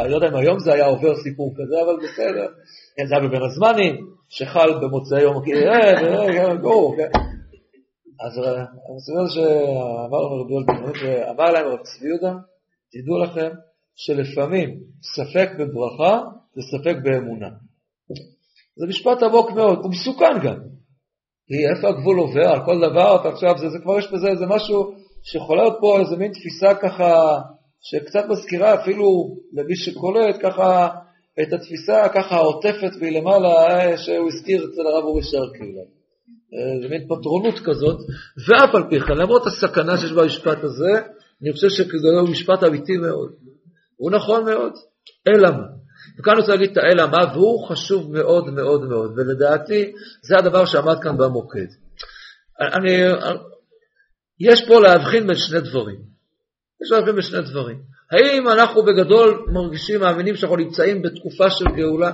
אני 0.00 0.10
לא 0.10 0.16
יודע 0.16 0.28
אם 0.28 0.34
היום 0.34 0.58
זה 0.58 0.72
היה 0.72 0.86
עובר 0.86 1.14
סיפור 1.16 1.54
כזה, 1.54 1.82
אבל 1.84 1.96
בסדר. 1.96 2.46
כן, 2.96 3.06
זה 3.06 3.14
היה 3.14 3.28
בבין 3.28 3.42
הזמנים, 3.42 3.94
שחל 4.28 4.70
במוצאי 4.80 5.22
יום 5.22 5.36
הכיפור, 5.36 6.96
כן. 6.96 7.10
אז 8.24 8.32
המסוים 8.38 9.28
שאמר 9.28 10.20
לנו 10.24 10.40
רבי 10.40 10.54
יולדין, 10.54 10.94
שאמר 10.94 11.50
להם 11.50 11.66
רב 11.66 11.78
צבי 11.82 12.08
יהודה, 12.08 12.34
תדעו 12.92 13.18
לכם 13.24 13.50
שלפעמים 13.96 14.70
ספק 15.16 15.50
בברכה 15.58 16.20
וספק 16.56 16.96
באמונה. 17.02 17.48
זה 18.76 18.86
משפט 18.88 19.22
עמוק 19.22 19.50
מאוד, 19.50 19.78
הוא 19.78 19.90
מסוכן 19.90 20.38
גם. 20.44 20.58
כי 21.46 21.54
איפה 21.76 21.88
הגבול 21.88 22.18
עובר 22.18 22.48
על 22.48 22.64
כל 22.64 22.90
דבר, 22.90 23.20
אתה 23.20 23.28
עכשיו, 23.28 23.58
זה, 23.58 23.68
זה 23.68 23.78
כבר 23.82 23.98
יש 23.98 24.12
בזה 24.12 24.28
איזה 24.28 24.46
משהו 24.46 25.01
שיכולה 25.22 25.62
להיות 25.62 25.76
פה 25.80 26.00
איזה 26.00 26.16
מין 26.16 26.32
תפיסה 26.32 26.74
ככה, 26.74 27.38
שקצת 27.80 28.24
מזכירה 28.28 28.82
אפילו 28.82 29.36
למי 29.52 29.76
שקולט 29.76 30.36
ככה 30.42 30.88
את 31.42 31.52
התפיסה 31.52 32.08
ככה 32.14 32.34
העוטפת 32.36 32.96
מלמעלה 33.00 33.48
אה, 33.48 33.98
שהוא 33.98 34.28
הזכיר 34.28 34.64
אצל 34.64 34.80
הרב 34.86 35.04
אורי 35.04 35.22
שרקי. 35.22 35.64
אה, 36.54 36.82
זה 36.82 36.88
מין 36.88 37.04
פטרונות 37.08 37.58
כזאת, 37.64 37.98
ואף 38.48 38.74
על 38.74 38.82
פי 38.90 39.00
כן, 39.00 39.16
למרות 39.16 39.46
הסכנה 39.46 39.98
שיש 39.98 40.12
במשפט 40.12 40.64
הזה, 40.64 40.92
אני 41.42 41.52
חושב 41.52 41.68
שזה 41.68 42.08
הוא 42.20 42.28
משפט 42.28 42.64
אמיתי 42.64 42.96
מאוד. 42.96 43.32
הוא 43.96 44.10
נכון 44.10 44.44
מאוד, 44.44 44.72
אלא 45.28 45.50
מה? 45.50 45.66
וכאן 46.18 46.32
אני 46.32 46.40
רוצה 46.40 46.52
להגיד 46.52 46.70
את 46.70 46.76
האלא 46.76 47.06
מה, 47.06 47.34
והוא 47.34 47.68
חשוב 47.68 48.12
מאוד 48.12 48.50
מאוד 48.50 48.88
מאוד, 48.88 49.12
ולדעתי 49.16 49.92
זה 50.22 50.38
הדבר 50.38 50.64
שעמד 50.64 51.02
כאן 51.02 51.16
במוקד. 51.16 51.66
אני, 52.60 53.02
יש 54.40 54.68
פה 54.68 54.80
להבחין 54.80 55.26
בין 55.26 55.36
שני 55.36 55.60
דברים. 55.60 56.00
יש 56.84 56.92
להבחין 56.92 57.14
בין 57.14 57.22
שני 57.22 57.40
דברים. 57.40 57.82
האם 58.10 58.48
אנחנו 58.48 58.82
בגדול 58.82 59.46
מרגישים, 59.52 60.00
מאמינים 60.00 60.36
שאנחנו 60.36 60.56
נמצאים 60.56 61.02
בתקופה 61.02 61.50
של 61.50 61.64
גאולה? 61.64 62.12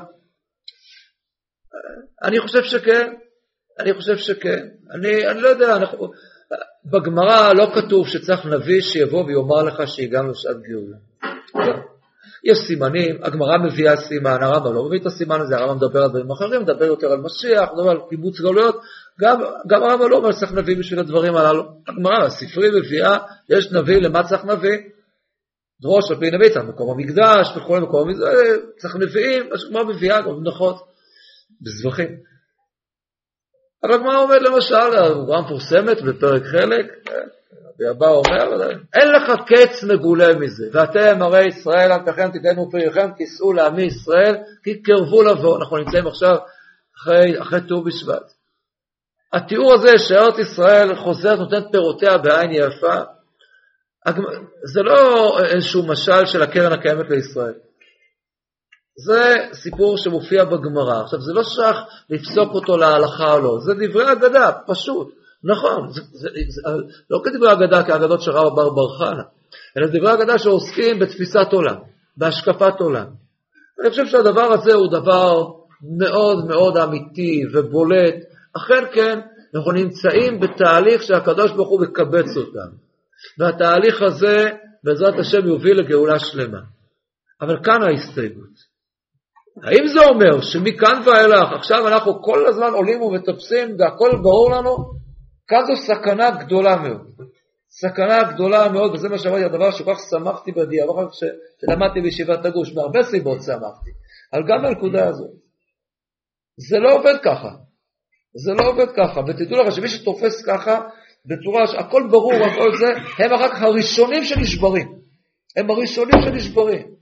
אני 2.22 2.40
חושב 2.40 2.62
שכן, 2.62 3.14
אני 3.80 3.94
חושב 3.94 4.16
שכן. 4.16 4.68
אני, 4.90 5.28
אני 5.28 5.40
לא 5.40 5.48
יודע, 5.48 5.76
אנחנו, 5.76 6.10
בגמרא 6.84 7.52
לא 7.52 7.70
כתוב 7.74 8.08
שצריך 8.08 8.46
נביא 8.46 8.80
שיבוא 8.80 9.24
ויאמר 9.24 9.62
לך 9.62 9.88
שהגענו 9.88 10.30
לשעת 10.30 10.56
גאולה. 10.62 10.96
יש 12.44 12.58
סימנים, 12.66 13.18
הגמרא 13.22 13.58
מביאה 13.58 13.96
סימן, 13.96 14.42
הרמב"ם 14.42 14.74
לא 14.74 14.84
מביא 14.84 15.00
את 15.00 15.06
הסימן 15.06 15.40
הזה, 15.40 15.56
הרמב"ם 15.56 15.76
מדבר 15.76 16.02
על 16.02 16.08
דברים 16.08 16.30
אחרים, 16.30 16.62
מדבר 16.62 16.84
יותר 16.84 17.12
על 17.12 17.18
משיח, 17.18 17.68
מדבר 17.72 17.90
על 17.90 17.98
קיבוץ 18.08 18.40
גלויות, 18.40 18.80
גם, 19.20 19.40
גם 19.66 19.82
הרמב"ם 19.82 20.10
לא 20.10 20.16
אומר 20.16 20.32
שצריך 20.32 20.52
נביא 20.52 20.76
בשביל 20.78 21.00
הדברים 21.00 21.36
הללו. 21.36 21.64
הגמרא, 21.88 22.26
הספרי 22.26 22.68
מביאה, 22.80 23.18
יש 23.48 23.72
נביא, 23.72 23.96
למה 23.96 24.22
צריך 24.28 24.44
נביא? 24.44 24.78
דרוש 25.80 26.10
על 26.10 26.16
פי 26.16 26.30
נביא, 26.30 26.48
צריך 26.48 26.64
מקום 26.64 26.90
המקדש 26.90 27.56
וכו', 27.56 27.80
מקום 27.80 28.08
המקדש, 28.08 28.26
צריך 28.78 28.96
נביאים, 28.96 29.48
מה 29.50 29.58
שהגמרא 29.58 29.84
מביאה, 29.84 30.20
גם 30.20 30.40
מנחות, 30.40 30.76
בזבחים. 31.60 32.08
אבל 33.84 33.94
הגמרא 33.94 34.18
אומרת 34.18 34.42
למשל, 34.42 34.74
הגמרא 34.74 35.40
מפורסמת 35.40 36.02
בפרק 36.02 36.42
חלק, 36.42 36.86
רבי 37.74 37.90
אבא 37.90 38.06
אומר, 38.06 38.70
אין 38.94 39.08
לך 39.12 39.40
קץ 39.46 39.84
מגולה 39.84 40.38
מזה, 40.38 40.64
ואתם 40.72 41.22
הרי 41.22 41.46
ישראל, 41.48 41.92
עמכם 41.92 42.30
תיתנו 42.30 42.70
פריכם, 42.70 43.10
תישאו 43.16 43.52
לעמי 43.52 43.82
ישראל, 43.82 44.36
כי 44.64 44.82
קרבו 44.82 45.22
לבוא. 45.22 45.58
אנחנו 45.58 45.76
נמצאים 45.76 46.06
עכשיו 46.06 46.36
אחרי 47.40 47.60
ט"ו 47.68 47.82
בשבט. 47.82 48.37
התיאור 49.32 49.74
הזה 49.74 49.98
שארץ 49.98 50.38
ישראל 50.38 50.96
חוזרת, 50.96 51.38
נותנת 51.38 51.64
פירותיה 51.72 52.18
בעין 52.18 52.50
יפה, 52.52 53.02
זה 54.64 54.82
לא 54.82 55.38
איזשהו 55.44 55.86
משל 55.86 56.26
של 56.26 56.42
הקרן 56.42 56.72
הקיימת 56.72 57.10
לישראל. 57.10 57.54
זה 59.06 59.36
סיפור 59.52 59.98
שמופיע 59.98 60.44
בגמרא. 60.44 61.02
עכשיו, 61.02 61.20
זה 61.20 61.32
לא 61.32 61.42
שייך 61.42 61.76
לפסוק 62.10 62.54
אותו 62.54 62.76
להלכה 62.76 63.32
או 63.32 63.38
לא, 63.40 63.58
זה 63.60 63.72
דברי 63.74 64.12
אגדה, 64.12 64.52
פשוט. 64.66 65.08
נכון, 65.44 65.92
זה, 65.92 66.00
זה, 66.12 66.28
זה, 66.48 66.62
לא 67.10 67.20
כדברי 67.24 67.52
אגדה 67.52 67.82
כאגדות 67.82 68.22
של 68.22 68.30
רב 68.30 68.56
בר 68.56 68.70
בר 68.70 68.98
חנה, 68.98 69.22
אלא 69.76 69.86
דברי 69.86 70.14
אגדה 70.14 70.38
שעוסקים 70.38 70.98
בתפיסת 70.98 71.52
עולם, 71.52 71.76
בהשקפת 72.16 72.80
עולם. 72.80 73.06
אני 73.80 73.90
חושב 73.90 74.06
שהדבר 74.06 74.52
הזה 74.52 74.74
הוא 74.74 74.92
דבר 74.92 75.44
מאוד 75.98 76.46
מאוד 76.46 76.76
אמיתי 76.76 77.42
ובולט. 77.52 78.14
אכן 78.56 78.84
כן, 78.94 79.20
אנחנו 79.54 79.72
נמצאים 79.72 80.40
בתהליך 80.40 81.02
שהקדוש 81.02 81.52
ברוך 81.52 81.68
הוא 81.68 81.80
מקבץ 81.82 82.36
אותנו. 82.36 82.76
והתהליך 83.38 84.02
הזה, 84.02 84.50
בעזרת 84.84 85.14
השם, 85.18 85.46
יוביל 85.46 85.80
לגאולה 85.80 86.18
שלמה. 86.18 86.60
אבל 87.40 87.64
כאן 87.64 87.82
ההסתייגות. 87.82 88.78
האם 89.62 89.88
זה 89.88 90.00
אומר 90.00 90.40
שמכאן 90.40 91.02
ואילך, 91.06 91.52
עכשיו 91.58 91.88
אנחנו 91.88 92.22
כל 92.22 92.46
הזמן 92.46 92.70
עולים 92.72 93.02
ומטפסים 93.02 93.76
והכל 93.78 94.10
ברור 94.22 94.50
לנו? 94.50 94.76
כאן 95.48 95.60
זו 95.66 95.82
סכנה 95.86 96.30
גדולה 96.30 96.76
מאוד. 96.76 97.06
סכנה 97.70 98.32
גדולה 98.32 98.68
מאוד, 98.72 98.94
וזה 98.94 99.08
מה 99.08 99.18
שאמרתי, 99.18 99.44
הדבר 99.44 99.70
שכל 99.70 99.94
כך 99.94 100.00
שמחתי 100.10 100.52
בדיעבד 100.52 101.06
כשלמדתי 101.10 102.00
בישיבת 102.00 102.44
הגוש, 102.46 102.74
מהרבה 102.74 103.02
סיבות 103.02 103.38
שמחתי, 103.42 103.90
אבל 104.32 104.42
גם 104.48 104.62
בנקודה 104.62 105.08
הזאת. 105.08 105.30
זה 106.70 106.78
לא 106.78 106.94
עובד 106.94 107.14
ככה. 107.24 107.50
זה 108.34 108.52
לא 108.52 108.68
עובד 108.68 108.86
ככה, 108.96 109.20
ותדעו 109.20 109.62
לך 109.62 109.74
שמי 109.74 109.88
שתופס 109.88 110.44
ככה, 110.46 110.80
בצורה 111.26 111.66
שהכל 111.66 112.02
ברור, 112.10 112.34
הכל 112.34 112.76
זה, 112.76 112.86
הם 113.24 113.32
רק 113.32 113.52
הראשונים 113.54 114.24
שנשברים. 114.24 114.88
הם 115.56 115.70
הראשונים 115.70 116.14
שנשברים. 116.24 116.98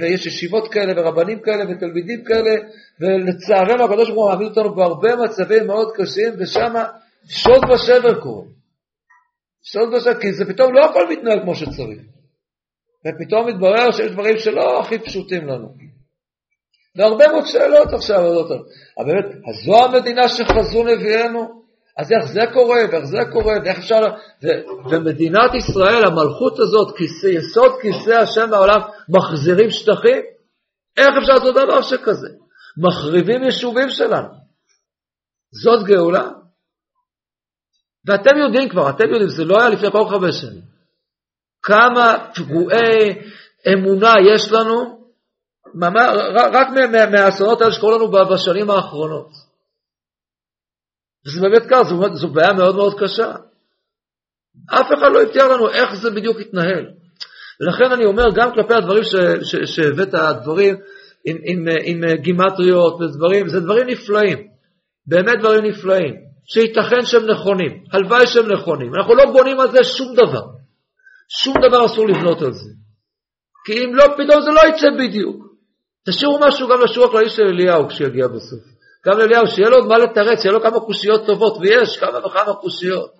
ויש 0.00 0.26
ישיבות 0.26 0.72
כאלה 0.72 0.92
ורבנים 1.00 1.40
כאלה 1.40 1.64
ותלמידים 1.70 2.24
כאלה, 2.24 2.50
ולצערנו 3.00 3.84
הקדוש 3.84 4.08
ברוך 4.10 4.24
הוא 4.24 4.30
מעמיד 4.30 4.48
אותנו 4.48 4.74
בהרבה 4.74 5.16
מצבים 5.16 5.66
מאוד 5.66 5.92
קשים, 5.96 6.32
ושם 6.38 6.74
שוד 7.28 7.70
ושבר 7.70 8.20
קורה. 8.20 8.46
שוד 9.62 9.94
ושבר, 9.94 10.20
כי 10.20 10.32
זה 10.32 10.44
פתאום 10.44 10.74
לא 10.74 10.84
הכל 10.90 11.12
מתנהל 11.12 11.40
כמו 11.42 11.54
שצריך. 11.54 12.02
ופתאום 13.06 13.48
מתברר 13.48 13.92
שיש 13.92 14.12
דברים 14.12 14.36
שלא 14.38 14.80
הכי 14.80 14.98
פשוטים 14.98 15.46
לנו. 15.46 15.91
והרבה 16.96 17.28
מאוד 17.32 17.46
שאלות 17.46 17.88
עכשיו 17.92 18.20
עולות 18.20 18.50
לנו. 18.50 18.62
אבל 18.98 19.12
באמת, 19.12 19.26
זו 19.64 19.84
המדינה 19.84 20.28
שחזו 20.28 20.84
נביאנו? 20.84 21.62
אז 21.98 22.12
איך 22.12 22.32
זה 22.32 22.40
קורה, 22.52 22.80
ואיך 22.92 23.04
זה 23.04 23.18
קורה, 23.32 23.54
ואיך 23.64 23.78
אפשר... 23.78 24.00
ו... 24.42 24.46
ומדינת 24.90 25.54
ישראל, 25.54 26.04
המלכות 26.04 26.58
הזאת, 26.58 26.96
כיסא, 26.96 27.26
יסוד 27.26 27.72
כיסא 27.82 28.10
השם 28.10 28.50
בעולם, 28.50 28.80
מחזירים 29.08 29.70
שטחים? 29.70 30.22
איך 30.96 31.08
אפשר 31.20 31.32
לעשות 31.32 31.54
דבר 31.54 31.82
שכזה? 31.82 32.28
מחריבים 32.76 33.42
יישובים 33.42 33.90
שלנו. 33.90 34.28
זאת 35.62 35.86
גאולה? 35.86 36.28
ואתם 38.06 38.36
יודעים 38.38 38.68
כבר, 38.68 38.90
אתם 38.90 39.04
יודעים, 39.04 39.28
זה 39.28 39.44
לא 39.44 39.60
היה 39.60 39.68
לפני 39.68 39.90
כל 39.90 40.04
כך 40.06 40.12
הרבה 40.12 40.32
שנים. 40.32 40.62
כמה 41.62 42.14
פגועי 42.34 43.22
אמונה 43.72 44.12
יש 44.34 44.52
לנו, 44.52 45.01
רק 46.52 46.68
מהאסונות 47.10 47.60
האלה 47.60 47.72
שקורים 47.72 48.00
לנו 48.00 48.10
בשנים 48.10 48.70
האחרונות. 48.70 49.28
וזה 51.26 51.40
באמת 51.40 51.62
כך, 51.70 51.82
זו, 51.82 52.14
זו 52.14 52.28
בעיה 52.28 52.52
מאוד 52.52 52.76
מאוד 52.76 52.94
קשה. 53.00 53.32
אף 54.70 54.86
אחד 54.98 55.08
לא 55.14 55.22
הבטיח 55.22 55.44
לנו 55.44 55.68
איך 55.68 55.94
זה 55.94 56.10
בדיוק 56.10 56.40
יתנהל. 56.40 56.86
ולכן 57.60 57.92
אני 57.92 58.04
אומר, 58.04 58.24
גם 58.34 58.54
כלפי 58.54 58.74
הדברים 58.74 59.02
שהבאת, 59.64 60.14
הדברים 60.14 60.76
עם, 61.24 61.36
עם, 61.44 61.64
עם 61.84 62.14
גימטריות 62.14 63.00
ודברים, 63.00 63.48
זה 63.48 63.60
דברים 63.60 63.86
נפלאים, 63.86 64.48
באמת 65.06 65.38
דברים 65.40 65.64
נפלאים, 65.64 66.14
שייתכן 66.44 67.02
שהם 67.02 67.26
נכונים, 67.30 67.84
הלוואי 67.92 68.26
שהם 68.26 68.52
נכונים. 68.52 68.94
אנחנו 68.94 69.14
לא 69.14 69.32
בונים 69.32 69.60
על 69.60 69.70
זה 69.70 69.84
שום 69.84 70.14
דבר. 70.14 70.42
שום 71.28 71.54
דבר 71.68 71.86
אסור 71.86 72.08
לבנות 72.08 72.42
על 72.42 72.52
זה. 72.52 72.70
כי 73.66 73.84
אם 73.84 73.94
לא, 73.94 74.04
פתאום 74.04 74.42
זה 74.42 74.50
לא 74.50 74.60
יצא 74.68 74.86
בדיוק. 74.98 75.51
תשאירו 76.08 76.38
משהו 76.46 76.68
גם 76.68 76.80
לשיעור 76.84 77.08
הכללי 77.08 77.30
של 77.30 77.42
אליהו 77.42 77.88
כשיגיע 77.88 78.28
בסוף. 78.28 78.60
גם 79.06 79.18
לאליהו, 79.18 79.46
שיהיה 79.46 79.68
לו 79.68 79.76
עוד 79.76 79.86
מה 79.86 79.98
לתרץ, 79.98 80.42
שיהיה 80.42 80.52
לו 80.52 80.62
כמה 80.62 80.80
קושיות 80.80 81.26
טובות, 81.26 81.56
ויש 81.60 81.96
כמה 81.96 82.26
וכמה 82.26 82.54
קושיות. 82.54 83.10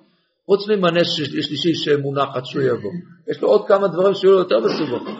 חוץ 0.47 0.69
ממנה 0.69 1.05
שלישי 1.05 1.75
שמונחת 1.75 2.45
שהוא 2.45 2.63
יבוא. 2.63 2.91
יש 3.31 3.43
לו 3.43 3.49
עוד 3.49 3.69
כמה 3.69 3.89
דברים 3.89 4.15
שיהיו 4.15 4.33
לו 4.33 4.39
יותר 4.39 4.59
מסובכים. 4.59 5.17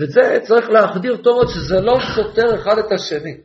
וזה 0.00 0.38
צריך 0.42 0.70
להחדיר 0.70 1.16
טוב 1.16 1.36
מאוד 1.36 1.48
שזה 1.48 1.80
לא 1.80 1.98
סותר 2.16 2.54
אחד 2.54 2.78
את 2.78 2.92
השני. 2.92 3.36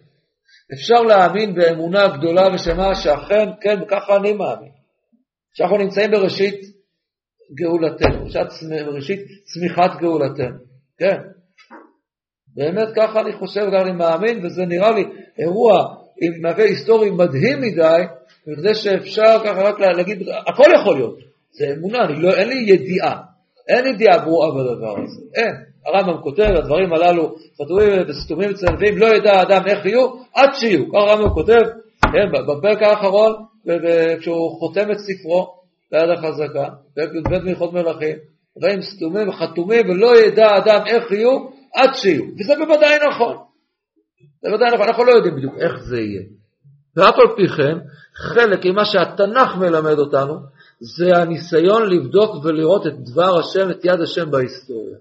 אפשר 0.74 1.02
להאמין 1.02 1.56
באמונה 1.56 2.08
גדולה 2.08 2.48
ושמה 2.56 2.96
שאכן, 2.96 3.50
כן, 3.62 3.82
וככה 3.82 4.18
אני 4.18 4.34
מאמין. 4.34 4.72
שאנחנו 5.54 5.78
נמצאים 5.78 6.12
בראשית 6.12 6.60
גאולתנו, 7.60 8.26
בראשית 8.86 9.20
צמיחת 9.44 10.00
גאולתנו, 10.02 10.58
כן. 10.98 11.37
באמת 12.58 12.88
ככה 12.96 13.22
אני 13.22 13.34
חושב, 13.34 13.62
ככה 13.72 13.82
אני 13.82 13.92
מאמין, 13.92 14.46
וזה 14.46 14.66
נראה 14.66 14.92
לי 14.92 15.04
אירוע 15.40 15.96
עם 16.22 16.42
מהווה 16.42 16.64
היסטורי 16.64 17.10
מדהים 17.10 17.62
מדי, 17.62 18.04
בכדי 18.48 18.76
שאפשר 18.76 19.40
ככה 19.44 19.62
רק 19.62 19.80
להגיד, 19.80 20.30
הכל 20.48 20.64
יכול 20.82 20.96
להיות, 20.96 21.18
זה 21.52 21.66
אמונה, 21.78 22.08
לא, 22.10 22.34
אין 22.34 22.50
לי 22.50 22.56
ידיעה, 22.56 23.22
אין 23.68 23.86
ידיעה 23.86 24.20
ברורה 24.20 24.52
בדבר 24.52 24.96
הזה, 25.04 25.22
אין. 25.36 25.56
הרמב"ם 25.86 26.22
כותב, 26.22 26.44
הדברים 26.44 26.94
הללו 26.94 27.36
כתובים 27.58 27.90
וסתומים 28.08 28.50
אצל 28.50 28.66
הנביאים, 28.70 28.98
לא 28.98 29.06
ידע 29.16 29.34
האדם 29.34 29.62
איך 29.68 29.86
יהיו, 29.86 30.10
עד 30.34 30.50
שיהיו. 30.54 30.84
הרמב"ם 30.94 31.30
כותב, 31.30 31.62
כן, 32.02 32.32
בפרק 32.48 32.84
האחרון, 32.84 33.34
כשהוא 34.20 34.60
חותם 34.60 34.92
את 34.92 34.98
ספרו, 34.98 35.48
ביד 35.92 36.10
החזקה, 36.10 36.68
י"ב 36.98 37.44
מלכות 37.44 37.74
מלכים, 37.74 38.16
דברים 38.58 38.82
סתומים 38.82 39.30
וחתומים, 39.30 39.90
ולא 39.90 40.20
ידע 40.20 40.46
האדם 40.48 40.82
איך 40.88 41.12
יהיו, 41.12 41.57
עד 41.78 41.96
שיהיו. 41.96 42.24
וזה 42.40 42.54
בוודאי 42.60 42.98
נכון. 43.10 43.38
זה 44.42 44.50
בוודאי 44.50 44.68
נכון, 44.74 44.88
אנחנו 44.88 45.04
לא 45.04 45.12
יודעים 45.12 45.36
בדיוק 45.36 45.54
איך 45.58 45.80
זה 45.80 45.98
יהיה. 45.98 46.22
ואף 46.96 47.16
על 47.20 47.36
פי 47.36 47.48
כן, 47.48 47.78
חלק 48.16 48.66
ממה 48.66 48.86
שהתנ"ך 48.86 49.56
מלמד 49.56 50.00
אותנו, 50.00 50.34
זה 50.80 51.18
הניסיון 51.18 51.90
לבדוק 51.90 52.46
ולראות 52.46 52.88
את 52.88 52.94
דבר 53.12 53.40
השם, 53.40 53.70
את 53.72 53.86
יד 53.86 54.02
השם 54.02 54.32
בהיסטוריה. 54.32 54.98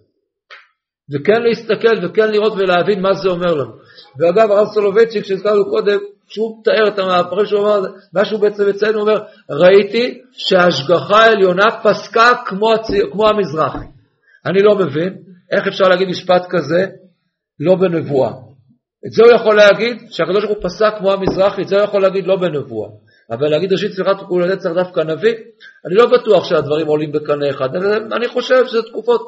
וכן 1.13 1.43
להסתכל 1.43 2.07
וכן 2.07 2.31
לראות 2.31 2.53
ולהבין 2.53 3.03
מה 3.03 3.15
זה 3.15 3.29
אומר 3.29 3.55
לנו. 3.55 3.73
ואגב, 4.19 4.51
הרב 4.51 4.67
סולובייצ'יק 4.75 5.25
שהזכרנו 5.25 5.71
קודם, 5.71 5.99
כשהוא 6.29 6.61
מתאר 6.61 6.89
את 6.89 6.99
המהפכים 6.99 7.47
שהוא 7.47 7.61
אמר, 7.61 7.81
מה 8.13 8.25
שהוא 8.25 8.41
בעצם 8.41 8.69
אצלנו 8.69 9.01
אומר, 9.01 9.19
ראיתי 9.51 10.21
שההשגחה 10.33 11.17
העליונה 11.17 11.65
פסקה 11.83 12.31
כמו, 12.47 12.73
הצי... 12.75 13.01
כמו 13.13 13.29
המזרחי. 13.29 13.87
אני 14.47 14.63
לא 14.63 14.77
מבין 14.77 15.17
איך 15.53 15.67
אפשר 15.67 15.85
להגיד 15.85 16.09
משפט 16.09 16.47
כזה 16.51 16.87
לא 17.61 17.75
בנבואה. 17.75 18.31
את 19.07 19.13
זה 19.13 19.23
הוא 19.23 19.33
יכול 19.33 19.57
להגיד, 19.57 19.97
שהקדוש 20.11 20.45
ברוך 20.45 20.57
הוא 20.57 20.65
פסק 20.65 20.99
כמו 20.99 21.13
המזרחי, 21.13 21.63
את 21.63 21.69
זה 21.69 21.77
הוא 21.77 21.85
יכול 21.85 22.03
להגיד 22.03 22.27
לא 22.27 22.37
בנבואה. 22.37 22.91
אבל 23.31 23.49
להגיד 23.49 23.73
ראשית 23.73 23.91
פעולת 24.29 24.59
צריך 24.59 24.75
דווקא 24.75 25.01
נביא, 25.01 25.35
אני 25.87 25.95
לא 25.95 26.07
בטוח 26.07 26.45
שהדברים 26.45 26.87
עולים 26.87 27.13
בקנה 27.13 27.51
אחד, 27.51 27.69
אני 28.17 28.29
חושב 28.29 28.67
שזה 28.67 28.83
תקופות, 28.83 29.21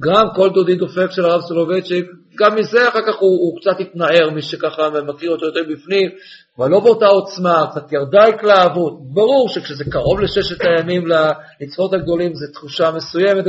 גם 0.00 0.26
כל 0.34 0.50
דודי 0.54 0.74
דופק 0.74 1.10
של 1.10 1.24
הרב 1.24 1.40
סולובייצ'יק, 1.40 2.06
גם 2.38 2.54
מזה 2.54 2.88
אחר 2.88 3.00
כך 3.06 3.14
הוא, 3.18 3.38
הוא 3.40 3.60
קצת 3.60 3.80
התנער, 3.80 4.30
מי 4.30 4.42
שככה 4.42 4.88
מכיר 5.06 5.30
אותו 5.30 5.46
יותר 5.46 5.60
בפנים, 5.72 6.10
אבל 6.58 6.70
לא 6.70 6.80
באותה 6.80 7.06
עוצמה, 7.06 7.66
קצת 7.70 7.92
ירדה 7.92 8.24
התלהבות, 8.24 8.98
ברור 9.14 9.48
שכשזה 9.48 9.84
קרוב 9.90 10.20
לששת 10.20 10.56
הימים 10.60 11.06
לנצחות 11.06 11.94
הגדולים 11.94 12.34
זה 12.34 12.52
תחושה 12.52 12.90
מסוימת, 12.90 13.44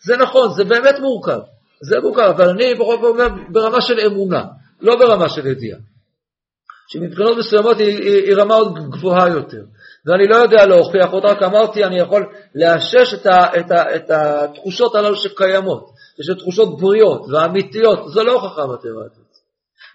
זה 0.00 0.16
נכון, 0.16 0.50
זה 0.56 0.64
באמת 0.64 0.98
מורכב, 1.00 1.40
זה 1.82 2.00
מוכר, 2.00 2.30
אבל 2.30 2.48
אני 2.48 2.74
זאת 2.78 3.04
אומר 3.04 3.28
ברמה 3.52 3.80
של 3.80 4.00
אמונה, 4.06 4.44
לא 4.80 4.96
ברמה 4.96 5.28
של 5.28 5.46
ידיעה. 5.46 5.78
שמבחינות 6.92 7.38
מסוימות 7.38 7.78
היא, 7.78 7.86
היא, 7.86 8.24
היא 8.24 8.34
רמה 8.36 8.54
עוד 8.54 8.78
גבוהה 8.90 9.28
יותר. 9.28 9.62
ואני 10.06 10.28
לא 10.28 10.36
יודע 10.36 10.66
להוכיח 10.66 11.12
אותה, 11.12 11.28
רק 11.28 11.42
אמרתי, 11.42 11.84
אני 11.84 12.00
יכול 12.00 12.26
לאשש 12.54 13.14
את, 13.14 13.26
ה, 13.26 13.60
את, 13.60 13.70
ה, 13.70 13.96
את 13.96 14.10
התחושות 14.10 14.94
הללו 14.94 15.16
שקיימות, 15.16 15.90
יש 16.20 16.38
תחושות 16.38 16.80
בריאות 16.80 17.26
ואמיתיות, 17.32 18.08
זו 18.08 18.24
לא 18.24 18.32
הוכחה 18.32 18.66
מתמטית. 18.66 19.30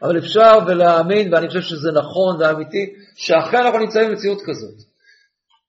אבל 0.03 0.17
אפשר 0.17 0.59
ולהאמין, 0.67 1.33
ואני 1.33 1.47
חושב 1.47 1.61
שזה 1.61 1.91
נכון 1.91 2.35
ואמיתי, 2.39 2.93
שאכן 3.15 3.57
אנחנו 3.57 3.79
נמצאים 3.79 4.09
במציאות 4.09 4.41
כזאת. 4.45 4.75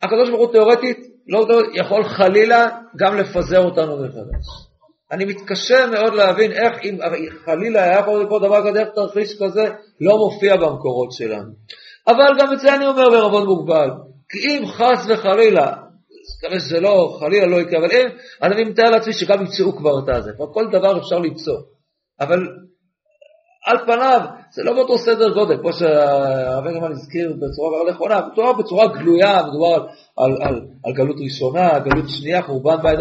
הקדוש 0.02 0.28
ברוך 0.28 0.40
הוא 0.40 0.52
תיאורטית 0.52 0.98
לא 1.28 1.46
יכול 1.74 2.04
חלילה 2.04 2.68
גם 2.96 3.16
לפזר 3.16 3.64
אותנו 3.64 3.96
מחדש. 3.96 4.46
אני 5.12 5.24
מתקשה 5.24 5.86
מאוד 5.86 6.14
להבין 6.14 6.52
איך 6.52 6.84
אם 6.84 6.98
חלילה 7.44 7.82
היה 7.82 7.98
יכול 7.98 8.22
לקרות 8.22 8.42
דבר 8.42 8.68
כזה, 8.68 8.80
איך 8.80 8.88
תרחיש 8.94 9.42
כזה 9.42 9.64
לא 10.00 10.18
מופיע 10.18 10.56
במקורות 10.56 11.12
שלנו. 11.12 11.52
אבל 12.08 12.38
גם 12.38 12.52
את 12.52 12.60
זה 12.60 12.74
אני 12.74 12.86
אומר 12.86 13.10
בערבון 13.10 13.46
מוגבל, 13.46 13.90
כי 14.28 14.38
אם 14.48 14.66
חס 14.66 15.06
וחלילה, 15.08 15.72
מקווה 16.38 16.60
שזה 16.60 16.80
לא, 16.80 17.16
חלילה 17.20 17.46
לא 17.46 17.56
יקרה, 17.56 17.78
אבל 17.78 17.88
אז 18.40 18.52
אני 18.52 18.64
מתאר 18.64 18.90
לעצמי 18.90 19.12
שגם 19.12 19.40
ימצאו 19.40 19.76
כבר 19.76 19.98
את 20.04 20.08
הזה, 20.08 20.32
כבר 20.32 20.52
כל 20.52 20.66
דבר 20.72 20.98
אפשר 20.98 21.18
למצוא. 21.18 21.56
אבל 22.20 22.38
על 23.66 23.78
פניו 23.86 24.20
זה 24.54 24.62
לא 24.62 24.72
באותו 24.72 24.98
סדר 24.98 25.34
גודל, 25.34 25.56
כמו 25.60 25.72
שהרב 25.72 26.66
אגרמן 26.66 26.92
הזכיר 26.92 27.32
בצורה 27.32 27.84
לא 27.84 27.90
נכונה, 27.90 28.20
מדובר 28.32 28.52
בצורה 28.52 28.86
גלויה, 28.86 29.42
מדובר 29.42 29.74
על, 29.74 29.86
על, 30.18 30.42
על, 30.42 30.60
על 30.84 30.92
גלות 30.92 31.16
ראשונה, 31.24 31.78
גלות 31.78 32.04
שנייה, 32.08 32.42
חורבן 32.42 32.82
בית, 32.82 32.98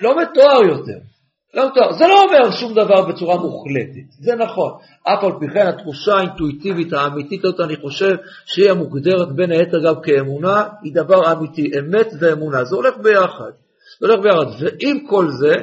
לא 0.00 0.22
מתואר 0.22 0.62
יותר. 0.62 1.13
לא 1.54 1.70
מתואר. 1.70 1.92
זה 1.92 2.06
לא 2.06 2.22
אומר 2.22 2.50
שום 2.50 2.72
דבר 2.72 3.02
בצורה 3.02 3.36
מוחלטת, 3.36 4.10
זה 4.20 4.34
נכון. 4.34 4.72
אף 5.02 5.24
על 5.24 5.32
פי 5.40 5.46
כן 5.54 5.66
התחושה 5.66 6.14
האינטואיטיבית 6.14 6.92
האמיתית 6.92 7.44
הזאת, 7.44 7.60
אני 7.60 7.76
חושב 7.76 8.16
שהיא 8.44 8.70
המוגדרת 8.70 9.32
בין 9.34 9.50
היתר 9.50 9.78
גם 9.86 9.94
כאמונה, 10.02 10.68
היא 10.82 10.94
דבר 10.94 11.32
אמיתי, 11.32 11.70
אמת 11.78 12.08
ואמונה, 12.20 12.64
זה 12.64 12.76
הולך 12.76 12.94
ביחד. 13.02 13.50
זה 14.00 14.06
הולך 14.06 14.20
ביחד. 14.22 14.46
ועם 14.60 15.06
כל 15.06 15.26
זה, 15.30 15.54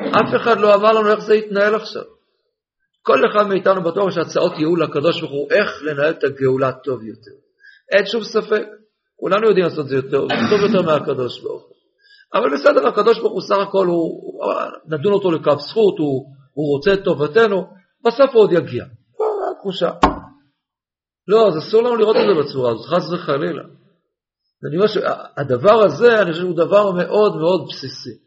אף 0.00 0.36
אחד 0.36 0.60
לא 0.60 0.74
אמר 0.74 0.92
לנו 0.92 1.10
איך 1.10 1.20
זה 1.20 1.34
יתנהל 1.34 1.74
עכשיו. 1.74 2.02
כל 3.02 3.18
אחד 3.30 3.48
מאיתנו 3.48 3.82
בטוח 3.82 4.10
שהצעות 4.10 4.52
ייעול 4.58 4.82
לקדוש 4.82 5.20
ברוך 5.20 5.32
הוא 5.32 5.48
איך 5.50 5.82
לנהל 5.82 6.10
את 6.10 6.24
הגאולה 6.24 6.72
טוב 6.72 7.04
יותר. 7.04 7.36
אין 7.92 8.06
שום 8.06 8.22
ספק, 8.24 8.66
כולנו 9.16 9.46
יודעים 9.48 9.64
לעשות 9.64 9.84
את 9.84 9.88
זה 9.88 9.96
יותר, 9.96 10.26
טוב 10.50 10.60
יותר 10.60 10.82
מהקדוש 10.82 11.42
ברוך 11.42 11.62
הוא. 11.62 11.79
אבל 12.34 12.54
בסדר, 12.54 12.88
הקדוש 12.88 13.18
ברוך 13.18 13.32
הוא 13.32 13.42
סך 13.42 13.56
הכל, 13.68 13.86
הוא, 13.86 14.34
נדון 14.86 15.12
אותו 15.12 15.30
לקו 15.30 15.58
זכות, 15.58 15.98
הוא, 15.98 16.26
הוא 16.54 16.76
רוצה 16.76 16.92
את 16.92 17.04
טובתנו, 17.04 17.66
בסוף 18.06 18.30
הוא 18.34 18.42
עוד 18.42 18.52
יגיע. 18.52 18.84
זו 19.18 19.24
התחושה. 19.56 19.90
לא, 21.28 21.48
אז 21.48 21.58
אסור 21.58 21.82
לנו 21.82 21.96
לראות 21.96 22.16
את 22.16 22.22
זה 22.34 22.42
בצורה 22.42 22.70
הזאת, 22.72 22.86
חס 22.86 23.12
וחלילה. 23.12 23.62
אני 24.68 24.76
אומר 24.76 24.86
שהדבר 24.86 25.82
הזה, 25.84 26.22
אני 26.22 26.32
חושב 26.32 26.42
שהוא 26.42 26.56
דבר 26.56 26.92
מאוד 26.92 27.36
מאוד 27.36 27.66
בסיסי. 27.68 28.18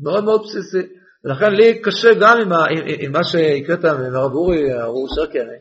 מאוד 0.00 0.24
מאוד 0.24 0.40
בסיסי. 0.42 0.92
ולכן 1.24 1.52
לי 1.52 1.82
קשה 1.82 2.14
גם 2.20 2.38
עם, 2.38 2.52
ה, 2.52 2.64
עם, 2.70 2.84
עם 2.98 3.12
מה 3.12 3.24
שהקראת 3.24 3.84
מהרב 3.84 4.32
אורי, 4.32 4.82
אורי 4.82 5.10
שרקי, 5.14 5.40
אני 5.40 5.58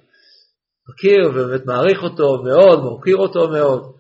מכיר 0.89 1.29
ובאמת 1.29 1.65
מעריך 1.65 2.03
אותו 2.03 2.43
מאוד, 2.43 2.83
מוקיר 2.83 3.17
אותו 3.17 3.49
מאוד. 3.49 3.94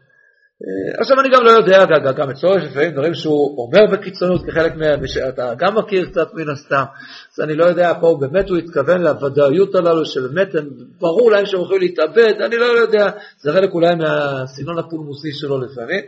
אה, 0.63 0.99
עכשיו 1.01 1.19
אני 1.19 1.29
גם 1.29 1.43
לא 1.43 1.51
יודע, 1.51 1.85
גם 2.17 2.29
אצלו 2.29 2.57
יש 2.57 2.63
לפעמים 2.63 2.91
דברים 2.91 3.13
שהוא 3.13 3.57
אומר 3.57 3.85
בקיצונות 3.91 4.45
כחלק 4.45 4.75
מה... 4.75 5.07
שאתה 5.07 5.53
גם 5.57 5.77
מכיר 5.77 6.09
קצת 6.09 6.33
מן 6.33 6.49
הסתם, 6.49 6.83
אז 7.33 7.43
אני 7.43 7.55
לא 7.55 7.65
יודע, 7.65 7.93
פה 8.01 8.17
באמת 8.19 8.49
הוא 8.49 8.57
התכוון 8.57 9.01
לוודאיות 9.01 9.75
הללו, 9.75 10.05
שבאמת 10.05 10.47
ברור 10.99 11.31
להם 11.31 11.45
שהם 11.45 11.59
הולכים 11.59 11.79
להתאבד, 11.79 12.41
אני 12.45 12.55
לא 12.55 12.65
יודע, 12.65 13.09
זה 13.41 13.51
חלק 13.53 13.73
אולי 13.73 13.95
מהסגנון 13.95 14.79
הפולמוסי 14.79 15.31
שלו 15.31 15.61
לפעמים, 15.61 16.01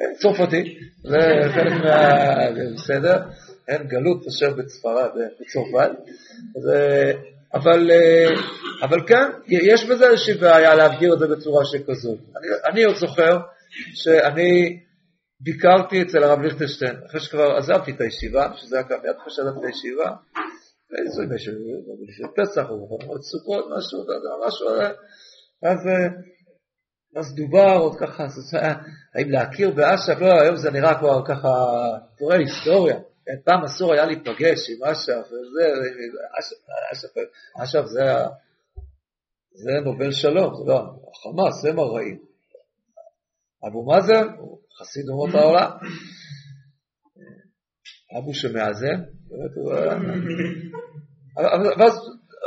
אה, 0.00 0.14
צרפתי, 0.14 0.78
זה 1.04 1.18
חלק 1.54 1.72
מה... 1.72 2.14
בסדר. 2.74 3.16
אין 3.68 3.82
גלות 3.82 4.26
אשר 4.26 4.50
בצפרד, 4.50 5.10
בצרפת. 5.40 5.90
אבל, 7.54 7.90
אבל 8.82 9.00
כן, 9.06 9.30
יש 9.48 9.84
בזה 9.84 10.06
איזושהי 10.06 10.34
בעיה 10.34 10.74
להגדיר 10.74 11.14
את 11.14 11.18
זה 11.18 11.26
בצורה 11.26 11.64
שכזאת. 11.64 12.18
אני, 12.36 12.72
אני 12.72 12.84
עוד 12.84 12.96
זוכר 12.96 13.38
שאני 13.94 14.80
ביקרתי 15.40 16.02
אצל 16.02 16.22
הרב 16.24 16.40
ליכטנשטיין, 16.40 16.96
אחרי 17.06 17.20
שכבר 17.20 17.56
עזבתי 17.56 17.90
את 17.90 18.00
הישיבה, 18.00 18.48
שזה 18.56 18.76
היה 18.76 18.86
מיד 19.02 19.16
אחרי 19.20 19.32
שעזבתי 19.32 19.58
את 19.58 19.64
הישיבה, 19.64 20.10
איזה 20.98 21.22
מישהו, 21.30 21.54
פסח 22.36 22.66
או 22.70 23.22
סוכות, 23.22 23.64
משהו, 23.76 24.04
משהו, 24.46 24.68
אז, 25.62 25.78
אז 27.16 27.34
דובר 27.34 27.76
עוד 27.78 27.98
ככה, 27.98 28.24
האם 29.14 29.30
להכיר 29.30 29.70
באש"ף, 29.70 30.20
לא, 30.20 30.40
היום 30.40 30.56
זה 30.56 30.70
נראה 30.70 30.98
כבר 30.98 31.24
ככה, 31.26 31.48
קורא 32.18 32.34
היסטוריה. 32.34 32.96
כן, 33.26 33.32
פעם 33.44 33.64
אסור 33.64 33.92
היה 33.92 34.06
להיפגש 34.06 34.70
עם 34.70 34.84
אש"ף, 34.84 35.28
אש"ף 37.62 37.84
זה, 37.84 38.02
זה 39.54 39.72
נובל 39.84 40.12
שלום, 40.12 40.54
זה 40.54 40.72
לא, 40.72 40.80
החמאס, 41.10 41.64
הם 41.70 41.78
הרעים. 41.78 42.33
אבו 43.68 43.86
מאזן 43.86 44.26
הוא 44.38 44.58
חסיד 44.78 45.08
אומות 45.08 45.34
העולם. 45.34 45.70
אבו 48.18 48.34
שמאזן, 48.34 49.00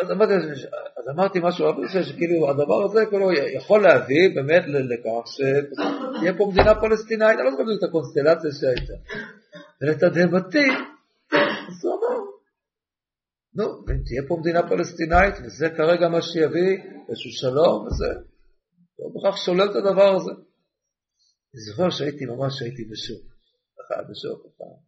אז 0.01 1.09
אמרתי 1.15 1.39
משהו, 1.43 1.65
שכאילו 2.03 2.49
הדבר 2.49 2.84
הזה 2.86 3.05
כאילו 3.09 3.32
יכול 3.34 3.82
להביא 3.82 4.36
באמת 4.36 4.63
לכך 4.68 5.32
שתהיה 5.32 6.38
פה 6.38 6.51
מדינה 6.51 6.76
פלסטינאית, 6.76 7.39
אני 7.39 7.45
לא 7.45 7.51
זוכר 7.51 7.63
את 7.63 7.89
הקונסטלציה 7.89 8.51
שהייתה. 8.59 8.93
ולתדהמתי, 9.82 10.68
אז 11.68 11.86
הוא 11.86 11.93
אמר, 11.93 12.20
נו, 13.55 13.63
אם 13.63 14.03
תהיה 14.05 14.22
פה 14.28 14.38
מדינה 14.39 14.70
פלסטינאית, 14.70 15.36
וזה 15.45 15.70
כרגע 15.70 16.09
מה 16.09 16.22
שיביא 16.22 16.78
איזשהו 17.09 17.32
שלום, 17.32 17.86
וזה, 17.86 18.13
לא 18.99 19.05
בהכרח 19.13 19.36
שולל 19.45 19.72
את 19.72 19.76
הדבר 19.76 20.15
הזה. 20.15 20.47
אני 21.54 21.62
זוכר 21.62 21.89
שהייתי 21.89 22.26
ממש, 22.26 22.62
הייתי 22.62 22.84
בשוק, 22.91 23.26
ככה, 23.78 24.02
בשוק, 24.02 24.41
ככה. 24.56 24.88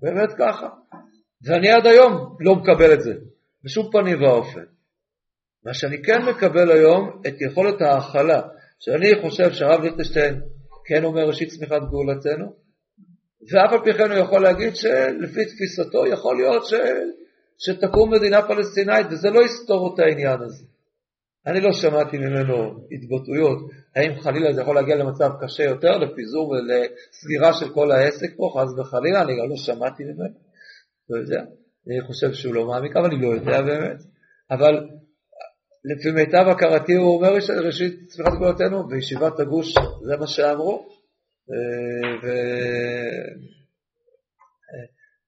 באמת 0.00 0.30
ככה. 0.38 0.68
ואני 1.44 1.70
עד 1.70 1.86
היום 1.86 2.36
לא 2.40 2.54
מקבל 2.54 2.94
את 2.94 3.00
זה, 3.00 3.14
בשום 3.64 3.90
פנים 3.92 4.22
ואופן. 4.22 4.64
מה 5.64 5.74
שאני 5.74 6.02
כן 6.02 6.22
מקבל 6.22 6.70
היום, 6.70 7.22
את 7.26 7.34
יכולת 7.40 7.80
ההכלה, 7.80 8.42
שאני 8.80 9.22
חושב 9.22 9.52
שהרב 9.52 9.80
ליכטנשטיין 9.80 10.40
כן 10.86 11.04
אומר 11.04 11.28
ראשית 11.28 11.48
צמיחת 11.48 11.82
גאולתנו, 11.90 12.56
ואף 13.52 13.72
על 13.72 13.84
פי 13.84 13.98
כן 13.98 14.10
הוא 14.10 14.18
יכול 14.18 14.42
להגיד 14.42 14.76
שלפי 14.76 15.44
תפיסתו 15.44 16.06
יכול 16.06 16.36
להיות 16.36 16.66
ש... 16.66 16.74
שתקום 17.58 18.14
מדינה 18.14 18.42
פלסטינאית, 18.48 19.06
וזה 19.10 19.30
לא 19.30 19.44
יסתור 19.44 19.94
את 19.94 19.98
העניין 19.98 20.42
הזה. 20.42 20.64
אני 21.46 21.60
לא 21.60 21.72
שמעתי 21.72 22.18
ממנו 22.18 22.86
התבטאויות, 22.92 23.58
האם 23.96 24.20
חלילה 24.20 24.52
זה 24.52 24.60
יכול 24.60 24.74
להגיע 24.74 24.96
למצב 24.96 25.30
קשה 25.40 25.62
יותר, 25.62 25.98
לפיזור 25.98 26.48
ולסגירה 26.48 27.52
של 27.52 27.74
כל 27.74 27.90
העסק 27.92 28.36
פה, 28.36 28.54
חס 28.56 28.78
וחלילה, 28.78 29.22
אני 29.22 29.32
גם 29.32 29.50
לא 29.50 29.56
שמעתי 29.56 30.04
ממנו, 30.04 30.34
לא 31.10 31.16
יודע, 31.18 31.40
אני 31.86 32.06
חושב 32.06 32.32
שהוא 32.32 32.54
לא 32.54 32.66
מעמיק, 32.66 32.96
אבל 32.96 33.06
אני 33.06 33.22
לא 33.22 33.28
יודע 33.34 33.62
באמת, 33.62 33.96
אבל 34.50 34.88
לפי 35.84 36.10
מיטב 36.10 36.48
הכרתי 36.48 36.94
הוא 36.94 37.16
אומר 37.16 37.34
ראשית 37.66 38.06
צמיחת 38.06 38.32
גבולתנו, 38.32 38.88
בישיבת 38.88 39.40
הגוש 39.40 39.74
זה 40.06 40.16
מה 40.16 40.26
שאמרו, 40.26 40.88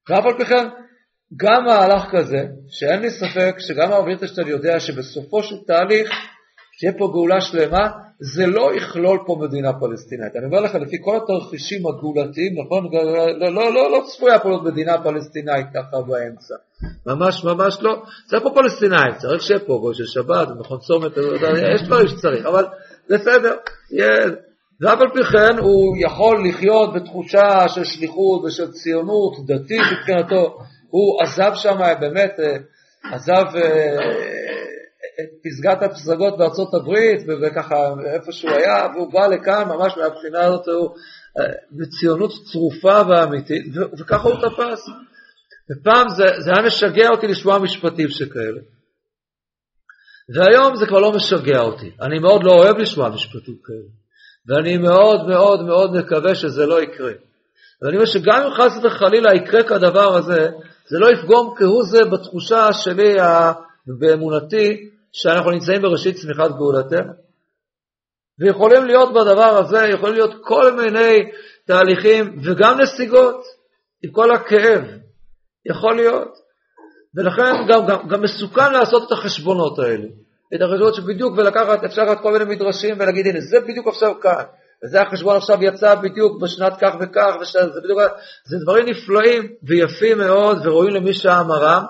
ואף 0.08 0.24
על 0.24 0.38
פי 0.38 0.44
כן, 0.44 0.68
גם 1.36 1.64
מהלך 1.64 2.04
כזה, 2.10 2.38
שאין 2.68 3.00
לי 3.00 3.10
ספק 3.10 3.54
שגם 3.58 3.92
הרב 3.92 4.06
ליטרשטיין 4.06 4.48
יודע 4.48 4.80
שבסופו 4.80 5.42
של 5.42 5.56
תהליך 5.66 6.10
תהיה 6.78 6.92
פה 6.98 7.08
גאולה 7.12 7.40
שלמה, 7.40 7.88
זה 8.20 8.46
לא 8.46 8.70
יכלול 8.76 9.18
פה 9.26 9.36
מדינה 9.40 9.72
פלסטינאית. 9.72 10.36
אני 10.36 10.44
אומר 10.44 10.60
לך, 10.60 10.74
לפי 10.74 10.96
כל 11.00 11.16
התרחישים 11.16 11.86
הגאולתיים, 11.86 12.52
נכון, 12.64 12.88
לא, 12.92 13.04
לא, 13.38 13.54
לא, 13.54 13.74
לא, 13.74 13.90
לא 13.90 14.02
צפויה 14.06 14.38
פה 14.38 14.48
מדינה 14.64 15.02
פלסטינאית 15.02 15.66
ככה 15.74 16.02
באמצע. 16.06 16.54
ממש 17.06 17.44
ממש 17.44 17.78
לא. 17.80 18.02
זה 18.26 18.36
פה 18.42 18.50
פלסטינאים, 18.54 19.14
צריך 19.18 19.42
שיהיה 19.42 19.60
פה 19.60 19.78
גוי 19.80 19.94
של 19.94 20.06
שבת, 20.06 20.48
נכון 20.58 20.78
צומת, 20.78 21.12
יש 21.74 21.82
דברים 21.82 22.08
שצריך, 22.08 22.46
אבל 22.46 22.64
בסדר. 23.10 23.54
ואף 24.80 24.98
על 25.00 25.08
פי 25.14 25.24
כן 25.24 25.58
הוא 25.58 25.96
יכול 26.06 26.48
לחיות 26.48 26.94
בתחושה 26.94 27.68
של 27.68 27.84
שליחות 27.84 28.44
ושל 28.44 28.70
ציונות 28.70 29.46
דתית 29.46 29.82
מבחינתו. 29.92 30.58
הוא 30.90 31.22
עזב 31.22 31.52
שם, 31.54 31.78
באמת, 32.00 32.40
אה, 32.40 32.56
עזב 33.12 33.56
אה, 33.56 33.96
את 35.20 35.30
פסגת 35.44 35.82
הפסגות 35.82 36.38
בארצות 36.38 36.74
הברית, 36.74 37.20
וככה 37.28 37.76
איפה 38.14 38.32
שהוא 38.32 38.50
היה, 38.50 38.86
והוא 38.94 39.12
בא 39.12 39.26
לכאן 39.26 39.68
ממש 39.68 39.96
מהבחינה 39.96 40.44
הזאת, 40.44 40.68
הוא 40.68 40.96
אה, 41.38 41.52
בציונות 41.72 42.30
צרופה 42.52 43.00
ואמיתית, 43.08 43.64
וככה 43.98 44.28
הוא 44.28 44.34
תפס. 44.34 44.88
ופעם 45.70 46.08
זה, 46.08 46.24
זה 46.38 46.50
היה 46.50 46.66
משגע 46.66 47.08
אותי 47.08 47.26
לשמוע 47.26 47.58
משפטים 47.58 48.08
שכאלה. 48.08 48.60
והיום 50.34 50.76
זה 50.76 50.86
כבר 50.86 50.98
לא 50.98 51.12
משגע 51.12 51.60
אותי. 51.60 51.90
אני 52.00 52.18
מאוד 52.18 52.44
לא 52.44 52.52
אוהב 52.52 52.76
לשמוע 52.76 53.08
משפטים 53.08 53.56
כאלה. 53.64 53.88
ואני 54.48 54.78
מאוד 54.78 55.26
מאוד 55.26 55.64
מאוד 55.64 55.96
מקווה 55.96 56.34
שזה 56.34 56.66
לא 56.66 56.82
יקרה. 56.82 57.12
ואני 57.82 57.96
אומר 57.96 58.06
שגם 58.06 58.42
אם 58.42 58.50
חס 58.50 58.84
וחלילה 58.84 59.34
יקרה 59.34 59.62
כדבר 59.62 60.16
הזה, 60.16 60.50
זה 60.88 60.98
לא 60.98 61.12
יפגום 61.12 61.54
כהוא 61.56 61.82
זה 61.84 62.04
בתחושה 62.04 62.72
שלי, 62.72 63.16
באמונתי, 63.86 64.90
שאנחנו 65.12 65.50
נמצאים 65.50 65.82
בראשית 65.82 66.16
צמיחת 66.16 66.50
גאולתנו. 66.50 67.12
ויכולים 68.38 68.84
להיות 68.84 69.08
בדבר 69.08 69.58
הזה, 69.58 69.78
יכולים 69.78 70.14
להיות 70.14 70.34
כל 70.40 70.72
מיני 70.72 71.30
תהליכים 71.66 72.38
וגם 72.44 72.80
נסיגות, 72.80 73.44
עם 74.04 74.10
כל 74.12 74.30
הכאב, 74.34 74.82
יכול 75.70 75.96
להיות. 75.96 76.28
ולכן 77.14 77.52
גם, 77.68 77.86
גם, 77.86 78.08
גם 78.08 78.22
מסוכן 78.22 78.72
לעשות 78.72 79.02
את 79.06 79.12
החשבונות 79.12 79.78
האלה. 79.78 80.06
את 80.54 80.60
החשבונות 80.62 80.94
שבדיוק 80.94 81.32
ולקחת, 81.36 81.84
אפשר 81.84 82.02
לקחת 82.02 82.22
כל 82.22 82.32
מיני 82.32 82.54
מדרשים 82.54 82.94
ולהגיד, 82.98 83.26
הנה, 83.26 83.40
זה 83.40 83.60
בדיוק 83.60 83.86
עכשיו 83.86 84.20
כאן. 84.20 84.44
וזה 84.84 85.02
החשבון 85.02 85.36
עכשיו 85.36 85.62
יצא 85.62 85.94
בדיוק 85.94 86.42
בשנת 86.42 86.72
כך 86.80 86.94
וכך, 87.00 87.36
וזה 87.40 87.80
בדיוק, 87.84 88.00
זה 88.44 88.56
דברים 88.62 88.86
נפלאים 88.88 89.52
ויפים 89.62 90.18
מאוד 90.18 90.66
וראויים 90.66 90.94
למי 90.94 91.14
שהאמרם, 91.14 91.84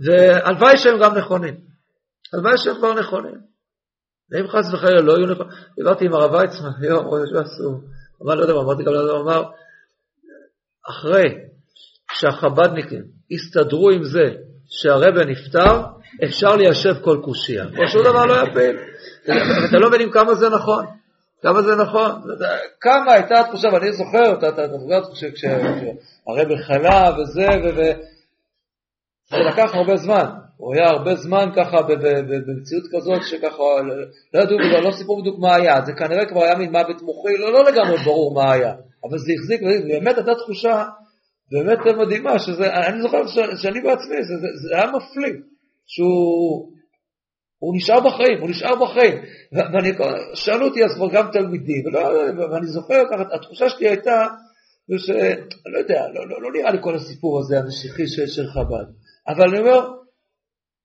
והלוואי 0.00 0.78
שהם 0.78 0.98
גם 1.02 1.14
נכונים. 1.14 1.54
הלוואי 2.34 2.58
שהם 2.58 2.74
כבר 2.76 2.94
נכונים. 2.94 3.56
ואם 4.30 4.48
חס 4.48 4.72
וחלילה 4.72 5.00
לא 5.00 5.12
יהיו 5.12 5.26
נכונים, 5.26 5.52
דיברתי 5.76 6.04
עם 6.04 6.14
הרב 6.14 6.32
ויצמן 6.34 6.70
היום, 6.80 7.06
ראש 7.06 7.28
אסור, 7.46 7.80
אמר, 8.22 8.34
לא 8.34 8.42
יודע 8.42 8.54
מה, 8.54 8.60
אמרתי 8.60 8.82
גם 8.82 8.92
הוא 8.94 9.20
אמר, 9.20 9.42
אחרי 10.90 11.24
שהחבדניקים 12.12 13.02
הסתדרו 13.30 13.90
עם 13.90 14.04
זה 14.04 14.24
שהרבא 14.68 15.24
נפטר, 15.24 15.82
אפשר 16.24 16.56
ליישב 16.56 16.94
כל 17.04 17.20
קושייה. 17.24 17.64
שום 17.92 18.04
דבר 18.04 18.26
לא 18.26 18.34
יפיל. 18.34 18.76
אתה 19.68 19.78
לא 19.78 19.90
מבין 19.90 20.12
כמה 20.12 20.34
זה 20.34 20.48
נכון. 20.48 20.86
כמה 21.42 21.62
זה 21.62 21.76
נכון, 21.76 22.10
כמה 22.80 23.12
הייתה 23.12 23.40
התחושה, 23.40 23.68
ואני 23.72 23.92
זוכר, 23.92 24.48
אתה 24.48 24.68
זוכר 24.68 25.00
כשהרבי 25.34 26.62
חלה 26.62 27.10
וזה, 27.18 27.48
וזה 27.64 27.92
לקח 29.32 29.74
הרבה 29.74 29.96
זמן, 29.96 30.26
הוא 30.56 30.74
היה 30.74 30.88
הרבה 30.88 31.14
זמן 31.14 31.50
ככה 31.56 31.82
במציאות 31.82 32.84
כזאת 32.92 33.22
שככה, 33.22 33.64
לא 34.34 34.40
ידעו, 34.40 34.58
לא 34.82 34.92
סיפרו 34.92 35.20
בדיוק 35.20 35.38
מה 35.38 35.54
היה, 35.54 35.84
זה 35.84 35.92
כנראה 35.92 36.26
כבר 36.26 36.42
היה 36.42 36.54
מין 36.54 36.70
מוות 36.72 37.02
מוחי, 37.02 37.36
לא, 37.38 37.52
לא 37.52 37.64
לגמרי 37.64 37.96
ברור 38.04 38.34
מה 38.34 38.52
היה, 38.52 38.72
אבל 39.04 39.18
זה 39.18 39.32
החזיק, 39.38 39.60
באמת 39.88 40.16
הייתה 40.16 40.34
תחושה 40.34 40.84
באמת 41.52 41.78
מדהימה, 41.98 42.38
שזה, 42.38 42.72
אני 42.72 43.02
זוכר 43.02 43.26
שאני 43.56 43.80
בעצמי, 43.80 44.16
זה, 44.22 44.36
זה, 44.36 44.48
זה 44.54 44.76
היה 44.76 44.86
מפליא, 44.86 45.40
שהוא 45.86 46.68
הוא 47.58 47.76
נשאר 47.76 48.00
בחיים, 48.00 48.40
הוא 48.40 48.50
נשאר 48.50 48.74
בחיים. 48.84 49.14
ואני, 49.52 49.92
שאלו 50.34 50.66
אותי 50.66 50.84
אז 50.84 50.94
כבר 50.96 51.08
גם 51.12 51.26
תלמידים, 51.32 51.86
ולא, 51.86 52.00
ואני 52.52 52.66
זוכר 52.66 53.02
ככה, 53.10 53.22
התחושה 53.34 53.68
שלי 53.68 53.88
הייתה, 53.88 54.26
וש... 54.90 55.10
לא 55.72 55.78
יודע, 55.78 56.08
לא, 56.14 56.28
לא, 56.28 56.42
לא 56.42 56.52
נראה 56.52 56.70
לי 56.70 56.78
כל 56.80 56.94
הסיפור 56.94 57.38
הזה 57.38 57.58
המשיחי 57.58 58.06
של, 58.06 58.46
חב"ד, 58.46 58.86
אבל 59.28 59.48
אני 59.48 59.58
אומר, 59.58 59.88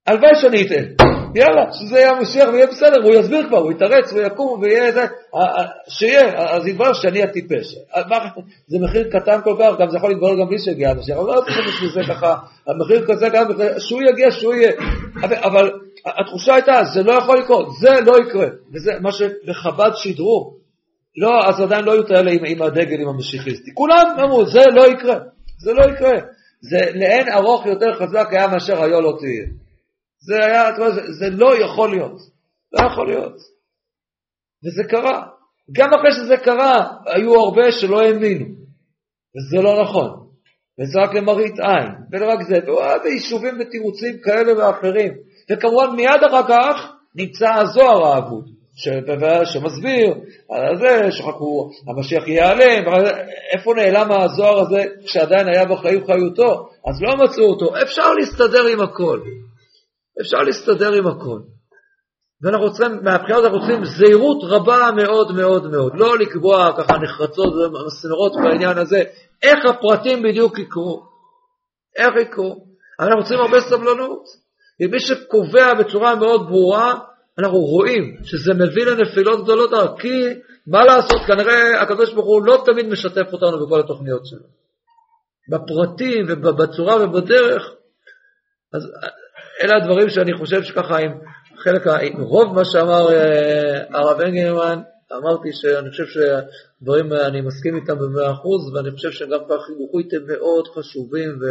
הלוואי 0.07 0.35
שאני 0.41 0.65
אטעה, 0.65 1.10
יאללה, 1.35 1.73
שזה 1.73 1.99
יהיה 1.99 2.11
המשיח 2.11 2.49
ויהיה 2.53 2.67
בסדר, 2.67 3.03
הוא 3.03 3.13
יסביר 3.13 3.47
כבר, 3.47 3.57
הוא 3.57 3.71
יתרץ 3.71 4.13
ויקום 4.13 4.61
ויהיה 4.61 4.91
זה, 4.91 5.05
שיהיה, 5.89 6.33
אז 6.35 6.67
יתברר 6.67 6.93
שאני 6.93 7.23
הטיפש. 7.23 7.75
זה 8.67 8.77
מחיר 8.81 9.09
קטן 9.11 9.39
כל 9.43 9.55
כך, 9.59 9.79
גם 9.79 9.89
זה 9.89 9.97
יכול 9.97 10.09
להתברר 10.09 10.39
גם 10.39 10.47
בלי 10.47 10.59
שיגיע 10.59 10.89
המשיח, 10.89 11.17
אבל 11.17 11.35
לא 11.35 11.41
צריך 11.41 11.67
בשביל 11.67 11.91
זה 11.91 12.01
ככה, 12.13 12.35
המחיר 12.67 13.05
כזה 13.07 13.29
גם, 13.29 13.45
שהוא 13.77 14.01
יגיע, 14.01 14.31
שהוא 14.31 14.53
יהיה. 14.53 14.71
אבל 15.43 15.71
התחושה 16.05 16.53
הייתה, 16.53 16.83
זה 16.93 17.03
לא 17.03 17.13
יכול 17.13 17.39
לקרות, 17.39 17.67
זה 17.79 17.89
לא 18.05 18.17
יקרה. 18.19 18.47
וזה 18.73 18.91
מה 19.01 19.09
שחב"ד 19.11 19.91
שידרו. 19.95 20.53
לא, 21.17 21.47
אז 21.47 21.61
עדיין 21.61 21.85
לא 21.85 21.91
היו 21.91 22.05
כאלה 22.07 22.31
עם, 22.45 22.61
הדגל, 22.61 23.01
עם 23.01 23.07
המשיחיסטי. 23.07 23.71
כולם 23.73 24.05
אמרו, 24.23 24.45
זה 24.45 24.63
לא 24.75 24.87
יקרה, 24.87 25.15
זה 25.63 25.73
לא 25.73 25.83
יקרה. 25.83 26.19
זה 26.61 26.77
לאין 26.93 27.29
ארוך 27.33 27.65
יותר 27.65 27.93
חזק 27.93 28.27
היה 28.31 28.47
מאשר 28.47 28.83
היה 28.83 28.99
לא 28.99 29.17
תהיה. 29.19 29.45
זה 30.21 30.35
היה, 30.45 30.63
זה, 31.19 31.29
לא 31.29 31.57
יכול 31.57 31.89
להיות, 31.89 32.21
לא 32.73 32.87
יכול 32.87 33.07
להיות. 33.07 33.35
וזה 34.65 34.83
קרה. 34.89 35.27
גם 35.71 35.89
אחרי 35.93 36.11
שזה 36.11 36.37
קרה, 36.37 36.87
היו 37.05 37.35
הרבה 37.35 37.71
שלא 37.71 38.01
האמינו, 38.01 38.45
וזה 39.35 39.63
לא 39.63 39.81
נכון. 39.81 40.09
וזה 40.79 40.99
רק 40.99 41.13
למראית 41.13 41.59
עין, 41.59 41.91
ולא 42.11 42.25
רק 42.31 42.39
זה, 42.41 42.59
ויישובים 43.03 43.57
ותירוצים 43.59 44.17
כאלה 44.23 44.57
ואחרים. 44.57 45.13
וכמובן 45.51 45.95
מיד 45.95 46.23
אחר 46.27 46.47
כך 46.47 46.91
נמצא 47.15 47.49
הזוהר 47.53 48.05
האבוד, 48.05 48.45
שמסביר 49.45 50.13
על 50.49 50.77
זה 50.77 51.11
שחכו, 51.11 51.69
המשיח 51.87 52.27
ייעלם, 52.27 52.83
איפה 53.53 53.73
נעלם 53.75 54.11
הזוהר 54.11 54.59
הזה 54.59 54.83
כשעדיין 55.05 55.47
היה 55.47 55.65
בחיים 55.65 56.05
חיותו? 56.05 56.69
אז 56.87 57.01
לא 57.01 57.23
מצאו 57.23 57.43
אותו, 57.43 57.81
אפשר 57.81 58.13
להסתדר 58.13 58.67
עם 58.73 58.81
הכל. 58.81 59.19
אפשר 60.21 60.37
להסתדר 60.37 60.93
עם 60.93 61.07
הכל. 61.07 61.39
ואנחנו 62.43 62.73
צריכים, 62.73 63.03
מהבחינה 63.03 63.37
הזאת 63.37 63.51
אנחנו 63.51 63.59
צריכים 63.59 63.85
זהירות 63.85 64.43
רבה 64.43 64.89
מאוד 64.95 65.31
מאוד 65.31 65.71
מאוד, 65.71 65.91
לא 65.95 66.17
לקבוע 66.17 66.73
ככה 66.77 66.97
נחרצות 66.97 67.53
ומסמרות 67.53 68.33
בעניין 68.43 68.77
הזה, 68.77 69.03
איך 69.41 69.65
הפרטים 69.65 70.23
בדיוק 70.23 70.59
יקרו, 70.59 71.03
איך 71.97 72.15
יקרו. 72.21 72.65
אבל 72.99 73.07
אנחנו 73.07 73.23
צריכים 73.23 73.45
הרבה 73.45 73.61
סבלנות. 73.61 74.23
ומי 74.81 74.99
שקובע 74.99 75.73
בצורה 75.73 76.15
מאוד 76.15 76.47
ברורה, 76.47 76.99
אנחנו 77.39 77.57
רואים 77.57 78.17
שזה 78.23 78.53
מביא 78.53 78.85
לנפילות 78.85 79.43
גדולות, 79.43 79.71
כי 79.99 80.23
מה 80.67 80.85
לעשות, 80.85 81.21
כנראה 81.27 81.81
הקדוש 81.81 82.13
ברוך 82.13 82.27
הוא 82.27 82.45
לא 82.45 82.63
תמיד 82.65 82.85
משתף 82.85 83.33
אותנו 83.33 83.65
בכל 83.65 83.79
התוכניות 83.79 84.25
שלו. 84.25 84.47
בפרטים 85.51 86.25
ובצורה 86.29 87.03
ובדרך, 87.03 87.71
אז 88.73 88.81
אלה 89.63 89.77
הדברים 89.77 90.09
שאני 90.09 90.33
חושב 90.37 90.63
שככה 90.63 90.97
עם 90.97 91.11
חלק, 91.63 91.87
עם 91.87 92.21
רוב 92.21 92.55
מה 92.55 92.65
שאמר 92.65 93.13
אה, 93.13 93.99
הרב 93.99 94.21
אנגלמן, 94.21 94.79
אמרתי 95.17 95.49
שאני 95.53 95.89
חושב 95.89 96.05
שהדברים, 96.05 97.13
אני 97.13 97.41
מסכים 97.41 97.75
איתם 97.75 97.95
במאה 97.99 98.31
אחוז, 98.31 98.73
ואני 98.73 98.91
חושב 98.91 99.11
שגם 99.11 99.39
ככה 99.49 99.63
חינוכית 99.67 100.13
הם 100.13 100.23
מאוד 100.27 100.67
חשובים, 100.67 101.29
ו... 101.41 101.45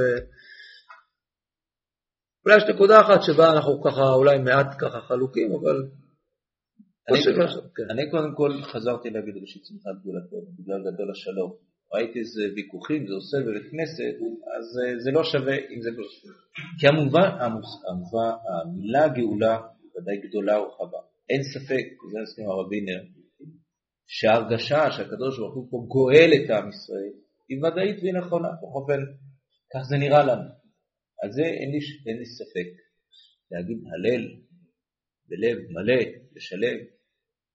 אולי 2.45 2.57
יש 2.57 2.65
נקודה 2.75 3.01
אחת 3.01 3.21
שבה 3.23 3.53
אנחנו 3.53 3.83
ככה 3.83 4.13
אולי 4.13 4.39
מעט 4.39 4.67
ככה 4.79 5.01
חלוקים, 5.01 5.53
אבל... 5.61 5.77
אני, 7.09 7.19
כן. 7.77 7.91
אני 7.91 8.11
קודם 8.11 8.35
כל 8.35 8.53
חזרתי 8.63 9.11
להגיד 9.11 9.35
ראשית 9.41 9.63
שמחת 9.65 9.97
גדולתו, 10.01 10.37
בגלל 10.59 10.81
גדול 10.81 11.11
השלום. 11.11 11.70
ראיתי 11.95 12.19
איזה 12.19 12.43
ויכוחים, 12.55 13.07
זה 13.07 13.15
עושה 13.15 13.37
בבית 13.47 13.71
כנסת, 13.71 14.17
אז 14.57 14.67
אה, 14.81 14.99
זה 15.05 15.11
לא 15.11 15.23
שווה 15.25 15.57
אם 15.73 15.83
זה 15.83 15.91
לא 15.91 16.05
שווה. 16.11 16.35
כי 16.79 16.87
המובא, 16.89 17.25
המובא, 17.89 18.27
המילה 18.49 19.09
גאולה 19.09 19.57
ודאי 19.93 20.17
גדולה 20.29 20.61
ורחבה. 20.61 20.99
אין 21.31 21.43
ספק, 21.43 21.87
זה 22.13 22.19
נסכים 22.23 22.47
הרבינר, 22.49 23.01
שההרגשה 24.07 24.91
שהקדוש 24.91 25.39
ברוך 25.39 25.55
הוא 25.55 25.69
פה 25.71 25.79
גואל 25.89 26.31
את 26.37 26.51
עם 26.51 26.69
ישראל 26.69 27.15
היא 27.49 27.59
ודאית 27.59 27.99
והיא 28.03 28.15
נכונה, 28.15 28.49
בכל 28.49 28.81
אופן, 28.81 29.01
כך 29.73 29.83
זה 29.91 29.97
נראה 29.97 30.23
לנו. 30.25 30.49
על 31.23 31.31
זה 31.33 31.43
אין 31.43 31.71
לי, 31.71 31.79
אין 32.07 32.17
לי 32.19 32.27
ספק. 32.39 32.71
להגיד 33.51 33.79
הלל 33.93 34.25
בלב 35.29 35.59
מלא, 35.71 36.03
בשלם, 36.33 36.79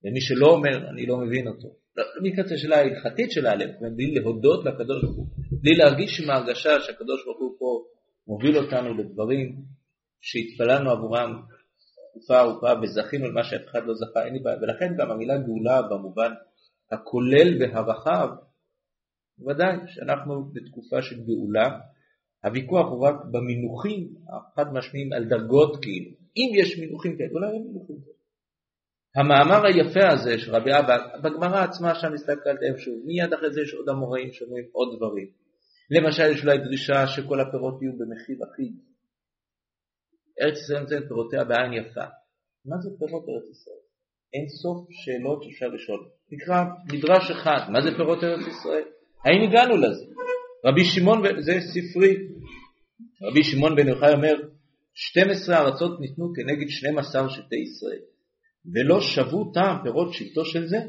ומי 0.04 0.22
שלא 0.22 0.48
אומר, 0.48 0.90
אני 0.90 1.06
לא 1.06 1.18
מבין 1.18 1.48
אותו. 1.48 1.85
מקצת 2.24 2.52
השאלה 2.52 2.76
ההלכתית 2.76 3.32
של 3.32 3.46
ההלל, 3.46 3.72
בלי 3.96 4.14
להודות 4.14 4.66
לקדוש 4.66 5.04
ברוך 5.04 5.16
הוא, 5.18 5.28
בלי 5.62 5.76
להרגיש 5.76 6.22
עם 6.22 6.30
ההרגשה 6.30 6.80
שהקדוש 6.80 7.26
ברוך 7.26 7.40
הוא 7.40 7.56
פה 7.60 7.84
מוביל 8.28 8.58
אותנו 8.58 8.94
לדברים 8.98 9.56
שהתפללנו 10.22 10.92
עבורם 10.92 11.42
תקופה 12.12 12.40
ארוכה 12.40 12.74
וזכינו 12.82 13.28
למה 13.28 13.44
שאף 13.44 13.62
אחד 13.72 13.80
לא 13.86 13.94
זכה, 13.94 14.26
אין 14.26 14.34
לי 14.34 14.40
בעיה, 14.40 14.58
ולכן 14.62 14.94
גם 14.98 15.12
המילה 15.12 15.38
גאולה 15.38 15.82
במובן 15.82 16.32
הכולל 16.92 17.62
והרחב, 17.62 18.30
ודאי 19.40 19.76
שאנחנו 19.88 20.46
בתקופה 20.54 21.02
של 21.02 21.16
גאולה, 21.24 21.80
הוויכוח 22.44 22.88
הוא 22.92 23.08
רק 23.08 23.16
במינוחים 23.32 24.10
החד 24.30 24.74
משמעיים 24.74 25.14
על 25.14 25.26
דרגות 25.26 25.82
כאילו, 25.82 26.12
אם 26.38 26.50
יש 26.56 26.80
מינוחים 26.80 27.18
כאלה, 27.18 27.30
אולי 27.34 27.48
אין 27.48 27.64
מינוחים. 27.68 27.96
כאלה. 28.02 28.15
המאמר 29.16 29.66
היפה 29.66 30.10
הזה 30.14 30.40
של 30.40 30.56
רבי 30.56 30.72
אבא, 30.80 30.98
בגמרא 31.24 31.64
עצמה 31.64 31.96
שם 31.96 32.14
הסתכלתם 32.14 32.78
שוב, 32.78 32.96
מיד 33.06 33.34
אחרי 33.34 33.54
זה 33.54 33.62
יש 33.62 33.74
עוד 33.74 33.90
אמוראים 33.90 34.32
שאומרים 34.32 34.66
עוד 34.72 34.98
דברים. 34.98 35.28
למשל 35.92 36.24
יש 36.32 36.44
אולי 36.44 36.58
דרישה 36.58 37.08
שכל 37.08 37.40
הפירות 37.40 37.82
יהיו 37.82 37.94
במחיר 38.00 38.38
אחיד. 38.48 38.74
ארץ 40.42 40.58
ישראל 40.58 40.80
נותנת 40.80 41.08
פירותיה 41.08 41.44
בעין 41.44 41.74
יפה. 41.74 42.06
מה 42.66 42.78
זה 42.82 42.90
פירות 43.00 43.26
ארץ 43.30 43.48
ישראל? 43.52 43.84
אין 44.34 44.48
סוף 44.62 44.88
שאלות 44.92 45.44
שאפשר 45.44 45.68
לשאול. 45.68 46.02
נקרא 46.32 46.64
מדרש 46.94 47.32
אחד, 47.32 47.60
מה 47.70 47.82
זה 47.82 47.90
פירות 47.98 48.24
ארץ 48.24 48.48
ישראל? 48.48 48.84
האם 49.26 49.50
הגענו 49.50 49.78
לזה? 49.78 50.06
רבי 50.66 50.86
שמעון, 50.86 51.22
זה 51.42 51.54
ספרי, 51.74 52.14
רבי 53.22 53.44
שמעון 53.44 53.76
בן 53.76 53.88
יוחאי 53.88 54.14
אומר, 54.14 54.36
12 54.94 55.58
ארצות 55.58 56.00
ניתנו 56.00 56.34
כנגד 56.36 56.70
12 56.70 57.30
שבטי 57.30 57.56
ישראל, 57.56 58.02
ולא 58.74 59.02
שבו 59.02 59.52
טעם 59.54 59.84
פירות 59.84 60.14
שבטו 60.14 60.46
של 60.46 60.68
זה 60.68 60.80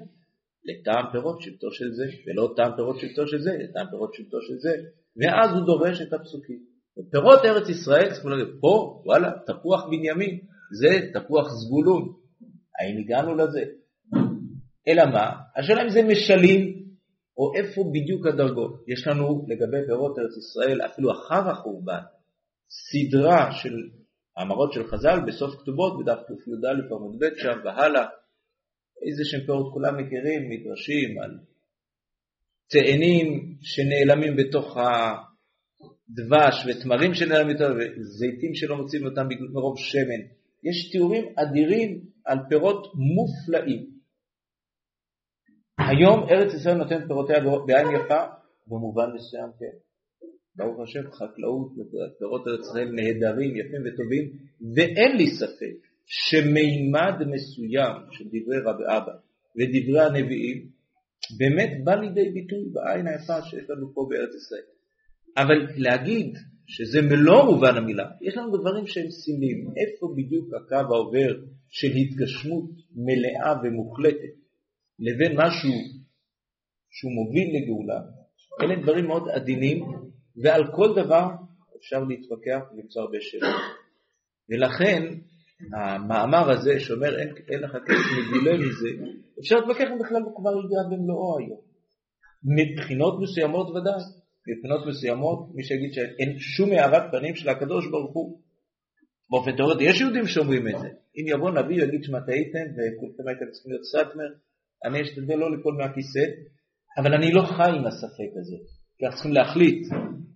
לטעם 0.66 1.04
פירות 1.12 1.40
שבטו 1.40 1.70
של 1.70 1.92
זה, 1.92 2.04
ולא 2.26 2.52
טעם 2.56 2.76
פירות 2.76 3.00
שבטו 3.00 3.26
של 3.26 3.40
זה, 3.40 3.50
לטעם 3.58 3.86
פירות 3.90 4.14
שבטו 4.14 4.38
של 4.40 4.58
זה, 4.58 4.70
ואז 5.16 5.50
הוא 5.56 5.66
דורש 5.66 6.00
את 6.00 6.12
הפסוקים. 6.12 6.58
פירות 7.10 7.44
ארץ 7.44 7.68
ישראל, 7.68 8.12
צריכים 8.12 8.30
להגיד, 8.30 8.54
פה, 8.60 9.02
וואלה, 9.06 9.32
תפוח 9.46 9.84
בנימין, 9.86 10.38
זה 10.80 11.00
תפוח 11.14 11.46
זבולון. 11.48 12.12
האם 12.80 12.98
הגענו 12.98 13.34
לזה? 13.34 13.64
אלא 14.88 15.04
מה? 15.12 15.30
השאלה 15.56 15.82
אם 15.82 15.88
זה 15.88 16.02
משלים, 16.02 16.86
או 17.38 17.52
איפה 17.54 17.84
בדיוק 17.94 18.26
הדרגות. 18.26 18.84
יש 18.88 19.06
לנו 19.06 19.46
לגבי 19.48 19.86
פירות 19.86 20.18
ארץ 20.18 20.36
ישראל, 20.36 20.80
אפילו 20.86 21.12
אחר 21.12 21.50
החורבן, 21.50 22.02
סדרה 22.68 23.52
של 23.52 23.74
מאמרות 24.38 24.72
של 24.72 24.86
חז"ל 24.86 25.18
בסוף 25.26 25.60
כתובות 25.60 25.92
בדף 25.98 26.18
קי"א 26.26 26.94
עמוד 26.94 27.18
ב' 27.18 27.38
שם 27.38 27.58
והלאה, 27.64 28.06
איזה 29.06 29.22
שהם 29.24 29.46
פירות 29.46 29.72
כולם 29.72 29.94
מכירים, 29.94 30.50
מדרשים 30.50 31.18
על 31.22 31.38
תאנים 32.70 33.56
שנעלמים 33.62 34.36
בתוך 34.36 34.76
הדבש 34.76 36.54
ותמרים 36.66 37.14
שנעלמים 37.14 37.50
יותר 37.50 37.74
וזיתים 37.74 38.54
שלא 38.54 38.76
מוצאים 38.76 39.06
אותם 39.06 39.26
מרוב 39.52 39.78
שמן. 39.78 40.22
יש 40.64 40.90
תיאורים 40.92 41.24
אדירים 41.36 42.00
על 42.24 42.38
פירות 42.48 42.86
מופלאים. 42.94 43.96
היום 45.78 46.28
ארץ 46.30 46.54
ישראל 46.54 46.74
נותנת 46.74 47.06
פירותיה 47.06 47.36
בעין 47.66 47.86
יפה, 47.96 48.24
במובן 48.66 49.06
מסוים 49.14 49.50
כן. 49.58 49.85
ברוך 50.56 50.80
השם, 50.80 51.10
חקלאות 51.10 51.72
ופירות 51.72 52.48
ארץ 52.48 52.60
ישראל 52.70 52.88
נהדרים, 52.88 53.56
יפים 53.56 53.82
וטובים, 53.86 54.24
ואין 54.76 55.16
לי 55.16 55.26
ספק 55.26 55.76
שמימד 56.06 57.14
מסוים 57.26 57.94
של 58.10 58.24
דברי 58.24 58.58
רבי 58.64 58.84
אבא 58.96 59.12
ודברי 59.56 60.00
הנביאים 60.00 60.68
באמת 61.38 61.70
בא 61.84 61.94
לידי 61.94 62.30
ביטוי 62.30 62.64
בעין 62.72 63.06
היפה 63.06 63.42
שיש 63.42 63.70
לנו 63.70 63.94
פה 63.94 64.06
בארץ 64.10 64.34
ישראל. 64.34 64.66
אבל 65.36 65.66
להגיד 65.76 66.36
שזה 66.66 67.02
מלוא 67.02 67.44
מובן 67.44 67.76
המילה, 67.76 68.04
יש 68.20 68.36
לנו 68.36 68.56
דברים 68.56 68.86
שהם 68.86 69.10
סמליים. 69.10 69.68
איפה 69.76 70.14
בדיוק 70.16 70.48
הקו 70.54 70.94
העובר 70.94 71.34
של 71.68 71.88
התגשמות 71.96 72.70
מלאה 72.94 73.52
ומוחלטת 73.62 74.34
לבין 74.98 75.32
משהו 75.36 75.70
שהוא 76.90 77.12
מוביל 77.12 77.48
לגאולה? 77.56 78.00
אלה 78.62 78.82
דברים 78.82 79.06
מאוד 79.06 79.28
עדינים, 79.28 79.84
ועל 80.42 80.62
כל 80.76 80.94
דבר 81.02 81.26
אפשר 81.78 82.04
להתווכח 82.04 82.60
ולמצוא 82.72 83.02
הרבה 83.02 83.18
שאלות. 83.20 83.54
ולכן 84.50 85.02
המאמר 85.76 86.50
הזה 86.50 86.80
שאומר 86.80 87.18
אין, 87.18 87.34
אין 87.50 87.60
לך 87.60 87.72
כסף 87.86 88.06
מגולה 88.18 88.58
מזה, 88.58 88.88
אפשר 89.40 89.56
להתווכח 89.56 89.84
אם 89.92 89.98
בכלל 89.98 90.22
הוא 90.22 90.36
כבר 90.36 90.50
הגיע 90.50 90.80
במלואו 90.90 91.38
היום. 91.38 91.60
מבחינות 92.58 93.14
מסוימות 93.22 93.70
ודאי, 93.70 94.02
מבחינות 94.48 94.86
מסוימות 94.86 95.38
מי 95.54 95.64
שיגיד 95.64 95.92
שאין 95.92 96.38
שום 96.38 96.70
הערת 96.72 97.02
פנים 97.10 97.34
של 97.34 97.48
הקדוש 97.48 97.86
ברוך 97.90 98.14
הוא. 98.14 98.40
באופן 99.30 99.56
תיאורטי 99.56 99.84
יש 99.84 100.00
יהודים 100.00 100.26
שאומרים 100.26 100.68
את 100.68 100.78
זה. 100.80 100.88
אם 100.88 101.24
יבוא 101.26 101.50
נביא 101.50 101.82
ויגיד 101.82 102.04
שמה 102.04 102.20
טעיתם 102.20 102.66
וכולכם 102.74 103.28
הייתם 103.28 103.46
צריכים 103.52 103.72
להיות 103.72 103.84
סאטמר, 103.92 104.30
אני 104.84 105.02
אשתדל 105.02 105.34
לא 105.34 105.56
ליפול 105.56 105.74
מהכיסא, 105.78 106.24
אבל 106.98 107.14
אני 107.14 107.32
לא 107.32 107.42
חי 107.42 107.70
עם 107.78 107.86
הספק 107.86 108.30
הזה. 108.40 108.56
כי 108.98 109.04
אנחנו 109.04 109.16
צריכים 109.16 109.32
להחליט 109.32 109.86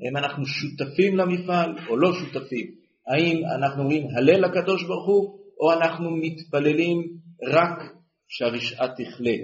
האם 0.01 0.17
אנחנו 0.17 0.45
שותפים 0.47 1.17
למפעל 1.17 1.75
או 1.89 1.97
לא 1.97 2.13
שותפים. 2.13 2.75
האם 3.07 3.43
אנחנו 3.59 3.83
אומרים 3.83 4.07
הלל 4.17 4.45
לקדוש 4.45 4.85
ברוך 4.85 5.07
הוא, 5.07 5.39
או 5.61 5.73
אנחנו 5.73 6.11
מתפללים 6.11 6.99
רק 7.53 7.79
שהרשעה 8.29 8.89
תכלה. 8.89 9.37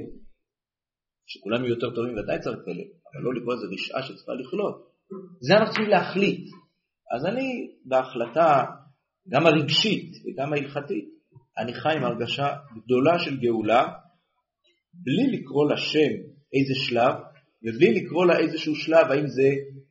שכולם 1.27 1.65
יהיו 1.65 1.75
יותר 1.75 1.95
טובים 1.95 2.15
ודאי 2.19 2.39
צריך 2.41 2.57
להתפלל, 2.57 2.85
אבל 3.07 3.23
לא 3.25 3.35
לקרוא 3.35 3.55
לזה 3.55 3.67
רשעה 3.73 4.03
שצריכה 4.03 4.33
לכלות. 4.33 4.87
זה 5.41 5.55
אנחנו 5.55 5.73
צריכים 5.73 5.89
להחליט. 5.89 6.49
אז 7.15 7.27
אני 7.27 7.71
בהחלטה, 7.85 8.65
גם 9.29 9.47
הרגשית 9.47 10.13
וגם 10.25 10.53
ההלכתית, 10.53 11.05
אני 11.59 11.75
חי 11.75 11.93
עם 11.97 12.05
הרגשה 12.05 12.49
גדולה 12.85 13.19
של 13.19 13.37
גאולה, 13.41 13.93
בלי 14.95 15.39
לקרוא 15.39 15.71
לשם 15.73 16.13
איזה 16.55 16.75
שלב, 16.75 17.15
ובלי 17.63 17.95
לקרוא 17.95 18.27
לה 18.27 18.39
איזשהו 18.39 18.75
שלב, 18.75 19.07
האם 19.11 19.27
זה 19.27 19.49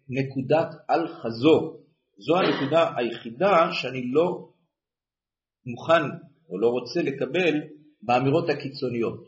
נקודת 0.09 0.67
אל 0.89 1.07
חזור 1.07 1.85
זו 2.17 2.37
הנקודה 2.37 2.91
היחידה 2.97 3.69
שאני 3.71 4.11
לא 4.11 4.49
מוכן 5.65 6.03
או 6.49 6.59
לא 6.59 6.67
רוצה 6.67 7.01
לקבל 7.01 7.61
באמירות 8.01 8.49
הקיצוניות. 8.49 9.23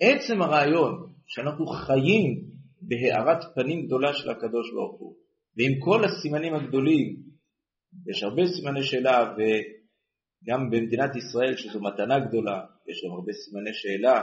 עצם 0.00 0.42
הרעיון 0.42 1.12
שאנחנו 1.26 1.66
חיים 1.66 2.44
בהארת 2.80 3.54
פנים 3.54 3.86
גדולה 3.86 4.14
של 4.14 4.30
הקדוש 4.30 4.72
ברוך 4.72 5.00
הוא, 5.00 5.14
ועם 5.56 5.80
כל 5.80 6.04
הסימנים 6.04 6.54
הגדולים, 6.54 7.16
יש 8.06 8.22
הרבה 8.22 8.42
סימני 8.56 8.82
שאלה, 8.82 9.34
וגם 9.34 10.70
במדינת 10.70 11.16
ישראל, 11.16 11.56
שזו 11.56 11.80
מתנה 11.80 12.18
גדולה, 12.18 12.64
יש 12.88 13.04
גם 13.04 13.10
הרבה 13.10 13.32
סימני 13.32 13.74
שאלה 13.74 14.16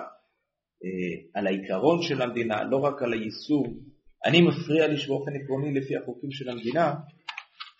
אה, 0.84 1.40
על 1.40 1.48
העיקרון 1.48 2.02
של 2.02 2.22
המדינה, 2.22 2.64
לא 2.64 2.78
רק 2.78 3.02
על 3.02 3.14
היישום. 3.14 3.91
אני 4.26 4.42
מפריע 4.42 4.88
לי 4.88 4.98
שבאופן 4.98 5.32
עקרוני 5.36 5.80
לפי 5.80 5.98
החוקים 5.98 6.32
של 6.32 6.50
המדינה, 6.50 6.94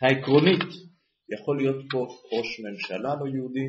העקרונית, 0.02 0.70
יכול 1.36 1.58
להיות 1.58 1.86
פה 1.92 1.98
ראש 2.34 2.60
ממשלה 2.66 3.16
לא 3.20 3.28
יהודי, 3.36 3.68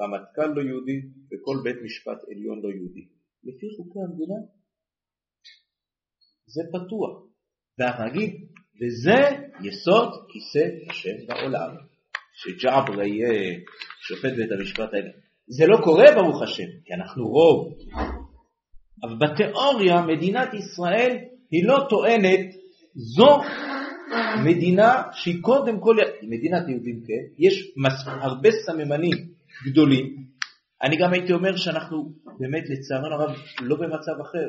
רמטכ"ל 0.00 0.46
לא 0.56 0.62
יהודי 0.68 0.98
וכל 1.30 1.56
בית 1.64 1.76
משפט 1.84 2.18
עליון 2.30 2.58
לא 2.62 2.68
יהודי. 2.68 3.04
לפי 3.44 3.66
חוקי 3.76 3.98
המדינה 4.08 4.38
זה 6.46 6.62
פתוח. 6.72 7.14
נגיד, 8.06 8.32
וזה 8.80 9.20
יסוד 9.64 10.10
כיסא 10.30 10.90
השם 10.90 11.26
בעולם, 11.26 11.70
שג'עברה 12.34 13.06
יהיה 13.06 13.58
שופט 14.00 14.32
בית 14.36 14.52
המשפט 14.52 14.94
העליון. 14.94 15.14
זה 15.46 15.66
לא 15.66 15.76
קורה 15.84 16.04
ברוך 16.14 16.42
השם, 16.42 16.70
כי 16.84 16.94
אנחנו 16.94 17.24
רוב. 17.26 17.74
אבל 19.02 19.16
בתיאוריה 19.22 20.06
מדינת 20.06 20.48
ישראל 20.54 21.16
היא 21.54 21.64
לא 21.64 21.86
טוענת 21.90 22.54
זו 22.94 23.40
מדינה 24.44 25.02
שהיא 25.12 25.42
קודם 25.42 25.80
כל, 25.80 25.96
מדינת 26.22 26.68
יהודים 26.68 27.00
כן, 27.06 27.22
יש 27.38 27.72
הרבה 28.06 28.48
סממנים 28.66 29.16
גדולים. 29.66 30.24
אני 30.82 30.96
גם 30.96 31.12
הייתי 31.12 31.32
אומר 31.32 31.56
שאנחנו 31.56 32.12
באמת 32.38 32.64
לצערנו 32.70 33.14
הרב 33.14 33.36
לא 33.60 33.76
במצב 33.76 34.20
אחר. 34.22 34.48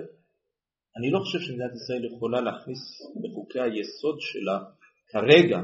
אני 0.97 1.12
לא 1.12 1.20
חושב 1.20 1.39
שמדינת 1.39 1.72
ישראל 1.76 2.06
יכולה 2.06 2.41
להכניס 2.41 2.80
בחוקי 3.24 3.60
היסוד 3.60 4.18
שלה 4.20 4.60
כרגע 5.10 5.60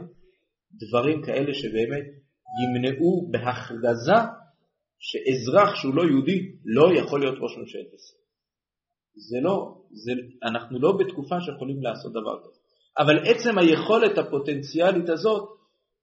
דברים 0.73 1.21
כאלה 1.21 1.53
שבאמת 1.53 2.05
ימנעו 2.63 3.27
בהכרזה 3.31 4.19
שאזרח 4.99 5.75
שהוא 5.75 5.95
לא 5.95 6.01
יהודי 6.01 6.51
לא 6.65 6.99
יכול 6.99 7.19
להיות 7.19 7.37
ראש 7.41 7.57
ממשלת 7.57 7.93
ישראל. 7.93 8.20
זה 9.15 9.37
לא, 9.41 9.77
זה, 9.91 10.11
אנחנו 10.43 10.79
לא 10.79 10.97
בתקופה 10.97 11.35
שיכולים 11.41 11.83
לעשות 11.83 12.11
דבר 12.11 12.39
כזה. 12.39 12.59
אבל 12.97 13.19
עצם 13.25 13.57
היכולת 13.57 14.17
הפוטנציאלית 14.17 15.09
הזאת 15.09 15.49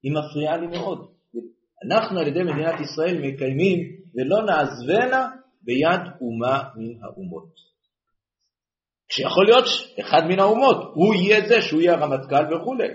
היא 0.02 0.12
מפריעה 0.12 0.56
לי 0.56 0.66
מאוד. 0.66 1.08
אנחנו 1.86 2.20
על 2.20 2.26
ידי 2.26 2.42
מדינת 2.42 2.80
ישראל 2.80 3.18
מקיימים 3.18 3.78
ולא 4.14 4.42
נעזבנה 4.42 5.28
ביד 5.62 6.00
אומה 6.20 6.62
מן 6.76 7.04
האומות. 7.04 7.68
כשיכול 9.08 9.44
להיות 9.44 9.64
אחד 10.00 10.22
מן 10.28 10.40
האומות, 10.40 10.76
הוא 10.94 11.14
יהיה 11.14 11.48
זה 11.48 11.60
שהוא 11.60 11.80
יהיה 11.80 11.94
הרמטכ"ל 11.94 12.54
וכולי. 12.54 12.88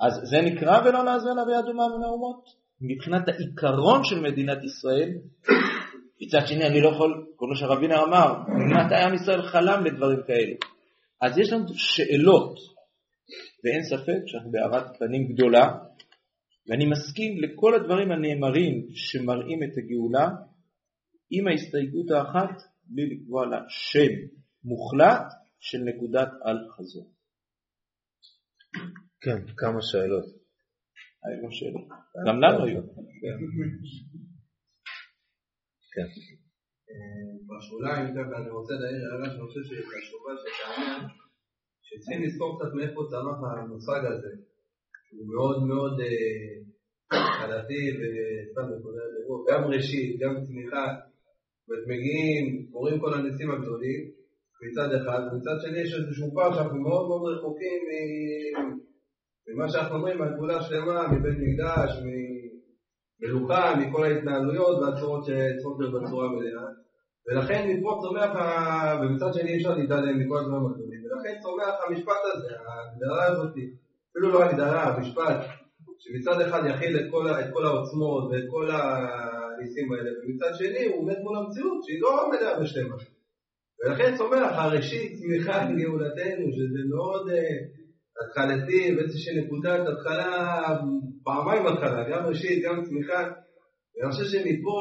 אז 0.00 0.12
זה 0.30 0.40
נקרא 0.40 0.80
ולא 0.80 1.02
נעזבנה 1.02 1.44
ביד 1.44 1.64
אומה 1.68 1.84
מן 1.96 2.04
האומות? 2.04 2.44
מבחינת 2.80 3.28
העיקרון 3.28 4.04
של 4.04 4.20
מדינת 4.20 4.58
ישראל, 4.64 5.10
מצד 6.22 6.46
שני 6.46 6.66
אני 6.66 6.80
לא 6.80 6.88
יכול, 6.88 7.26
כמו 7.38 7.56
שהרבינה 7.56 8.02
אמר, 8.02 8.42
מתי 8.72 8.94
עם 8.94 9.14
ישראל 9.14 9.42
חלם 9.42 9.84
לדברים 9.84 10.18
כאלה? 10.26 10.54
אז 11.22 11.38
יש 11.38 11.52
לנו 11.52 11.64
שאלות, 11.74 12.58
ואין 13.64 13.82
ספק 13.82 14.20
שאנחנו 14.26 14.50
בהארת 14.50 14.96
פנים 14.98 15.32
גדולה, 15.32 15.78
ואני 16.68 16.86
מסכים 16.86 17.40
לכל 17.42 17.74
הדברים 17.74 18.12
הנאמרים 18.12 18.86
שמראים 18.94 19.62
את 19.62 19.78
הגאולה, 19.78 20.28
עם 21.30 21.48
ההסתייגות 21.48 22.10
האחת, 22.10 22.62
בלי 22.84 23.14
לקבוע 23.14 23.46
לה 23.46 23.60
שם 23.68 24.12
מוחלט 24.64 25.26
של 25.60 25.78
נקודת 25.78 26.28
אל 26.46 26.56
חזור. 26.76 27.12
כן, 29.20 29.38
כמה 29.56 29.78
שאלות. 29.82 30.24
היו 31.24 31.52
שאלות. 31.52 31.88
גם 32.26 32.40
לנו 32.40 32.64
היו. 32.64 32.80
כן. 35.94 36.08
בשוליים, 37.48 38.06
ככה 38.16 38.34
אני 38.40 38.50
רוצה 38.50 38.74
להעיר 38.80 39.02
הערה 39.04 39.30
שאני 39.30 39.46
חושב 39.46 39.62
שהיא 39.68 39.86
חשובה 39.90 40.32
שתעניין, 40.40 41.02
שצריכים 41.86 42.22
לזכור 42.22 42.50
קצת 42.56 42.72
מאיפה 42.76 43.00
צמח 43.10 43.38
המושג 43.44 44.02
הזה, 44.12 44.32
הוא 45.12 45.26
מאוד 45.34 45.58
מאוד 45.70 45.94
אה, 46.00 46.54
התחלתי 47.18 47.80
וסתם 47.98 48.66
נקודה 48.74 49.02
לראות, 49.12 49.42
גם 49.50 49.62
ראשית, 49.64 50.20
גם 50.20 50.34
צמיחה, 50.46 50.86
זאת 51.66 51.82
מגיעים, 51.90 52.66
קורים 52.72 53.00
כל 53.00 53.14
הניסים 53.14 53.50
הגדולים 53.50 54.00
מצד 54.64 54.88
אחד, 54.98 55.20
ומצד 55.26 55.56
שני 55.62 55.80
יש 55.80 55.94
איזשהו 55.94 56.34
פער 56.34 56.54
שאנחנו 56.54 56.80
מאוד 56.88 57.04
מאוד 57.08 57.22
רחוקים 57.32 57.80
ממה 59.48 59.68
שאנחנו 59.68 59.96
אומרים 59.96 60.22
על 60.22 60.34
גאולה 60.36 60.62
שלמה, 60.62 61.12
מבית 61.12 61.38
מקדש, 61.46 61.90
מלוכה, 63.22 63.74
מכל 63.76 64.04
ההתנהלויות 64.04 64.78
והצורות 64.78 65.24
שצריכות 65.24 65.76
להיות 65.78 66.02
בצורה 66.02 66.28
מלאה. 66.28 66.68
ולכן 67.26 67.68
מפה 67.70 67.98
צומח, 68.02 68.30
ומצד 69.00 69.34
שני 69.34 69.50
אי 69.50 69.56
אפשר 69.56 69.74
להתעלם 69.74 70.18
מכל 70.18 70.38
הדברים 70.38 70.66
הגדולים, 70.66 71.00
ולכן 71.04 71.40
צומח 71.42 71.74
המשפט 71.86 72.22
הזה, 72.34 72.48
ההגדרה 72.48 73.24
הזאת, 73.26 73.52
אפילו 74.10 74.28
לא 74.32 74.42
ההגדרה, 74.42 74.82
המשפט, 74.82 75.36
שמצד 75.98 76.40
אחד 76.40 76.62
יכיל 76.66 76.96
את 76.96 77.10
כל, 77.10 77.30
את 77.30 77.46
כל 77.52 77.64
העוצמות 77.66 78.30
ואת 78.30 78.44
כל 78.50 78.68
הניסים 78.70 79.92
האלה, 79.92 80.10
ומצד 80.22 80.54
שני 80.54 80.84
הוא 80.84 81.02
עומד 81.02 81.18
מול 81.22 81.36
המציאות 81.38 81.84
שהיא 81.84 82.02
לא 82.02 82.30
מלאה 82.30 82.60
בשלמה. 82.60 82.96
ולכן 83.80 84.16
צומח 84.16 84.52
הראשית 84.52 85.12
צמיחה 85.18 85.64
גאולתנו, 85.78 86.46
שזה 86.52 86.80
מאוד 86.88 87.28
uh, 87.28 87.32
התחלתי 88.26 88.94
ואיזושהי 88.96 89.40
נקודת 89.40 89.80
התחלה, 89.88 90.62
פעמיים 91.24 91.66
התחלה, 91.66 92.08
גם 92.10 92.26
ראשית, 92.26 92.64
גם 92.64 92.84
צמיחה. 92.84 93.30
ואני 93.94 94.12
חושב 94.12 94.24
שמפה, 94.24 94.76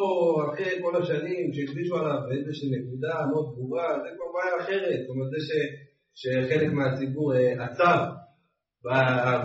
אחרי 0.48 0.82
כל 0.82 0.96
השנים 1.02 1.54
שהקדישו 1.54 1.96
עליו 1.98 2.20
איזושהי 2.32 2.70
נקודה 2.70 3.16
מאוד 3.32 3.46
ברורה, 3.56 3.88
זה 4.04 4.10
כבר 4.16 4.26
בעיה 4.34 4.56
אחרת, 4.62 5.00
זאת 5.02 5.10
אומרת 5.10 5.30
זה 5.32 5.38
שחלק 6.16 6.72
מהציבור 6.74 7.34
uh, 7.34 7.64
עצר 7.64 8.00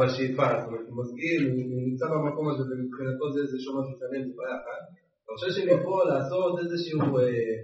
בשאיפה, 0.01 0.49
זאת 0.59 0.67
אומרת, 0.69 0.87
הוא 0.89 0.97
מסגיר, 1.03 1.41
הוא 1.53 1.83
נמצא 1.89 2.07
במקום 2.13 2.49
הזה 2.49 2.63
ומבחינתו 2.63 3.25
זה 3.35 3.41
איזשהו 3.41 3.73
משהו 3.79 3.95
שלם, 3.99 4.23
זה 4.29 4.33
בעיה 4.39 4.57
אחת. 4.61 4.83
אני 5.27 5.33
חושב 5.37 5.53
שמפה 5.57 6.05
לעשות 6.11 6.59
איזשהו 6.63 7.19
אה, 7.19 7.57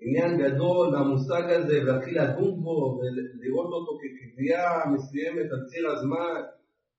עניין 0.00 0.38
גדול 0.42 0.90
מהמושג 0.90 1.42
הזה 1.50 1.82
ולהתחיל 1.82 2.22
לדון 2.22 2.62
בו 2.64 2.98
ולראות 2.98 3.70
אותו 3.72 3.98
כקביעה 4.00 4.90
מסוימת 4.94 5.52
על 5.52 5.60
ציר 5.70 5.90
הזמן 5.90 6.40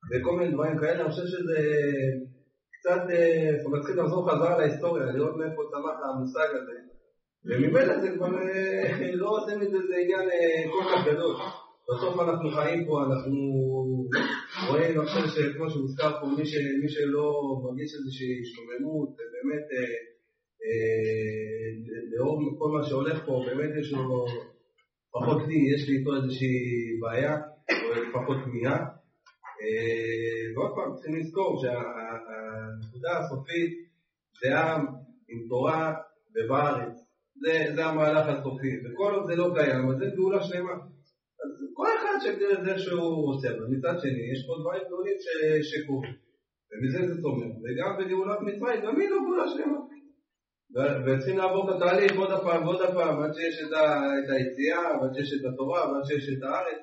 וכל 0.10 0.38
מיני 0.38 0.52
דברים 0.52 0.78
כאלה, 0.80 1.02
אני 1.02 1.10
חושב 1.12 1.28
שזה 1.28 1.60
קצת, 2.80 3.02
אה, 3.10 3.52
זאת 3.58 3.66
אומרת, 3.66 3.84
לחזור 3.96 4.32
חזרה 4.32 4.58
להיסטוריה, 4.58 5.06
לראות 5.06 5.36
מאיפה 5.38 5.62
צמח 5.72 5.98
המושג 6.04 6.50
הזה. 6.58 6.78
וממילא 7.46 8.00
זה 8.02 8.10
כבר 8.16 8.32
אה, 8.42 9.12
לא 9.14 9.30
עושים 9.38 9.62
את 9.62 9.72
זה, 9.72 9.78
זה 9.90 9.96
עניין 10.04 10.30
אה, 10.30 10.72
כל 10.72 10.84
כך 10.90 11.08
גדול. 11.08 11.36
בסוף 11.88 12.20
אנחנו 12.20 12.50
חיים 12.52 12.86
פה, 12.86 13.04
אנחנו 13.04 13.38
רואים, 14.70 15.00
אני 15.00 15.08
חושב 15.08 15.26
שכמו 15.28 15.70
שהוזכר 15.70 16.12
פה, 16.22 16.28
מי, 16.82 16.90
שלא 16.90 17.28
מרגיש 17.64 17.90
איזושהי 17.98 18.42
השתוממות, 18.42 19.10
באמת, 19.34 19.66
לאור 22.12 22.40
כל 22.60 22.70
מה 22.78 22.86
שהולך 22.88 23.26
פה, 23.26 23.44
באמת 23.46 23.70
יש 23.80 23.92
לו, 23.94 24.26
פחות 25.12 25.48
לי, 25.48 25.58
יש 25.76 25.90
לי 25.90 25.98
איתו 25.98 26.16
איזושהי 26.16 26.56
בעיה, 27.02 27.36
או 27.86 28.02
לפחות 28.02 28.38
כמיהה. 28.46 28.80
אה, 29.62 30.56
ועוד 30.56 30.72
פעם, 30.76 30.96
צריכים 30.96 31.16
לזכור 31.16 31.62
שהנקודה 31.62 33.18
הסופית 33.20 33.72
זה 34.42 34.60
עם 34.60 34.86
עם 35.30 35.48
תורה 35.50 35.94
ובארץ. 36.36 36.96
זה, 37.42 37.76
זה 37.76 37.86
המהלך 37.86 38.26
הסופי, 38.28 38.72
וכל 38.84 39.14
עוד 39.16 39.26
זה 39.28 39.36
לא 39.36 39.48
קיים, 39.56 39.90
אז 39.90 39.98
זה 39.98 40.06
גאולה 40.16 40.44
שלמה. 40.44 40.74
אז 41.42 41.50
כל 41.74 41.88
אחד 41.98 42.16
שיגדיר 42.22 42.52
את 42.60 42.64
זה 42.66 42.78
שהוא 42.84 43.30
עושה, 43.34 43.48
אבל 43.50 43.66
מצד 43.74 43.96
שני 44.02 44.32
יש 44.34 44.42
פה 44.48 44.54
דברים 44.62 44.82
גדולים 44.88 45.18
שקורים, 45.70 46.14
ומזה 46.70 47.00
זה 47.08 47.22
צומח, 47.22 47.54
וגם 47.64 47.92
בגאולת 48.00 48.40
מצרים, 48.42 48.82
גם 48.86 49.00
היא 49.00 49.10
לא 49.10 49.18
גאולה 49.26 49.48
שלמה. 49.48 49.80
וצריכים 50.76 51.38
לעבור 51.38 51.70
את 51.70 51.76
התהליך 51.76 52.12
עוד 52.18 52.32
הפעם 52.32 52.64
ועוד 52.64 52.82
הפעם, 52.82 53.22
עד 53.24 53.34
שיש 53.34 53.56
את, 53.64 53.74
היציאה, 54.30 55.02
ועד 55.02 55.14
שיש 55.16 55.34
את 55.40 55.54
התורה, 55.54 55.92
ועד 55.92 56.06
שיש 56.06 56.30
את 56.38 56.44
הארץ. 56.44 56.82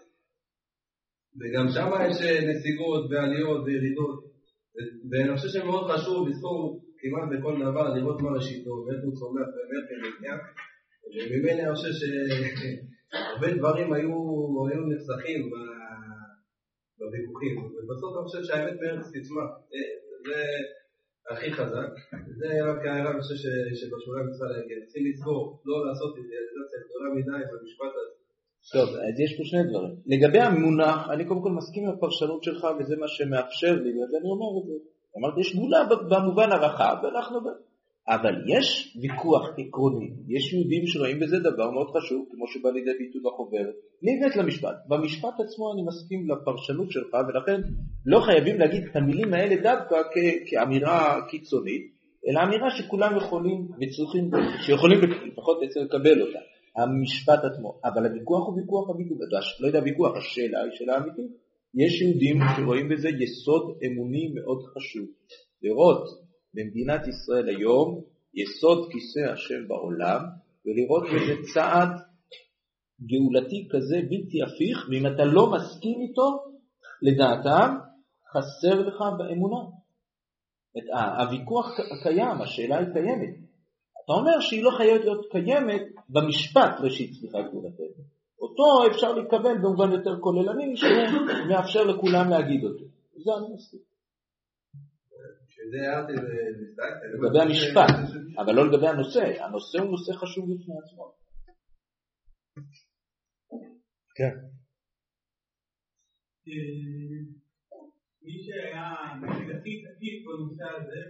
וגם 1.39 1.67
שם 1.75 1.91
יש 2.11 2.19
נסיגות 2.51 3.11
ועליות 3.11 3.61
וירידות. 3.65 4.19
ואני 5.11 5.37
חושב 5.37 5.49
שמאוד 5.49 5.91
חשוב 5.91 6.29
לזכור 6.29 6.81
כמעט 6.99 7.29
בכל 7.33 7.55
דבר, 7.67 7.95
לראות 7.95 8.21
מה 8.23 8.31
ראשיתו, 8.31 8.71
ואיך 8.71 9.01
הוא 9.05 9.15
צומח 9.19 9.49
באמת 9.57 9.85
כמדינה. 9.89 10.37
וממילא 11.15 11.63
אני 11.63 11.75
חושב 11.75 11.93
ש... 11.99 12.03
הרבה 13.31 13.49
דברים 13.59 13.93
היו, 13.93 14.15
היו 14.69 14.83
נחסכים 14.91 15.41
בוויכוחים, 16.99 17.55
ובסוף 17.59 18.13
אני 18.17 18.25
חושב 18.27 18.43
שהאמת 18.47 18.77
בארץ 18.81 19.07
תצמח, 19.15 19.51
הכי 21.31 21.53
חזק, 21.53 21.91
זה 22.39 22.49
רק 22.69 22.81
הערה 22.87 23.11
אני 23.11 23.21
חושב 23.23 23.39
שבשורה 23.79 24.19
צריכה 24.31 24.47
להגיע, 24.53 24.77
צריכים 24.87 25.07
לזכור, 25.07 25.43
לא 25.69 25.87
לעשות 25.87 26.13
אידיאליזציה 26.19 26.79
גדולה 26.85 27.09
מדי 27.17 27.45
במשפט 27.51 27.93
הזה. 27.99 28.15
טוב, 28.73 28.89
אז 28.89 29.15
יש 29.25 29.33
פה 29.37 29.43
שני 29.51 29.63
דברים. 29.71 29.95
לגבי 30.13 30.41
המונח, 30.41 31.01
אני 31.13 31.25
קודם 31.29 31.43
כל 31.43 31.53
מסכים 31.59 31.83
עם 31.87 31.93
הפרשנות 31.95 32.43
שלך 32.43 32.67
וזה 32.79 32.97
מה 32.97 33.09
שמאפשר 33.09 33.75
לי, 33.85 33.93
אז 34.05 34.11
אני 34.19 34.29
אומר 34.35 34.51
את 34.61 34.65
זה. 34.69 34.77
אמרתי, 35.19 35.41
יש 35.41 35.57
גאולה 35.57 35.81
במובן 36.11 36.53
הרחב, 36.53 36.97
ואנחנו 37.03 37.41
אבל 38.09 38.35
יש 38.47 38.97
ויכוח 39.03 39.43
עקרוני, 39.59 40.11
יש 40.29 40.53
יהודים 40.53 40.87
שרואים 40.87 41.21
בזה 41.21 41.39
דבר 41.39 41.71
מאוד 41.71 41.87
חשוב, 41.97 42.27
כמו 42.31 42.47
שבא 42.47 42.71
לידי 42.71 42.91
ביטוי 42.99 43.21
בחוברת. 43.25 43.75
הבאת 44.03 44.37
למשפט. 44.37 44.77
במשפט 44.89 45.35
עצמו 45.45 45.73
אני 45.73 45.83
מסכים 45.83 46.29
לפרשנות 46.31 46.93
שלך, 46.93 47.15
ולכן 47.29 47.61
לא 48.07 48.21
חייבים 48.21 48.59
להגיד 48.59 48.83
את 48.91 48.97
המילים 48.97 49.35
האלה 49.35 49.57
דווקא 49.63 49.97
כאמירה 50.47 51.21
קיצונית, 51.31 51.83
אלא 52.29 52.41
אמירה 52.43 52.71
שכולם 52.71 53.17
יכולים 53.17 53.69
וצריכים, 53.81 54.31
שיכולים 54.67 54.99
לפחות 55.33 55.59
בעצם 55.61 55.81
לקבל 55.81 56.23
אותה. 56.23 56.39
המשפט 56.77 57.45
עצמו. 57.45 57.81
אבל 57.85 58.07
הוויכוח 58.07 58.47
הוא 58.47 58.57
ויכוח 58.57 58.91
אמיתי, 58.91 59.15
לא 59.61 59.67
יודע 59.67 59.81
ויכוח, 59.85 60.17
השאלה 60.17 60.63
היא 60.63 60.73
שאלה 60.75 60.97
אמיתית. 60.97 61.31
יש 61.75 62.03
יהודים 62.03 62.37
שרואים 62.57 62.89
בזה 62.89 63.09
יסוד 63.09 63.79
אמוני 63.87 64.33
מאוד 64.35 64.63
חשוב. 64.63 65.07
לראות 65.63 66.26
במדינת 66.57 67.03
ישראל 67.09 67.49
היום 67.49 68.01
יסוד 68.35 68.89
כיסא 68.93 69.33
השם 69.33 69.69
בעולם 69.69 70.21
ולראות 70.65 71.05
בזה 71.15 71.35
צעד 71.55 71.89
גאולתי 73.11 73.69
כזה 73.71 73.97
בלתי 74.11 74.43
הפיך 74.43 74.89
ואם 74.91 75.07
אתה 75.07 75.25
לא 75.25 75.51
מסכים 75.53 76.01
איתו 76.01 76.29
לדעתם 77.03 77.75
חסר 78.33 78.81
לך 78.81 78.99
באמונה. 79.19 79.61
את 80.79 80.85
הוויכוח 81.19 81.67
קיים, 82.03 82.41
השאלה 82.43 82.79
היא 82.79 82.87
קיימת. 82.93 83.35
אתה 84.05 84.13
אומר 84.13 84.41
שהיא 84.41 84.65
לא 84.65 84.71
חייבת 84.77 85.05
להיות 85.05 85.27
קיימת 85.31 85.83
במשפט 86.09 86.81
ראשית 86.81 87.11
צמיחה 87.21 87.39
גאולתנו. 87.43 88.03
אותו 88.41 88.87
אפשר 88.91 89.13
לקבל 89.13 89.59
במובן 89.59 89.93
יותר 89.93 90.21
כוללני 90.21 90.77
שהוא 90.77 90.91
מאפשר 91.49 91.85
לכולם 91.85 92.31
להגיד 92.31 92.65
אותו. 92.65 92.85
זה 93.25 93.31
אני 93.39 93.55
מסכים. 93.55 93.86
לגבי 97.15 97.41
המשפט, 97.41 97.95
אבל 98.39 98.55
לא 98.55 98.67
לגבי 98.69 98.89
הנושא, 98.89 99.45
הנושא 99.45 99.79
הוא 99.79 99.91
נושא 99.91 100.13
חשוב 100.13 100.45
בפני 100.45 100.75
עצמו. 100.85 101.13
כן. 104.17 104.35
מי 108.23 108.43
שהיה 108.45 108.93
הכי 109.59 109.83
תקיף 109.83 110.17
בנושא 110.27 110.65
הזה, 110.77 111.01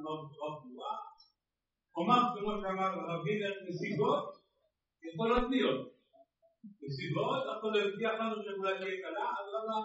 אמר 0.00 0.24
בצורה 0.24 0.50
ברורה, 0.60 0.96
אמר 1.98 2.20
כמו 2.34 2.50
שאמר 2.60 2.90
הרב 3.00 3.24
וילר, 3.24 3.54
נסיבות 3.68 4.26
יכולות 5.02 5.50
להיות. 5.50 5.98
נסיבות, 6.82 7.42
יכול 7.58 7.72
להבטיח 7.76 8.12
לנו 8.20 8.36
שאולי 8.44 8.78
תהיה 8.78 8.96
קלה, 9.02 9.26
אז 9.38 9.46
למה 9.54 9.76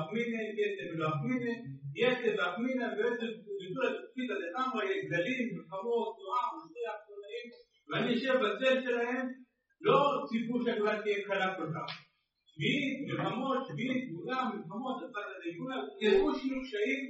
אחמינא, 0.00 0.40
יתר 0.60 0.86
ולא 0.94 1.08
אחמינא, 1.08 1.52
יתר 2.00 2.32
ואחמינא, 2.38 2.86
בעצם 2.96 3.30
ביטול 3.58 3.86
התפקיד 3.86 4.30
הזה, 4.30 4.46
לגמרי, 4.46 4.86
גדלים, 5.04 5.44
מלחמות, 5.54 6.08
תנועה, 6.16 6.44
מסריח, 6.54 6.96
תנועים, 7.06 7.46
ואני 7.88 8.08
יושב 8.12 8.36
בצל 8.42 8.74
שלהם, 8.84 9.26
לא 9.80 9.98
ציפו 10.28 10.54
שהגאולה 10.64 11.02
תהיה 11.02 11.18
קלה 11.26 11.48
כל 11.56 11.68
כך. 11.74 11.88
שביעית, 12.50 12.96
מלחמות, 13.06 13.58
שביעית, 13.66 14.02
גאולה, 14.10 14.38
מלחמות, 14.50 14.96
הצד 15.02 15.26
הזה, 15.32 15.48
גאולה, 15.56 15.76
ידעו 16.02 16.34
שיהיו 16.34 16.60
קשיים, 16.64 17.02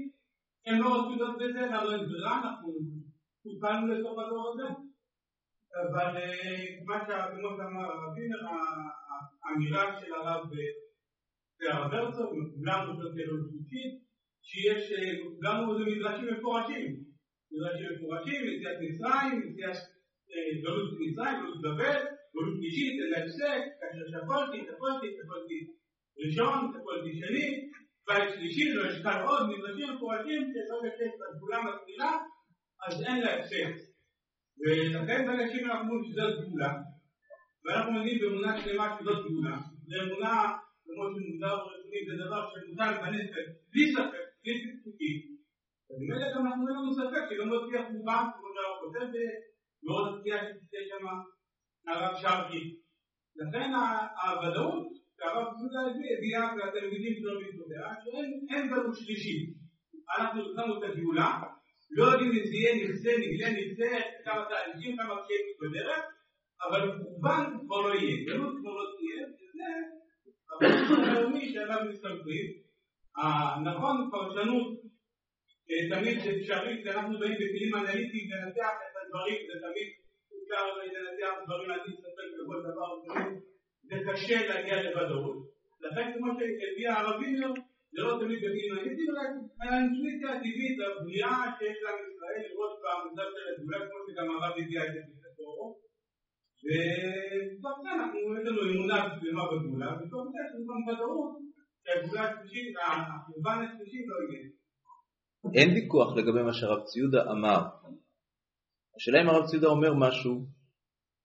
הם 0.66 0.76
לא 0.82 0.88
רצו 0.94 1.14
להיות 1.18 1.36
בזה, 1.40 1.60
אין 1.64 2.06
ברירה, 2.08 2.34
אנחנו 2.42 2.68
הותקלנו 3.42 3.86
לתוך 3.92 4.14
הדור 4.18 4.44
הזה, 4.48 4.66
אבל 5.82 6.10
מה 6.86 6.96
כמו 7.04 7.48
שאמר 7.56 7.84
הרב 7.90 8.12
וינר, 8.16 8.42
האמירה 9.44 10.00
של 10.00 10.12
הרב 10.14 10.42
והרב 11.76 11.94
הרצוג, 11.94 12.32
גם 12.66 12.80
רשות 12.90 13.12
תיאולוגיה 13.14 13.50
שלישית, 13.50 13.92
שיש 14.48 14.92
גם 15.42 15.56
מדרשים 15.86 16.34
מפורשים, 16.34 16.86
מדרשים 17.52 17.88
מפורשים, 17.92 18.40
נסיעת 18.46 18.78
מצרים, 18.84 19.34
נסיעת 19.44 19.76
גלות 20.62 20.90
מצרים, 21.00 21.36
גלות 21.40 21.60
בבל, 21.64 22.00
גלות 22.34 22.54
שלישית, 22.58 22.94
אל 23.02 23.14
ההפסק, 23.14 23.62
כאשר 23.78 24.04
שפולתי, 24.12 24.58
שפולתי, 24.68 25.08
שפולתי. 25.16 25.60
ראשון, 26.24 26.58
תקולתי 26.74 27.12
שני, 27.20 27.46
בית 28.06 28.28
שלישי, 28.34 28.72
לא 28.72 28.90
ישקל 28.90 29.20
עוד, 29.28 29.42
מדרשים 29.50 29.94
מפורשים, 29.94 30.42
שלא 30.52 30.76
ישב 30.88 31.12
בגבולה 31.20 31.58
מתחילה, 31.68 32.12
אז 32.86 33.02
אין 33.02 33.20
לה 33.20 33.34
הפסק. 33.34 33.74
ולכן 34.60 35.48
שאם 35.52 35.64
אנחנו 35.64 35.88
אומרים 35.88 36.04
שזאת 36.04 36.44
גבולה, 36.44 36.72
ואנחנו 37.64 37.92
מגיעים 37.92 38.18
באמונה 38.20 38.62
שלמה 38.62 38.96
שזאת 38.98 39.26
גבולה, 39.26 39.56
זו 39.88 40.02
אמונה, 40.02 40.55
כמו 40.96 41.06
שמוגדר 41.14 41.56
ברשמים, 41.64 42.04
זה 42.08 42.14
דבר 42.24 42.42
שמוטל 42.52 42.92
בנפש, 43.02 43.46
בלי 43.72 43.84
ספק, 43.94 44.26
בלי 44.42 44.54
ספקות, 44.60 45.00
אז 45.90 45.96
ממילא 46.00 46.26
גם 46.34 46.42
אנחנו 46.46 46.62
אין 46.68 46.76
לנו 46.78 46.92
ספק 47.00 47.22
שגם 47.28 47.48
לא 47.52 47.58
תהיה 47.64 47.82
חובה, 47.90 48.18
כמו 48.34 48.46
שהרב 48.54 48.76
כותב 48.82 49.06
בעוד 49.84 50.04
התקיעה 50.08 50.38
שתצא 50.46 50.80
שם 50.88 51.04
הרב 51.88 52.14
שרקי. 52.22 52.62
לכן 53.40 53.68
הוודאות 54.22 54.86
שהרב 55.16 55.46
יהודה 55.58 55.80
הביא 55.86 56.08
הביאה 56.12 56.44
והתלמידים 56.54 57.14
שלו 57.18 57.32
בעקבותיה, 57.40 57.86
שאין 58.02 58.68
גלות 58.70 58.94
שלישי. 59.00 59.36
אנחנו 60.18 60.40
התחלנו 60.46 60.72
את 60.78 60.82
הגאולה, 60.88 61.30
לא 61.96 62.04
יודעים 62.04 62.32
אם 62.36 62.44
זה 62.48 62.54
יהיה 62.60 62.72
נכסה, 62.80 63.10
נגלה, 63.22 63.48
נכסה, 63.58 63.90
כמה 64.24 64.42
תהליכים, 64.50 64.96
כמה 64.96 65.14
קשיים 65.22 65.44
בדרך, 65.60 66.04
אבל 66.64 66.82
חורבן 66.98 67.44
כבר 67.60 67.80
לא 67.86 67.94
יהיה, 67.94 68.16
גלות 68.26 68.54
כבר 68.60 68.74
לא 68.78 68.84
הפרשנות 70.56 71.06
הלאומי 71.08 71.52
שעליו 71.52 71.80
מסתמכים. 71.88 72.46
נכון, 73.64 74.10
פרשנות 74.10 74.66
תמיד 75.90 76.16
זה 76.24 76.30
אפשרי, 76.36 76.82
כשאנחנו 76.82 77.18
באים 77.18 77.34
בכלים 77.40 77.74
אנליטיים 77.74 78.26
לנתח 78.30 78.74
את 78.86 78.94
הדברים, 79.02 79.38
זה 79.48 79.54
תמיד 79.66 79.88
אפשר 80.38 80.64
לנתח 80.76 81.34
דברים 81.46 81.70
עד 81.70 81.80
להסתפק 81.86 82.28
בכל 82.36 82.58
דבר, 82.68 82.90
זה 83.88 83.96
קשה 84.06 84.48
להגיע 84.48 84.82
לוודאות. 84.82 85.36
לכן 85.80 86.12
כמו 86.14 86.28
שהביא 86.38 86.88
הערבים 86.88 87.36
זה 87.92 88.00
לא 88.02 88.18
תמיד 88.20 88.38
בכלים 88.38 88.72
אנליטיים, 88.72 89.08
אלא 89.62 89.72
האינטואיציה 89.74 90.28
הטבעית, 90.34 90.76
הבריאה 90.80 91.38
שיש 91.58 91.78
לעם 91.82 91.98
ישראל 92.08 92.40
לראות 92.48 92.74
במוסד 92.82 93.28
של 93.34 93.44
הגאולה, 93.48 93.78
כמו 93.86 93.98
שגם 94.06 94.26
הרב 94.30 94.54
הביע 94.62 94.80
את 94.86 94.92
זה 94.92 95.00
בספרו. 95.08 95.85
ובסוף 96.64 97.76
זה 97.82 97.90
אנחנו, 97.96 98.18
יש 98.36 98.46
לנו 98.48 98.60
אמונה 98.72 98.98
שלמה 99.20 99.44
בגאולה, 99.50 99.88
ובסוף 99.92 100.22
זה 100.32 100.38
יש 100.42 100.48
לנו 100.54 100.64
גם 100.68 100.80
ודאות 100.88 101.32
שהגאולה 101.84 102.22
השלישית, 102.30 102.76
החורבן 102.82 103.58
השלישי 103.64 104.00
לא 104.08 104.16
יהיה. 104.24 104.44
אין 105.54 105.68
ויכוח 105.74 106.16
לגבי 106.16 106.42
מה 106.42 106.52
שהרב 106.52 106.80
ציודה 106.84 107.22
אמר. 107.30 107.62
השאלה 108.96 109.22
אם 109.22 109.28
הרב 109.28 109.46
ציודה 109.46 109.68
אומר 109.68 109.94
משהו, 109.94 110.46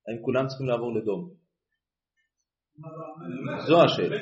האם 0.07 0.21
כולם 0.21 0.47
צריכים 0.47 0.67
לעבור 0.67 0.95
לדום. 0.95 1.41
זו 3.67 3.83
השאלה. 3.83 4.17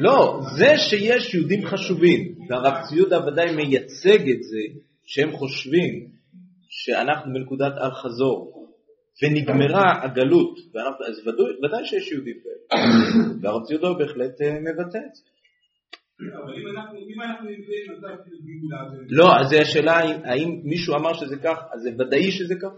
לא, 0.00 0.40
זה 0.58 0.72
שיש 0.90 1.34
יהודים 1.34 1.66
חשובים, 1.66 2.34
והרב 2.48 2.74
ציודה 2.88 3.26
ודאי 3.26 3.56
מייצג 3.56 4.30
את 4.30 4.42
זה, 4.42 4.80
שהם 5.06 5.32
חושבים 5.32 6.10
שאנחנו 6.68 7.32
בנקודת 7.34 7.72
אל 7.72 7.90
חזור, 7.90 8.61
ונגמרה 9.22 10.04
הגלות, 10.04 10.58
אז 11.08 11.28
ודאי, 11.64 11.84
שיש 11.84 12.12
יהודים 12.12 12.36
כאלה, 12.42 12.82
והרב 13.42 13.62
ציודה 13.66 13.88
בהחלט 13.98 14.36
מבטא 14.40 14.98
את 14.98 15.14
זה. 15.14 15.22
לא, 19.08 19.36
אז 19.40 19.52
השאלה 19.52 19.96
האם 20.24 20.60
מישהו 20.64 20.94
אמר 20.94 21.12
שזה 21.14 21.36
כך, 21.36 21.58
אז 21.72 21.80
זה 21.82 21.90
ודאי 21.98 22.30
שזה 22.30 22.54
כך? 22.62 22.74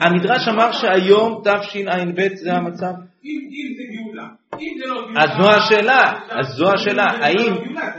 המדרש 0.00 0.48
אמר 0.48 0.72
שהיום 0.72 1.42
תשע"ב 1.44 2.20
זה 2.34 2.52
המצב. 2.52 2.94
אז 5.16 5.28
זו 5.38 5.50
השאלה, 5.50 6.20
אז 6.30 6.46
זו 6.46 6.72
השאלה, 6.72 7.04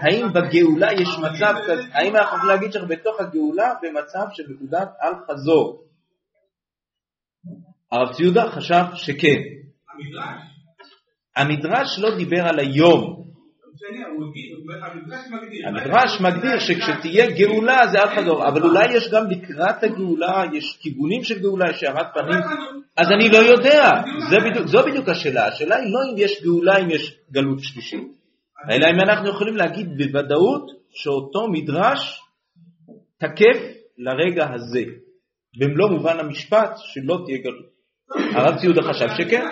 האם 0.01 0.33
בגאולה 0.33 0.93
יש 0.93 1.09
מצב 1.19 1.53
כזה, 1.67 1.83
האם 1.93 2.15
אנחנו 2.15 2.37
יכולים 2.37 2.55
להגיד 2.55 2.71
שאנחנו 2.71 2.89
בתוך 2.89 3.19
הגאולה 3.19 3.73
במצב 3.81 4.25
של 4.33 4.43
נקודת 4.49 4.87
אל 5.03 5.13
חזור? 5.27 5.83
הרב 7.91 8.13
ציודה 8.13 8.51
חשב 8.51 8.83
שכן. 8.93 9.41
המדרש 11.35 11.99
לא 11.99 12.17
דיבר 12.17 12.47
על 12.47 12.59
היום. 12.59 13.24
המדרש 15.67 16.21
מגדיר 16.21 16.59
שכשתהיה 16.59 17.31
גאולה 17.31 17.87
זה 17.91 17.97
אל 17.99 18.15
חזור, 18.15 18.47
אבל 18.47 18.63
אולי 18.63 18.95
יש 18.97 19.09
גם 19.13 19.23
לקראת 19.29 19.83
הגאולה, 19.83 20.43
יש 20.53 20.77
כיוונים 20.81 21.23
של 21.23 21.39
גאולה, 21.39 21.69
יש 21.69 21.83
הארת 21.83 22.07
פנים, 22.13 22.39
אז 22.97 23.07
אני 23.11 23.29
לא 23.29 23.37
יודע, 23.37 23.89
זו 24.65 24.77
בדיוק 24.85 25.09
השאלה, 25.09 25.47
השאלה 25.47 25.75
היא 25.75 25.93
לא 25.93 25.99
אם 26.11 26.17
יש 26.17 26.43
גאולה, 26.43 26.77
אם 26.77 26.89
יש 26.89 27.17
גלות 27.31 27.59
שלישית, 27.59 28.07
אלא 28.71 28.87
אם 28.87 28.99
אנחנו 28.99 29.29
יכולים 29.29 29.55
להגיד 29.55 29.87
בוודאות 29.97 30.71
שאותו 30.91 31.47
מדרש 31.51 32.21
תקף 33.17 33.59
לרגע 33.97 34.53
הזה, 34.53 34.83
במלוא 35.59 35.89
מובן 35.89 36.19
המשפט 36.19 36.71
שלא 36.77 37.23
תהיה 37.25 37.37
גלות. 37.37 37.74
הרב 38.09 38.55
ציודה 38.61 38.81
חשב 38.81 39.07
שכן. 39.17 39.45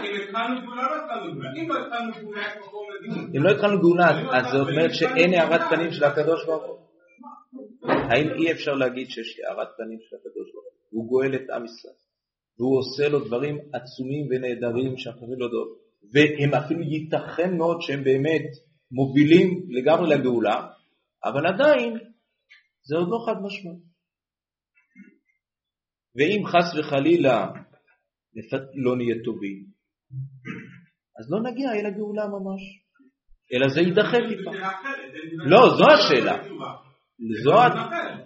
אם 3.38 3.44
לא 3.44 3.52
התחלנו 3.52 3.82
גאולה, 3.82 4.38
אז 4.38 4.46
זאת 4.52 4.68
אומרת 4.70 4.94
שאין 4.94 5.34
הארת 5.34 5.62
פנים 5.70 5.92
של 5.92 6.04
הקדוש 6.04 6.46
ברוך 6.46 6.64
הוא. 6.64 6.78
האם 7.84 8.30
אי 8.30 8.52
אפשר 8.52 8.74
להגיד 8.74 9.10
שיש 9.10 9.40
הארת 9.40 9.68
פנים 9.78 10.00
של 10.02 10.16
הקדוש 10.16 10.52
ברוך 10.54 10.66
הוא? 10.66 10.74
הוא 10.90 11.10
גואל 11.10 11.36
את 11.36 11.50
עם 11.50 11.66
ישראל, 11.66 11.94
והוא 12.60 12.80
עושה 12.80 13.10
לו 13.10 13.20
דברים 13.20 13.58
עצומים 13.74 14.28
ונהדרים 14.30 14.98
שאחרים 14.98 15.40
לא 15.40 15.46
יודעים, 15.46 15.84
והם 16.14 16.64
אפילו 16.64 16.82
ייתכן 16.82 17.58
מאוד 17.58 17.82
שהם 17.82 18.04
באמת 18.04 18.46
מובילים 18.92 19.66
לגמרי 19.70 20.16
לגאולה, 20.16 20.68
אבל 21.26 21.48
עדיין 21.48 22.00
זה 22.84 22.98
עוד 22.98 23.08
לא 23.10 23.26
חד 23.26 23.42
משמעי. 23.42 23.80
ואם 26.16 26.46
חס 26.46 26.80
וחלילה 26.80 27.48
לא 28.76 28.98
נהיה 28.98 29.16
טובים, 29.26 29.64
אז 31.20 31.32
לא 31.32 31.52
נגיע 31.52 31.72
אל 31.72 31.86
הגאולה 31.86 32.28
ממש, 32.28 32.62
אלא 33.54 33.68
זה 33.70 33.82
יידחה 33.82 34.18
טיפה. 34.30 34.52
לא, 35.46 35.70
זו 35.78 35.84
השאלה. 35.92 36.44
זו, 37.44 37.52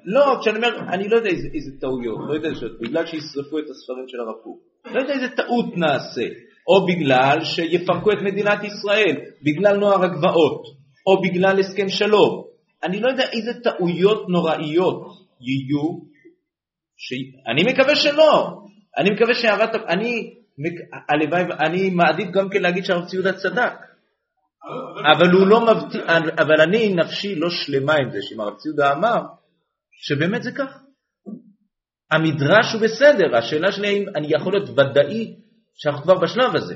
לא, 0.05 0.37
כשאני 0.41 0.57
אומר, 0.57 0.79
אני 0.93 1.07
לא 1.07 1.15
יודע 1.15 1.29
איזה, 1.29 1.47
איזה 1.53 1.71
טעויות, 1.81 2.19
לא 2.27 2.33
יודע, 2.33 2.49
בגלל 2.81 3.05
שישרפו 3.05 3.59
את 3.59 3.63
הספרים 3.69 4.07
של 4.07 4.19
הרב 4.19 4.35
קוק, 4.43 4.59
לא 4.85 5.01
יודע 5.01 5.13
איזה 5.13 5.35
טעות 5.35 5.77
נעשה, 5.77 6.27
או 6.67 6.85
בגלל 6.87 7.37
שיפרקו 7.43 8.11
את 8.11 8.17
מדינת 8.23 8.63
ישראל, 8.63 9.15
בגלל 9.43 9.77
נוער 9.77 10.03
הגבעות, 10.03 10.63
או 11.07 11.21
בגלל 11.21 11.59
הסכם 11.59 11.89
שלום, 11.89 12.43
אני 12.83 12.99
לא 12.99 13.09
יודע 13.09 13.23
איזה 13.31 13.51
טעויות 13.63 14.29
נוראיות 14.29 15.03
יהיו, 15.41 16.07
ש... 16.97 17.13
אני 17.51 17.63
מקווה 17.73 17.95
שלא, 17.95 18.61
אני 18.97 19.09
מקווה 19.11 19.33
שהערת, 19.33 19.75
אני, 19.87 20.33
הלוואי, 21.09 21.43
אני 21.59 21.89
מעדיף 21.89 22.29
גם 22.31 22.49
כן 22.49 22.61
להגיד 22.61 22.85
שהרב 22.85 23.05
ציודה 23.05 23.33
צדק. 23.33 23.73
אבל 25.15 25.31
הוא 25.31 25.47
לא 25.47 25.65
מבטיח, 25.65 26.03
אבל 26.37 26.61
אני 26.61 26.93
נפשי 26.93 27.35
לא 27.35 27.49
שלמה 27.49 27.93
עם 27.93 28.11
זה, 28.11 28.17
שאם 28.21 28.39
הרב 28.39 28.55
ציודה 28.57 28.93
אמר, 28.93 29.21
שבאמת 29.91 30.43
זה 30.43 30.51
כך. 30.51 30.83
המדרש 32.11 32.73
הוא 32.73 32.81
בסדר, 32.81 33.35
השאלה 33.37 33.71
שלי 33.71 33.87
האם 33.87 34.05
אני 34.15 34.27
יכול 34.35 34.53
להיות 34.53 34.69
ודאי 34.69 35.35
שאנחנו 35.75 36.03
כבר 36.03 36.15
בשלב 36.15 36.55
הזה. 36.55 36.75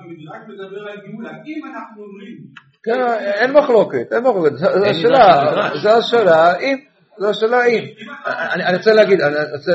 המדרש 0.00 0.42
מדבר 0.48 0.88
על 0.88 0.96
גאולה, 0.96 1.30
אם 1.30 1.66
אנחנו 1.66 2.02
אומרים... 2.02 2.36
כן, 2.82 3.00
אין 3.40 3.52
מחלוקת, 3.52 4.12
אין 4.12 4.22
מחלוקת, 4.22 4.52
זו 4.56 4.66
השאלה, 4.86 5.70
זו 5.82 5.90
השאלה, 5.98 6.58
אם... 6.58 6.87
זו 7.18 7.28
השאלה 7.30 7.66
אם. 7.66 7.84
אני 8.26 8.76
רוצה 8.76 8.92
להגיד, 8.92 9.20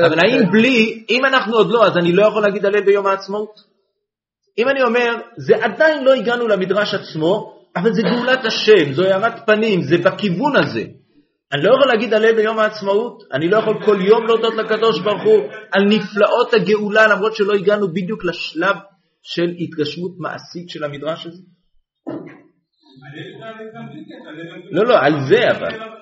אבל 0.06 0.18
האם 0.18 0.50
בלי, 0.52 1.04
אם 1.10 1.24
אנחנו 1.24 1.56
עוד 1.56 1.70
לא, 1.70 1.86
אז 1.86 1.96
אני 1.96 2.12
לא 2.12 2.26
יכול 2.26 2.42
להגיד 2.42 2.66
הלל 2.66 2.80
ביום 2.80 3.06
העצמאות? 3.06 3.74
אם 4.58 4.68
אני 4.68 4.82
אומר, 4.82 5.16
זה 5.36 5.64
עדיין 5.64 6.04
לא 6.04 6.14
הגענו 6.14 6.48
למדרש 6.48 6.94
עצמו, 6.94 7.60
אבל 7.76 7.92
זה 7.92 8.02
גאולת 8.02 8.44
השם, 8.44 8.92
זו 8.92 9.04
הארת 9.04 9.46
פנים, 9.46 9.82
זה 9.82 9.98
בכיוון 9.98 10.56
הזה. 10.56 10.84
אני 11.52 11.62
לא 11.62 11.74
יכול 11.74 11.86
להגיד 11.86 12.14
הלל 12.14 12.34
ביום 12.34 12.58
העצמאות, 12.58 13.22
אני 13.32 13.48
לא 13.48 13.56
יכול 13.56 13.84
כל 13.84 13.98
יום 14.00 14.26
להודות 14.26 14.54
לקדוש 14.54 15.00
ברוך 15.00 15.22
הוא 15.22 15.42
על 15.72 15.82
נפלאות 15.84 16.54
הגאולה, 16.54 17.06
למרות 17.06 17.36
שלא 17.36 17.52
הגענו 17.54 17.88
בדיוק 17.88 18.24
לשלב 18.24 18.76
של 19.22 19.54
התגשמות 19.58 20.12
מעשית 20.18 20.68
של 20.68 20.84
המדרש 20.84 21.26
הזה? 21.26 21.42
לא, 24.70 24.84
לא, 24.84 24.98
על 24.98 25.12
זה 25.28 25.50
אבל. 25.50 25.94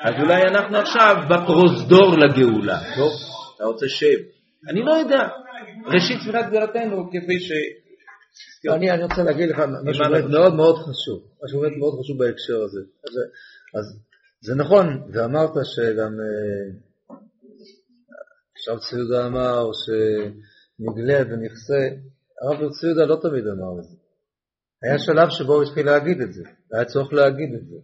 אז 0.00 0.14
אולי 0.22 0.42
אנחנו 0.42 0.76
עכשיו 0.76 1.16
בפרוזדור 1.30 2.16
לגאולה. 2.18 2.78
טוב, 2.96 3.12
אתה 3.56 3.64
רוצה 3.64 3.88
שם. 3.88 4.20
אני 4.68 4.80
לא 4.80 4.92
יודע. 4.92 5.28
ראשית 5.86 6.18
צמיחת 6.24 6.50
גדולתנו 6.50 7.10
כפי 7.10 7.40
ש... 7.40 7.52
אני, 8.74 8.90
אני 8.90 9.02
רוצה 9.02 9.22
להגיד 9.22 9.48
לך 9.48 9.58
משהו 9.84 10.04
באמת 10.10 10.24
מאוד 10.24 10.54
מאוד 10.54 10.76
חשוב, 10.76 11.22
משהו 11.44 11.60
באמת 11.60 11.76
מאוד 11.78 11.94
חשוב 12.00 12.18
בהקשר 12.18 12.62
הזה. 12.62 12.80
אז, 12.80 13.14
אז 13.78 14.00
זה 14.40 14.54
נכון, 14.54 14.86
ואמרת 15.12 15.50
שגם 15.64 16.12
עכשיו 18.56 18.78
צבי 18.80 18.98
יהודה 18.98 19.26
אמר 19.26 19.70
שנגלה 19.82 21.18
ונכסה, 21.28 21.82
הרב 22.44 22.70
צבי 22.70 22.86
יהודה 22.88 23.06
לא 23.06 23.16
תמיד 23.22 23.44
אמר 23.46 23.78
את 23.78 23.84
זה. 23.84 23.96
היה 24.82 24.98
שלב 24.98 25.28
שבו 25.30 25.54
הוא 25.54 25.62
התחיל 25.62 25.86
להגיד 25.86 26.20
את 26.20 26.32
זה, 26.32 26.42
היה 26.72 26.84
צורך 26.84 27.12
להגיד 27.12 27.54
את 27.54 27.66
זה, 27.66 27.76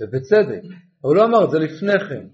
ובצדק. 0.00 0.62
הוא 1.00 1.16
לא 1.16 1.24
אמר 1.24 1.44
את 1.44 1.50
זה 1.50 1.58
לפני 1.58 1.98
כן. 2.08 2.26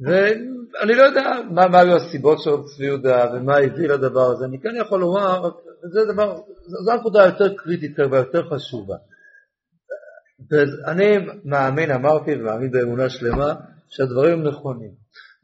ואני 0.00 0.94
לא 0.94 1.02
יודע 1.02 1.30
מה, 1.50 1.68
מה 1.68 1.80
היו 1.80 1.96
הסיבות 1.96 2.38
של 2.42 2.50
צבי 2.50 2.86
יהודה 2.86 3.26
ומה 3.34 3.56
הביא 3.56 3.88
לדבר 3.88 4.30
הזה, 4.32 4.44
אני 4.44 4.60
כן 4.60 4.76
יכול 4.80 5.00
לומר, 5.00 5.50
זה 5.92 6.12
דבר, 6.12 6.40
זו 6.84 6.92
הנקודה 6.92 7.22
היותר 7.24 7.54
קריטית 7.56 7.98
והיותר 8.10 8.48
חשובה. 8.48 8.96
ואני 10.50 11.26
מאמין, 11.44 11.90
אמרתי 11.90 12.34
ומאמין 12.34 12.70
באמונה 12.70 13.10
שלמה, 13.10 13.54
שהדברים 13.88 14.32
הם 14.32 14.46
נכונים. 14.46 14.90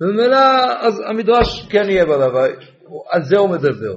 וממילא 0.00 0.38
אז 0.80 0.94
המדרש 1.10 1.68
כן 1.70 1.84
יהיה 1.88 2.04
בדבר, 2.04 2.44
על 3.10 3.22
זה 3.22 3.36
הוא 3.36 3.50
מדבר. 3.50 3.96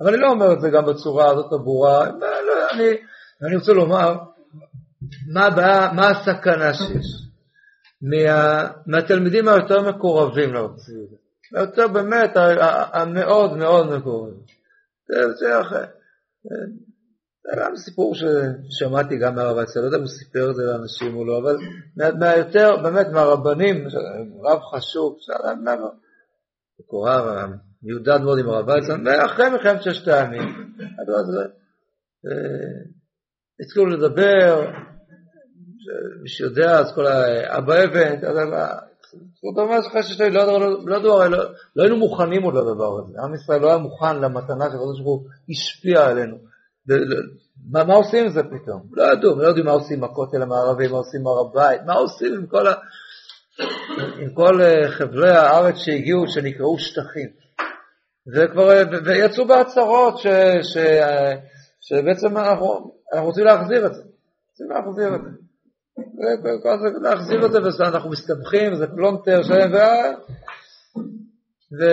אבל 0.00 0.12
אני 0.12 0.22
לא 0.22 0.30
אומר 0.30 0.52
את 0.52 0.60
זה 0.60 0.70
גם 0.70 0.86
בצורה 0.86 1.30
הזאת 1.30 1.52
הברורה, 1.52 2.10
לא, 2.10 2.26
אני, 2.72 2.88
אני 3.46 3.56
רוצה 3.56 3.72
לומר 3.72 4.14
מה, 5.32 5.46
הבא, 5.46 5.90
מה 5.94 6.10
הסכנה 6.10 6.74
שיש 6.74 7.06
מה, 8.02 8.68
מהתלמידים 8.86 9.48
היותר 9.48 9.90
מקורבים 9.90 10.52
יהודה, 10.52 10.74
היותר 11.54 11.88
באמת, 11.88 12.30
המאוד 12.92 13.56
מאוד 13.56 13.96
מקורבים. 13.96 14.40
זה 15.38 15.54
גם 17.56 17.76
סיפור 17.76 18.14
ששמעתי 18.14 19.18
גם 19.18 19.34
מהרב 19.34 19.58
אצל, 19.58 19.80
לא 19.80 19.84
יודע 19.84 19.96
אם 19.96 20.02
הוא 20.02 20.08
סיפר 20.08 20.50
את 20.50 20.54
זה 20.56 20.62
לאנשים 20.62 21.16
או 21.16 21.24
לא, 21.24 21.38
אבל 21.38 21.56
מהיותר, 22.18 22.76
באמת, 22.82 23.06
מהרבנים, 23.12 23.86
רב 24.42 24.60
חשוב, 24.74 25.16
מקורב, 26.80 27.50
מיודד 27.82 28.20
מאוד 28.20 28.38
עם 28.38 28.48
הרב 28.48 28.70
אצל, 28.70 28.92
ואחרי 29.04 29.50
מלחמת 29.50 29.82
ששת 29.82 30.08
הימים, 30.08 30.74
התחילו 33.60 33.86
לדבר, 33.86 34.70
מי 36.22 36.28
שיודע, 36.28 36.78
אז 36.78 36.94
כל 36.94 37.06
אבא 37.46 37.84
אבן, 37.84 38.20
זאת 39.42 39.58
אומרת 39.58 39.86
אחרי 39.86 40.02
ששת 40.02 40.20
הימים, 40.20 40.36
לא 41.76 41.82
היינו 41.82 41.96
מוכנים 41.96 42.42
עוד 42.42 42.54
לדבר 42.54 42.98
הזה, 42.98 43.18
עם 43.24 43.34
ישראל 43.34 43.60
לא 43.60 43.68
היה 43.68 43.78
מוכן 43.78 44.16
למתנה 44.16 44.64
שהקדוש 44.64 45.00
ברוך 45.00 45.22
הוא 45.22 45.30
השפיע 45.50 46.06
עלינו. 46.06 46.36
מה, 47.70 47.84
מה 47.84 47.94
עושים 47.94 48.24
עם 48.24 48.30
זה 48.30 48.42
פתאום? 48.42 48.82
לא 48.92 49.12
ידעו, 49.12 49.38
לא 49.38 49.46
יודעים 49.46 49.66
מה 49.66 49.72
עושים 49.72 49.98
עם 49.98 50.04
הכותל 50.04 50.42
המערבי, 50.42 50.88
מה 50.88 50.98
עושים 50.98 51.20
עם 51.20 51.26
הר 51.26 51.40
הבית, 51.40 51.80
מה 51.86 51.94
עושים 51.94 52.34
עם 52.34 52.46
כל, 52.46 52.66
ה... 52.66 52.74
עם 54.18 54.34
כל 54.34 54.62
אה, 54.62 54.90
חבלי 54.90 55.30
הארץ 55.30 55.76
שהגיעו, 55.76 56.28
שנקראו 56.28 56.78
שטחים. 56.78 57.28
וכבר, 58.28 58.68
ויצאו 59.04 59.46
בהצהרות 59.46 60.18
ש, 60.18 60.26
ש, 60.62 60.76
שבעצם 61.80 62.38
אנחנו, 62.38 62.94
אנחנו 63.12 63.26
רוצים 63.26 63.44
להחזיר 63.44 63.86
את 63.86 63.94
זה. 63.94 64.02
רוצים 64.50 64.70
להחזיר 64.70 65.14
את 65.14 65.20
זה. 65.24 65.30
להחזיר 67.02 67.46
את 67.46 67.52
זה, 67.52 67.58
ואנחנו 67.78 68.10
מסתבכים, 68.10 68.74
זה 68.74 68.86
פלונטר 68.86 69.42
שלם, 69.42 69.72
ו... 69.72 69.76
ו... 71.78 71.84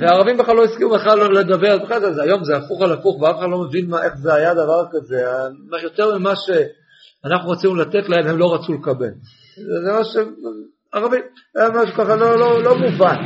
והערבים 0.00 0.36
בכלל 0.36 0.56
לא 0.56 0.64
הסכימו 0.64 0.90
בכלל 0.94 1.18
לא 1.18 1.32
לדבר, 1.32 1.78
בכלל 1.84 2.14
זה, 2.14 2.22
היום 2.22 2.44
זה 2.44 2.56
הפוך 2.56 2.82
על 2.82 2.92
הפוך 2.92 3.22
ואף 3.22 3.36
אחד 3.38 3.46
לא 3.50 3.64
מבין 3.64 3.90
מה, 3.90 4.04
איך 4.04 4.14
זה 4.16 4.34
היה 4.34 4.54
דבר 4.54 4.86
כזה, 4.92 5.24
יותר 5.82 6.18
ממה 6.18 6.32
שאנחנו 6.36 7.50
רצינו 7.50 7.74
לתת 7.74 8.08
להם 8.08 8.26
הם 8.26 8.38
לא 8.38 8.54
רצו 8.54 8.72
לקבל. 8.72 9.10
זה 9.84 9.92
מה 9.92 10.04
ש... 10.04 10.16
ערבים, 10.94 11.22
היה 11.56 11.68
משהו 11.70 11.94
ככה 11.94 12.16
לא, 12.16 12.38
לא, 12.38 12.62
לא 12.62 12.78
מובן. 12.78 13.16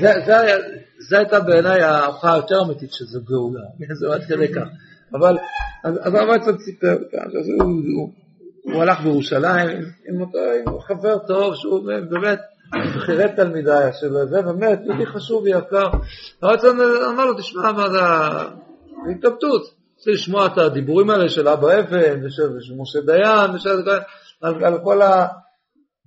זה, 0.00 0.12
זה, 0.26 0.34
זה 1.08 1.18
הייתה 1.18 1.40
בעיניי 1.40 1.82
ההוכחה 1.82 2.34
היותר 2.34 2.62
אמיתית 2.62 2.92
שזה 2.92 3.20
גאולה, 3.24 3.60
זה 4.00 4.14
עד 4.14 4.24
כדי 4.24 4.52
כך. 4.52 4.66
אבל, 5.14 5.36
אז 5.84 6.14
אצל 6.36 6.58
סיפר, 6.58 6.96
הוא, 7.60 7.72
הוא, 7.96 8.12
הוא 8.62 8.82
הלך 8.82 9.00
בירושלים 9.00 9.80
עם 10.08 10.20
אותו 10.20 10.80
חבר 10.80 11.18
טוב, 11.18 11.54
שהוא 11.54 11.80
באמת 12.10 12.40
בכירי 12.96 13.24
תלמידיי 13.36 13.92
שלו, 13.92 14.26
זה 14.26 14.42
באמת 14.42 14.80
יהודי 14.84 15.06
חשוב 15.06 15.42
ויקר. 15.42 15.88
הרצון 16.42 16.80
אמר 17.14 17.24
לו, 17.24 17.34
תשמע, 17.34 17.72
מה 17.72 17.90
זה 17.90 17.98
התלבטות. 19.10 19.78
רוצה 19.98 20.10
לשמוע 20.10 20.46
את 20.46 20.58
הדיבורים 20.58 21.10
האלה 21.10 21.28
של 21.28 21.48
אבא 21.48 21.80
אבן 21.80 22.26
ושל 22.26 22.48
משה 22.76 23.00
דיין, 23.00 23.50
ושל, 23.54 23.82
על 24.42 24.78
כל 24.84 25.02
ה... 25.02 25.26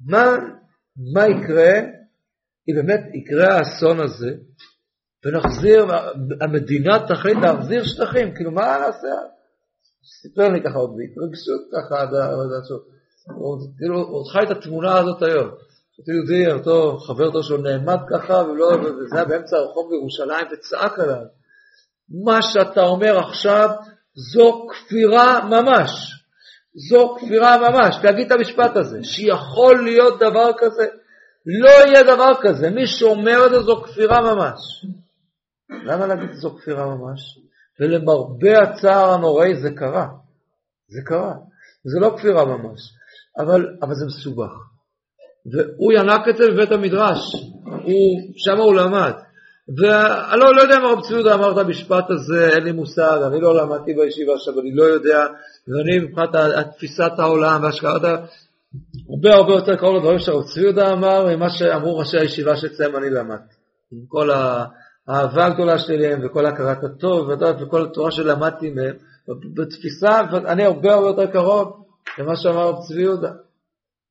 מה, 0.06 0.36
מה 1.14 1.28
יקרה 1.28 1.80
אם 2.70 2.76
באמת 2.76 3.02
יקרה 3.14 3.58
האסון 3.58 4.00
הזה 4.00 4.32
ונחזיר, 5.26 5.86
המדינה 6.42 7.08
תחליט 7.08 7.38
להחזיר 7.42 7.84
שטחים, 7.84 8.36
כאילו 8.36 8.52
מה 8.52 8.78
נעשה? 8.80 9.16
סיפר 10.22 10.48
לי 10.48 10.64
ככה 10.64 10.78
עוד 10.80 10.96
בהתרגשות 10.98 11.62
ככה. 11.74 12.08
כאילו, 13.78 14.00
הוא 14.00 14.26
חי 14.32 14.40
את 14.44 14.58
התמונה 14.58 15.00
הזאת 15.00 15.22
היום. 15.22 15.50
אותו 16.00 16.12
יהודי, 16.12 16.52
אותו 16.52 16.98
חבר 16.98 17.32
טוב 17.32 17.44
שלו 17.44 17.58
נעמד 17.58 18.00
ככה, 18.10 18.34
ולא, 18.34 18.66
וזה 18.66 19.16
היה 19.16 19.26
באמצע 19.26 19.58
הרחוב 19.58 19.90
בירושלים, 19.90 20.48
וצעק 20.52 21.00
עליו. 21.00 21.26
מה 22.26 22.42
שאתה 22.42 22.82
אומר 22.82 23.20
עכשיו 23.20 23.70
זו 24.34 24.68
כפירה 24.72 25.46
ממש. 25.50 26.21
זו 26.90 27.16
כפירה 27.20 27.58
ממש. 27.58 27.96
תגיד 28.04 28.26
את 28.26 28.32
המשפט 28.32 28.76
הזה, 28.76 29.04
שיכול 29.04 29.84
להיות 29.84 30.20
דבר 30.20 30.52
כזה. 30.58 30.86
לא 31.46 31.70
יהיה 31.70 32.04
דבר 32.04 32.32
כזה. 32.42 32.70
מי 32.70 32.88
שאומר 32.88 33.46
את 33.46 33.52
זה 33.52 33.60
זו 33.60 33.82
כפירה 33.82 34.22
ממש. 34.22 34.86
למה 35.70 36.08
להגיד 36.08 36.32
זו 36.32 36.56
כפירה 36.58 36.86
ממש? 36.86 37.40
ולמרבה 37.80 38.60
הצער 38.64 39.14
הנוראי 39.14 39.56
זה 39.56 39.70
קרה. 39.76 40.08
זה 40.88 41.02
קרה. 41.06 41.34
זה 41.84 42.00
לא 42.00 42.16
כפירה 42.18 42.46
ממש. 42.46 42.80
אבל, 43.38 43.66
אבל 43.82 43.94
זה 43.94 44.06
מסובך. 44.06 44.52
והוא 45.52 45.94
ינק 45.94 46.28
את 46.30 46.38
זה 46.38 46.44
בבית 46.52 46.72
המדרש, 46.72 47.36
הוא, 47.64 48.34
שם 48.38 48.58
הוא 48.58 48.76
למד. 48.76 49.14
ואני 49.78 50.40
לא, 50.40 50.62
יודע 50.62 50.78
אם 50.78 50.86
הרב 50.86 51.02
צבי 51.02 51.32
אמר 51.34 51.52
את 51.52 51.58
המשפט 51.58 52.10
הזה, 52.10 52.50
אין 52.50 52.64
לי 52.64 52.72
מושג, 52.72 53.20
אני 53.28 53.42
לא 53.42 53.56
למדתי 53.56 53.94
בישיבה 53.94 54.34
עכשיו, 54.34 54.60
אני 54.60 54.76
לא 54.76 54.84
יודע, 54.84 55.28
ואני 55.68 56.00
מבחינת 56.00 56.30
תפיסת 56.76 57.12
העולם 57.18 57.64
והשקעת, 57.64 58.02
הרבה 59.10 59.34
הרבה 59.34 59.54
יותר 59.54 59.76
קרוב 59.76 59.96
לדברים 59.96 60.20
שהרב 60.20 60.44
צבי 60.44 60.82
אמר 60.92 61.36
ממה 61.36 61.50
שאמרו 61.50 61.98
ראשי 61.98 62.18
הישיבה 62.18 62.58
שאצלם 62.58 62.96
אני 62.96 63.10
למדתי. 63.10 63.54
עם 63.92 64.00
כל 64.08 64.30
האהבה 65.08 65.46
הגדולה 65.46 65.80
שלהם 65.80 66.20
וכל 66.26 66.46
הכרת 66.46 66.84
הטוב 66.84 67.30
וכל 67.62 67.84
התורה 67.84 68.12
שלמדתי 68.12 68.70
מהם, 68.70 68.96
בתפיסה, 69.54 70.22
אני 70.48 70.64
הרבה 70.64 70.94
הרבה 70.94 71.08
יותר 71.08 71.32
קרוב 71.32 71.86
למה 72.18 72.36
שאמר 72.36 72.60
הרב 72.60 72.76
צבי 72.88 73.02
יהודה. 73.02 73.32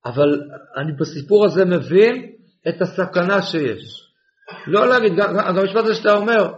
אבל 0.04 0.40
אני 0.76 0.92
בסיפור 0.92 1.44
הזה 1.44 1.64
מבין 1.64 2.32
את 2.68 2.82
הסכנה 2.82 3.42
שיש. 3.42 3.99
לא 4.66 4.88
להגיד, 4.88 5.12
גם 5.16 5.36
המשפט 5.38 5.84
הזה 5.84 5.94
שאתה 5.94 6.12
אומר, 6.12 6.52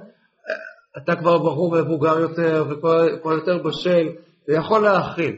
אתה 0.97 1.17
כבר 1.17 1.39
בחור 1.39 1.77
מבוגר 1.81 2.21
יותר 2.21 2.65
וכבר 2.71 3.33
יותר 3.33 3.59
בשל 3.59 4.09
ויכול 4.49 4.83
להכיל. 4.83 5.37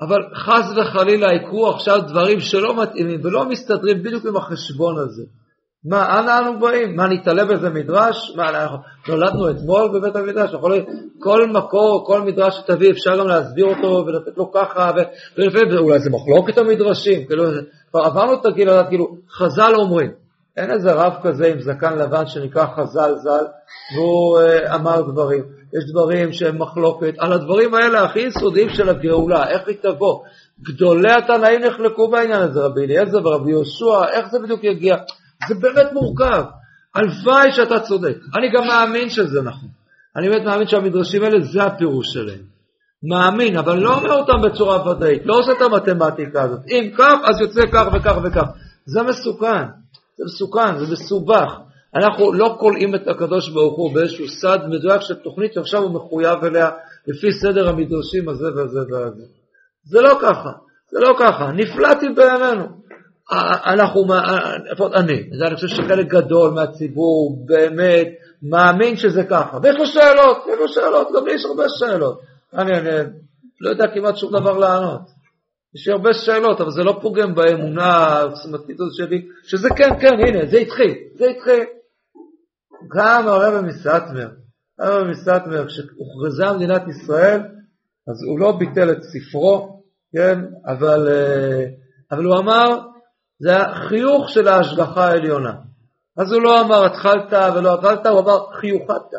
אבל 0.00 0.18
חס 0.34 0.76
וחלילה 0.76 1.34
יקרו 1.34 1.68
עכשיו 1.70 2.00
דברים 2.08 2.40
שלא 2.40 2.82
מתאימים 2.82 3.20
ולא 3.24 3.48
מסתדרים 3.48 4.02
בדיוק 4.02 4.26
עם 4.26 4.36
החשבון 4.36 4.98
הזה. 4.98 5.22
מה, 5.84 6.18
אנה 6.18 6.38
אנו 6.38 6.60
באים? 6.60 6.96
מה, 6.96 7.06
נתעלה 7.08 7.44
באיזה 7.44 7.70
מדרש? 7.70 8.32
מה, 8.36 8.48
אנחנו 8.50 8.78
נולדנו 9.08 9.50
אתמול 9.50 9.88
בבית 9.94 10.16
המדרש? 10.16 10.54
יכול 10.54 10.70
להיות, 10.70 10.86
כל 11.18 11.46
מקור, 11.46 12.04
כל 12.06 12.20
מדרש 12.20 12.54
שתביא, 12.54 12.90
אפשר 12.90 13.18
גם 13.18 13.26
להסביר 13.26 13.66
אותו 13.66 14.06
ולתת 14.06 14.36
לו 14.36 14.52
ככה, 14.52 14.90
ולפעמים 15.36 15.78
אולי 15.78 15.98
זה 15.98 16.10
מחלוקת 16.10 16.58
המדרשים, 16.58 17.26
כאילו, 17.26 17.44
כבר 17.90 18.00
עברנו 18.00 18.34
את 18.34 18.46
הגיל 18.46 18.68
כאילו, 18.88 19.16
חז"ל 19.30 19.72
אומרים, 19.74 20.10
אין 20.58 20.70
איזה 20.70 20.92
רב 20.92 21.12
כזה 21.22 21.46
עם 21.46 21.60
זקן 21.60 21.98
לבן 21.98 22.26
שנקרא 22.26 22.66
חז"ל 22.76 23.14
ז"ל, 23.14 23.46
והוא 23.94 24.38
uh, 24.38 24.74
אמר 24.74 25.00
דברים. 25.00 25.44
יש 25.76 25.90
דברים 25.92 26.32
שהם 26.32 26.62
מחלוקת, 26.62 27.14
על 27.18 27.32
הדברים 27.32 27.74
האלה 27.74 28.04
הכי 28.04 28.20
יסודיים 28.20 28.68
של 28.68 28.88
הגאולה, 28.88 29.48
איך 29.48 29.68
היא 29.68 29.76
תבוא. 29.82 30.22
גדולי 30.62 31.12
התנאים 31.12 31.60
נחלקו 31.64 32.10
בעניין 32.10 32.42
הזה, 32.42 32.60
רבי 32.60 32.84
אליעזר 32.84 33.26
ורבי 33.26 33.50
יהושע, 33.50 34.08
איך 34.12 34.28
זה 34.30 34.38
בדיוק 34.38 34.64
יגיע? 34.64 34.96
זה 35.48 35.54
באמת 35.54 35.92
מורכב. 35.92 36.44
הלוואי 36.94 37.52
שאתה 37.52 37.80
צודק. 37.80 38.16
אני 38.36 38.50
גם 38.52 38.66
מאמין 38.66 39.08
שזה 39.08 39.42
נכון. 39.42 39.68
אני 40.16 40.28
באמת 40.28 40.44
מאמין 40.44 40.66
שהמדרשים 40.66 41.22
האלה 41.22 41.40
זה 41.40 41.62
הפירוש 41.62 42.06
שלהם. 42.12 42.42
מאמין, 43.02 43.56
אבל 43.56 43.78
לא 43.78 43.94
אומר 43.94 44.12
אותם 44.12 44.42
בצורה 44.42 44.90
ודאית, 44.90 45.22
לא 45.26 45.34
עושה 45.38 45.52
את 45.52 45.62
המתמטיקה 45.62 46.42
הזאת. 46.42 46.60
אם 46.68 46.90
כך, 46.98 47.14
אז 47.24 47.40
יוצא 47.40 47.60
כך 47.72 47.86
וכך 47.94 48.16
וכך. 48.24 48.46
זה 48.86 49.02
מסוכן, 49.02 49.64
זה 50.18 50.24
מסוכן, 50.24 50.78
זה 50.78 50.92
מסובך. 50.92 51.58
אנחנו 51.94 52.32
לא 52.32 52.56
כולאים 52.60 52.94
את 52.94 53.08
הקדוש 53.08 53.48
ברוך 53.48 53.76
הוא 53.76 53.94
באיזשהו 53.94 54.28
סד 54.28 54.58
מדויק 54.68 55.00
של 55.00 55.14
תוכנית 55.14 55.52
שעכשיו 55.52 55.82
הוא 55.82 55.90
מחויב 55.90 56.44
אליה 56.44 56.70
לפי 57.06 57.32
סדר 57.32 57.68
המדרשים 57.68 58.28
הזה 58.28 58.46
וזה 58.46 58.80
וזה. 58.80 59.24
זה 59.84 60.00
לא 60.00 60.18
ככה, 60.20 60.50
זה 60.90 60.98
לא 61.00 61.14
ככה. 61.18 61.52
נפלאתי 61.52 62.06
בימינו. 62.08 62.64
אנחנו, 63.66 64.04
לפחות 64.72 64.92
אני, 64.94 65.30
אני 65.46 65.54
חושב 65.54 65.68
שחלק 65.68 66.06
גדול 66.06 66.50
מהציבור 66.50 67.46
באמת 67.46 68.08
מאמין 68.42 68.96
שזה 68.96 69.24
ככה, 69.24 69.58
ויש 69.62 69.76
לו 69.76 69.86
שאלות, 69.86 70.36
יש 70.52 70.58
לו 70.58 70.68
שאלות, 70.68 71.08
גם 71.16 71.26
לי 71.26 71.34
יש 71.34 71.44
הרבה 71.44 71.64
שאלות. 71.78 72.20
אני, 72.54 72.78
אני 72.78 72.90
לא 73.60 73.70
יודע 73.70 73.84
כמעט 73.94 74.16
שום 74.16 74.32
דבר 74.32 74.58
לענות. 74.58 75.17
יש 75.78 75.88
לי 75.88 75.92
הרבה 75.92 76.14
שאלות, 76.14 76.60
אבל 76.60 76.70
זה 76.70 76.82
לא 76.82 76.98
פוגם 77.02 77.34
באמונה 77.34 77.86
העוצמתית 77.86 78.80
הזאת 78.80 78.94
שלי, 78.94 79.26
שזה 79.42 79.68
כן, 79.76 79.90
כן, 80.00 80.14
הנה, 80.26 80.46
זה 80.50 80.58
התחיל, 80.58 80.94
זה 81.18 81.24
התחיל. 81.26 81.64
גם 82.96 83.28
הרב 83.28 83.64
מסטמר, 83.64 84.28
הרב 84.78 85.06
מסטמר, 85.06 85.66
כשהוכרזה 85.66 86.52
מדינת 86.56 86.82
ישראל, 86.88 87.40
אז 88.08 88.24
הוא 88.28 88.40
לא 88.40 88.52
ביטל 88.58 88.92
את 88.92 88.98
ספרו, 89.02 89.82
כן, 90.16 90.38
אבל, 90.66 91.08
אה, 91.08 91.64
אבל 92.10 92.24
הוא 92.24 92.38
אמר, 92.38 92.78
זה 93.38 93.56
החיוך 93.56 94.28
של 94.28 94.48
ההשגחה 94.48 95.08
העליונה. 95.08 95.52
אז 96.16 96.32
הוא 96.32 96.42
לא 96.42 96.60
אמר 96.60 96.84
התחלת 96.84 97.32
ולא 97.54 97.74
אכלת, 97.74 98.06
הוא 98.06 98.20
אמר 98.20 98.52
חיוכת. 98.52 99.12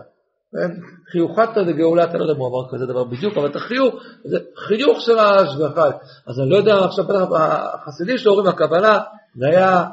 כן? 0.52 0.72
חיוכת 1.12 1.58
לגאולת, 1.58 2.10
אני 2.10 2.20
לא 2.20 2.24
יודע 2.24 2.34
אם 2.34 2.40
הוא 2.40 2.48
אמר 2.48 2.70
כזה 2.72 2.86
דבר 2.86 3.04
בדיוק, 3.04 3.38
אבל 3.38 3.50
את 3.50 3.56
החיוך, 3.56 3.96
זה 4.26 4.38
חיוך 4.56 5.02
של 5.02 5.20
ההשגחה. 5.20 5.86
אז 6.28 6.40
אני 6.40 6.50
לא 6.50 6.58
יודע, 6.58 6.76
עכשיו 6.86 7.06
החסידים 7.36 8.18
שלו 8.18 8.32
אומרים, 8.32 8.48
הכוונה, 8.48 9.00
זה 9.36 9.48
היה 9.48 9.84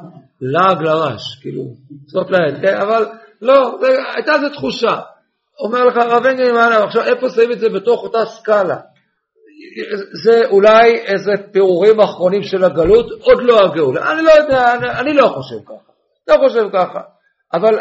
לעג 0.41 0.81
לרש, 0.81 1.39
כאילו, 1.41 1.63
זאת 2.07 2.31
לעת, 2.31 2.61
כן? 2.61 2.77
אבל 2.81 3.05
לא, 3.41 3.79
הייתה 4.15 4.33
איזו 4.33 4.49
תחושה. 4.49 4.99
אומר 5.59 5.85
לך 5.85 5.97
הרב 5.97 6.25
אנגלין, 6.25 6.55
עכשיו 6.55 7.03
איפה 7.03 7.29
שמים 7.29 7.51
את 7.51 7.59
זה 7.59 7.69
בתוך 7.69 8.03
אותה 8.03 8.25
סקאלה? 8.25 8.77
זה 10.23 10.47
אולי 10.49 10.95
איזה 10.95 11.31
פירורים 11.51 11.99
אחרונים 11.99 12.43
של 12.43 12.63
הגלות, 12.63 13.05
עוד 13.21 13.43
לא 13.43 13.59
הגאולה. 13.59 14.11
אני 14.11 14.21
לא 14.21 14.31
יודע, 14.31 14.73
אני, 14.73 14.89
אני 14.89 15.13
לא 15.13 15.27
חושב 15.27 15.55
ככה. 15.65 15.91
לא 16.27 16.47
חושב 16.47 16.63
ככה. 16.73 16.99
אבל 17.53 17.79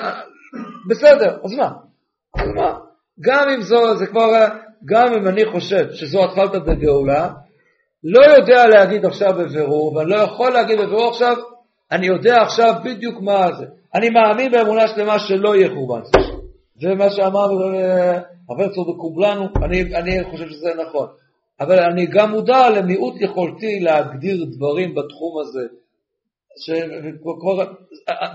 בסדר, 0.91 1.37
אז 1.45 1.53
מה? 1.53 1.86
אז 2.39 2.49
מה? 2.55 2.79
גם 3.21 3.49
אם 3.49 3.61
זו, 3.61 3.97
זה 3.97 4.07
כבר, 4.07 4.47
גם 4.85 5.13
אם 5.13 5.29
אני 5.29 5.45
חושב 5.53 5.93
שזו 5.93 6.25
התחלת 6.25 6.63
בגאולה, 6.63 7.31
לא 8.05 8.21
יודע 8.37 8.67
להגיד 8.67 9.05
עכשיו 9.05 9.35
בבירור, 9.39 9.97
ואני 9.97 10.11
לא 10.11 10.17
יכול 10.17 10.53
להגיד 10.53 10.79
בבירור 10.79 11.09
עכשיו, 11.09 11.37
אני 11.93 12.07
יודע 12.07 12.43
עכשיו 12.43 12.75
בדיוק 12.85 13.21
מה 13.21 13.53
זה. 13.59 13.65
אני 13.95 14.11
מאמין 14.11 14.53
באמונה 14.53 14.89
שלמה 14.89 15.19
שלא 15.19 15.57
יהיה 15.57 15.69
חורבן. 15.75 16.01
ומה 16.83 17.11
שאמר 17.11 17.41
הרב 18.49 18.61
הרצוג 18.61 18.97
בקובלנו, 18.97 19.49
אני, 19.63 19.95
אני 19.95 20.25
חושב 20.31 20.49
שזה 20.49 20.75
נכון. 20.87 21.09
אבל 21.61 21.79
אני 21.79 22.07
גם 22.07 22.31
מודע 22.31 22.71
למיעוט 22.71 23.15
יכולתי 23.21 23.81
להגדיר 23.81 24.45
דברים 24.57 24.95
בתחום 24.95 25.41
הזה. 25.41 25.67
ש... 26.59 26.71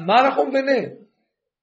מה 0.05 0.25
אנחנו 0.25 0.45
מבינים? 0.45 0.89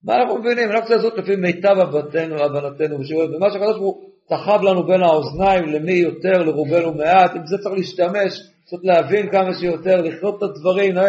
מה 0.04 0.16
אנחנו 0.16 0.38
מבינים? 0.38 0.70
אנחנו 0.70 0.80
צריכים 0.80 0.96
לעשות 0.96 1.18
לפי 1.18 1.36
מיטב 1.36 1.78
הבנתנו, 1.78 2.44
הבנתנו, 2.44 2.96
ומה 2.96 3.50
שהקדוש 3.50 3.78
ברוך 3.78 3.78
הוא 3.78 4.10
תחב 4.28 4.62
לנו 4.62 4.86
בין 4.86 5.02
האוזניים, 5.02 5.64
למי 5.64 5.92
יותר, 5.92 6.42
לרובנו 6.42 6.94
מעט, 6.94 7.30
עם 7.34 7.46
זה 7.46 7.56
צריך 7.62 7.74
להשתמש, 7.74 8.40
צריך 8.64 8.82
להבין 8.84 9.30
כמה 9.30 9.54
שיותר, 9.54 10.02
לחיות 10.02 10.38
את 10.38 10.42
הדברים, 10.42 10.98
אה? 10.98 11.08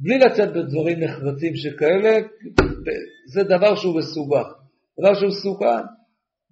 בלי 0.00 0.18
לצאת 0.18 0.48
בדברים 0.52 1.00
נחרצים 1.00 1.56
שכאלה, 1.56 2.18
זה 3.34 3.42
דבר 3.42 3.74
שהוא 3.74 3.98
מסובך, 3.98 4.46
דבר 5.00 5.14
שהוא 5.14 5.28
מסוכן. 5.28 5.82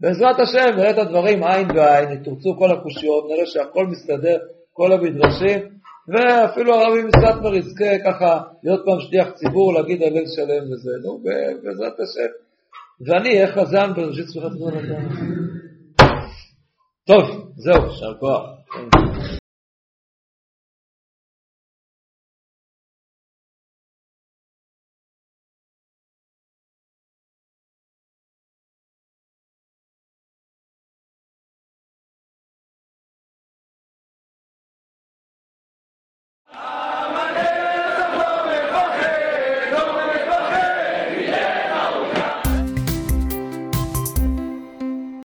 בעזרת 0.01 0.41
השם 0.41 0.77
נראה 0.77 0.91
את 0.91 0.99
הדברים 0.99 1.45
עין 1.45 1.69
בעין, 1.69 2.13
יתורצו 2.13 2.57
כל 2.59 2.71
הקושיות, 2.71 3.25
נראה 3.31 3.47
שהכל 3.47 3.87
מסתדר, 3.87 4.39
כל 4.73 4.93
המדרשים, 4.93 5.76
ואפילו 6.09 6.75
הרבי 6.75 7.03
מסטמר 7.03 7.55
יזכה 7.55 7.99
ככה 8.05 8.41
להיות 8.63 8.85
פעם 8.85 9.01
שליח 9.01 9.31
ציבור, 9.31 9.75
להגיד 9.75 10.03
הלל 10.03 10.27
שלם 10.37 10.73
וזה, 10.73 10.91
נו, 11.03 11.19
בעזרת 11.63 12.01
השם. 12.01 12.33
ואני 13.07 13.29
אהיה 13.29 13.53
חזן 13.53 13.93
בראשית 13.97 14.27
צמיחת 14.27 14.51
זמן 14.51 14.71
טוב, 17.07 17.53
זהו, 17.57 17.87
יישר 17.87 18.15
כוח. 18.21 18.43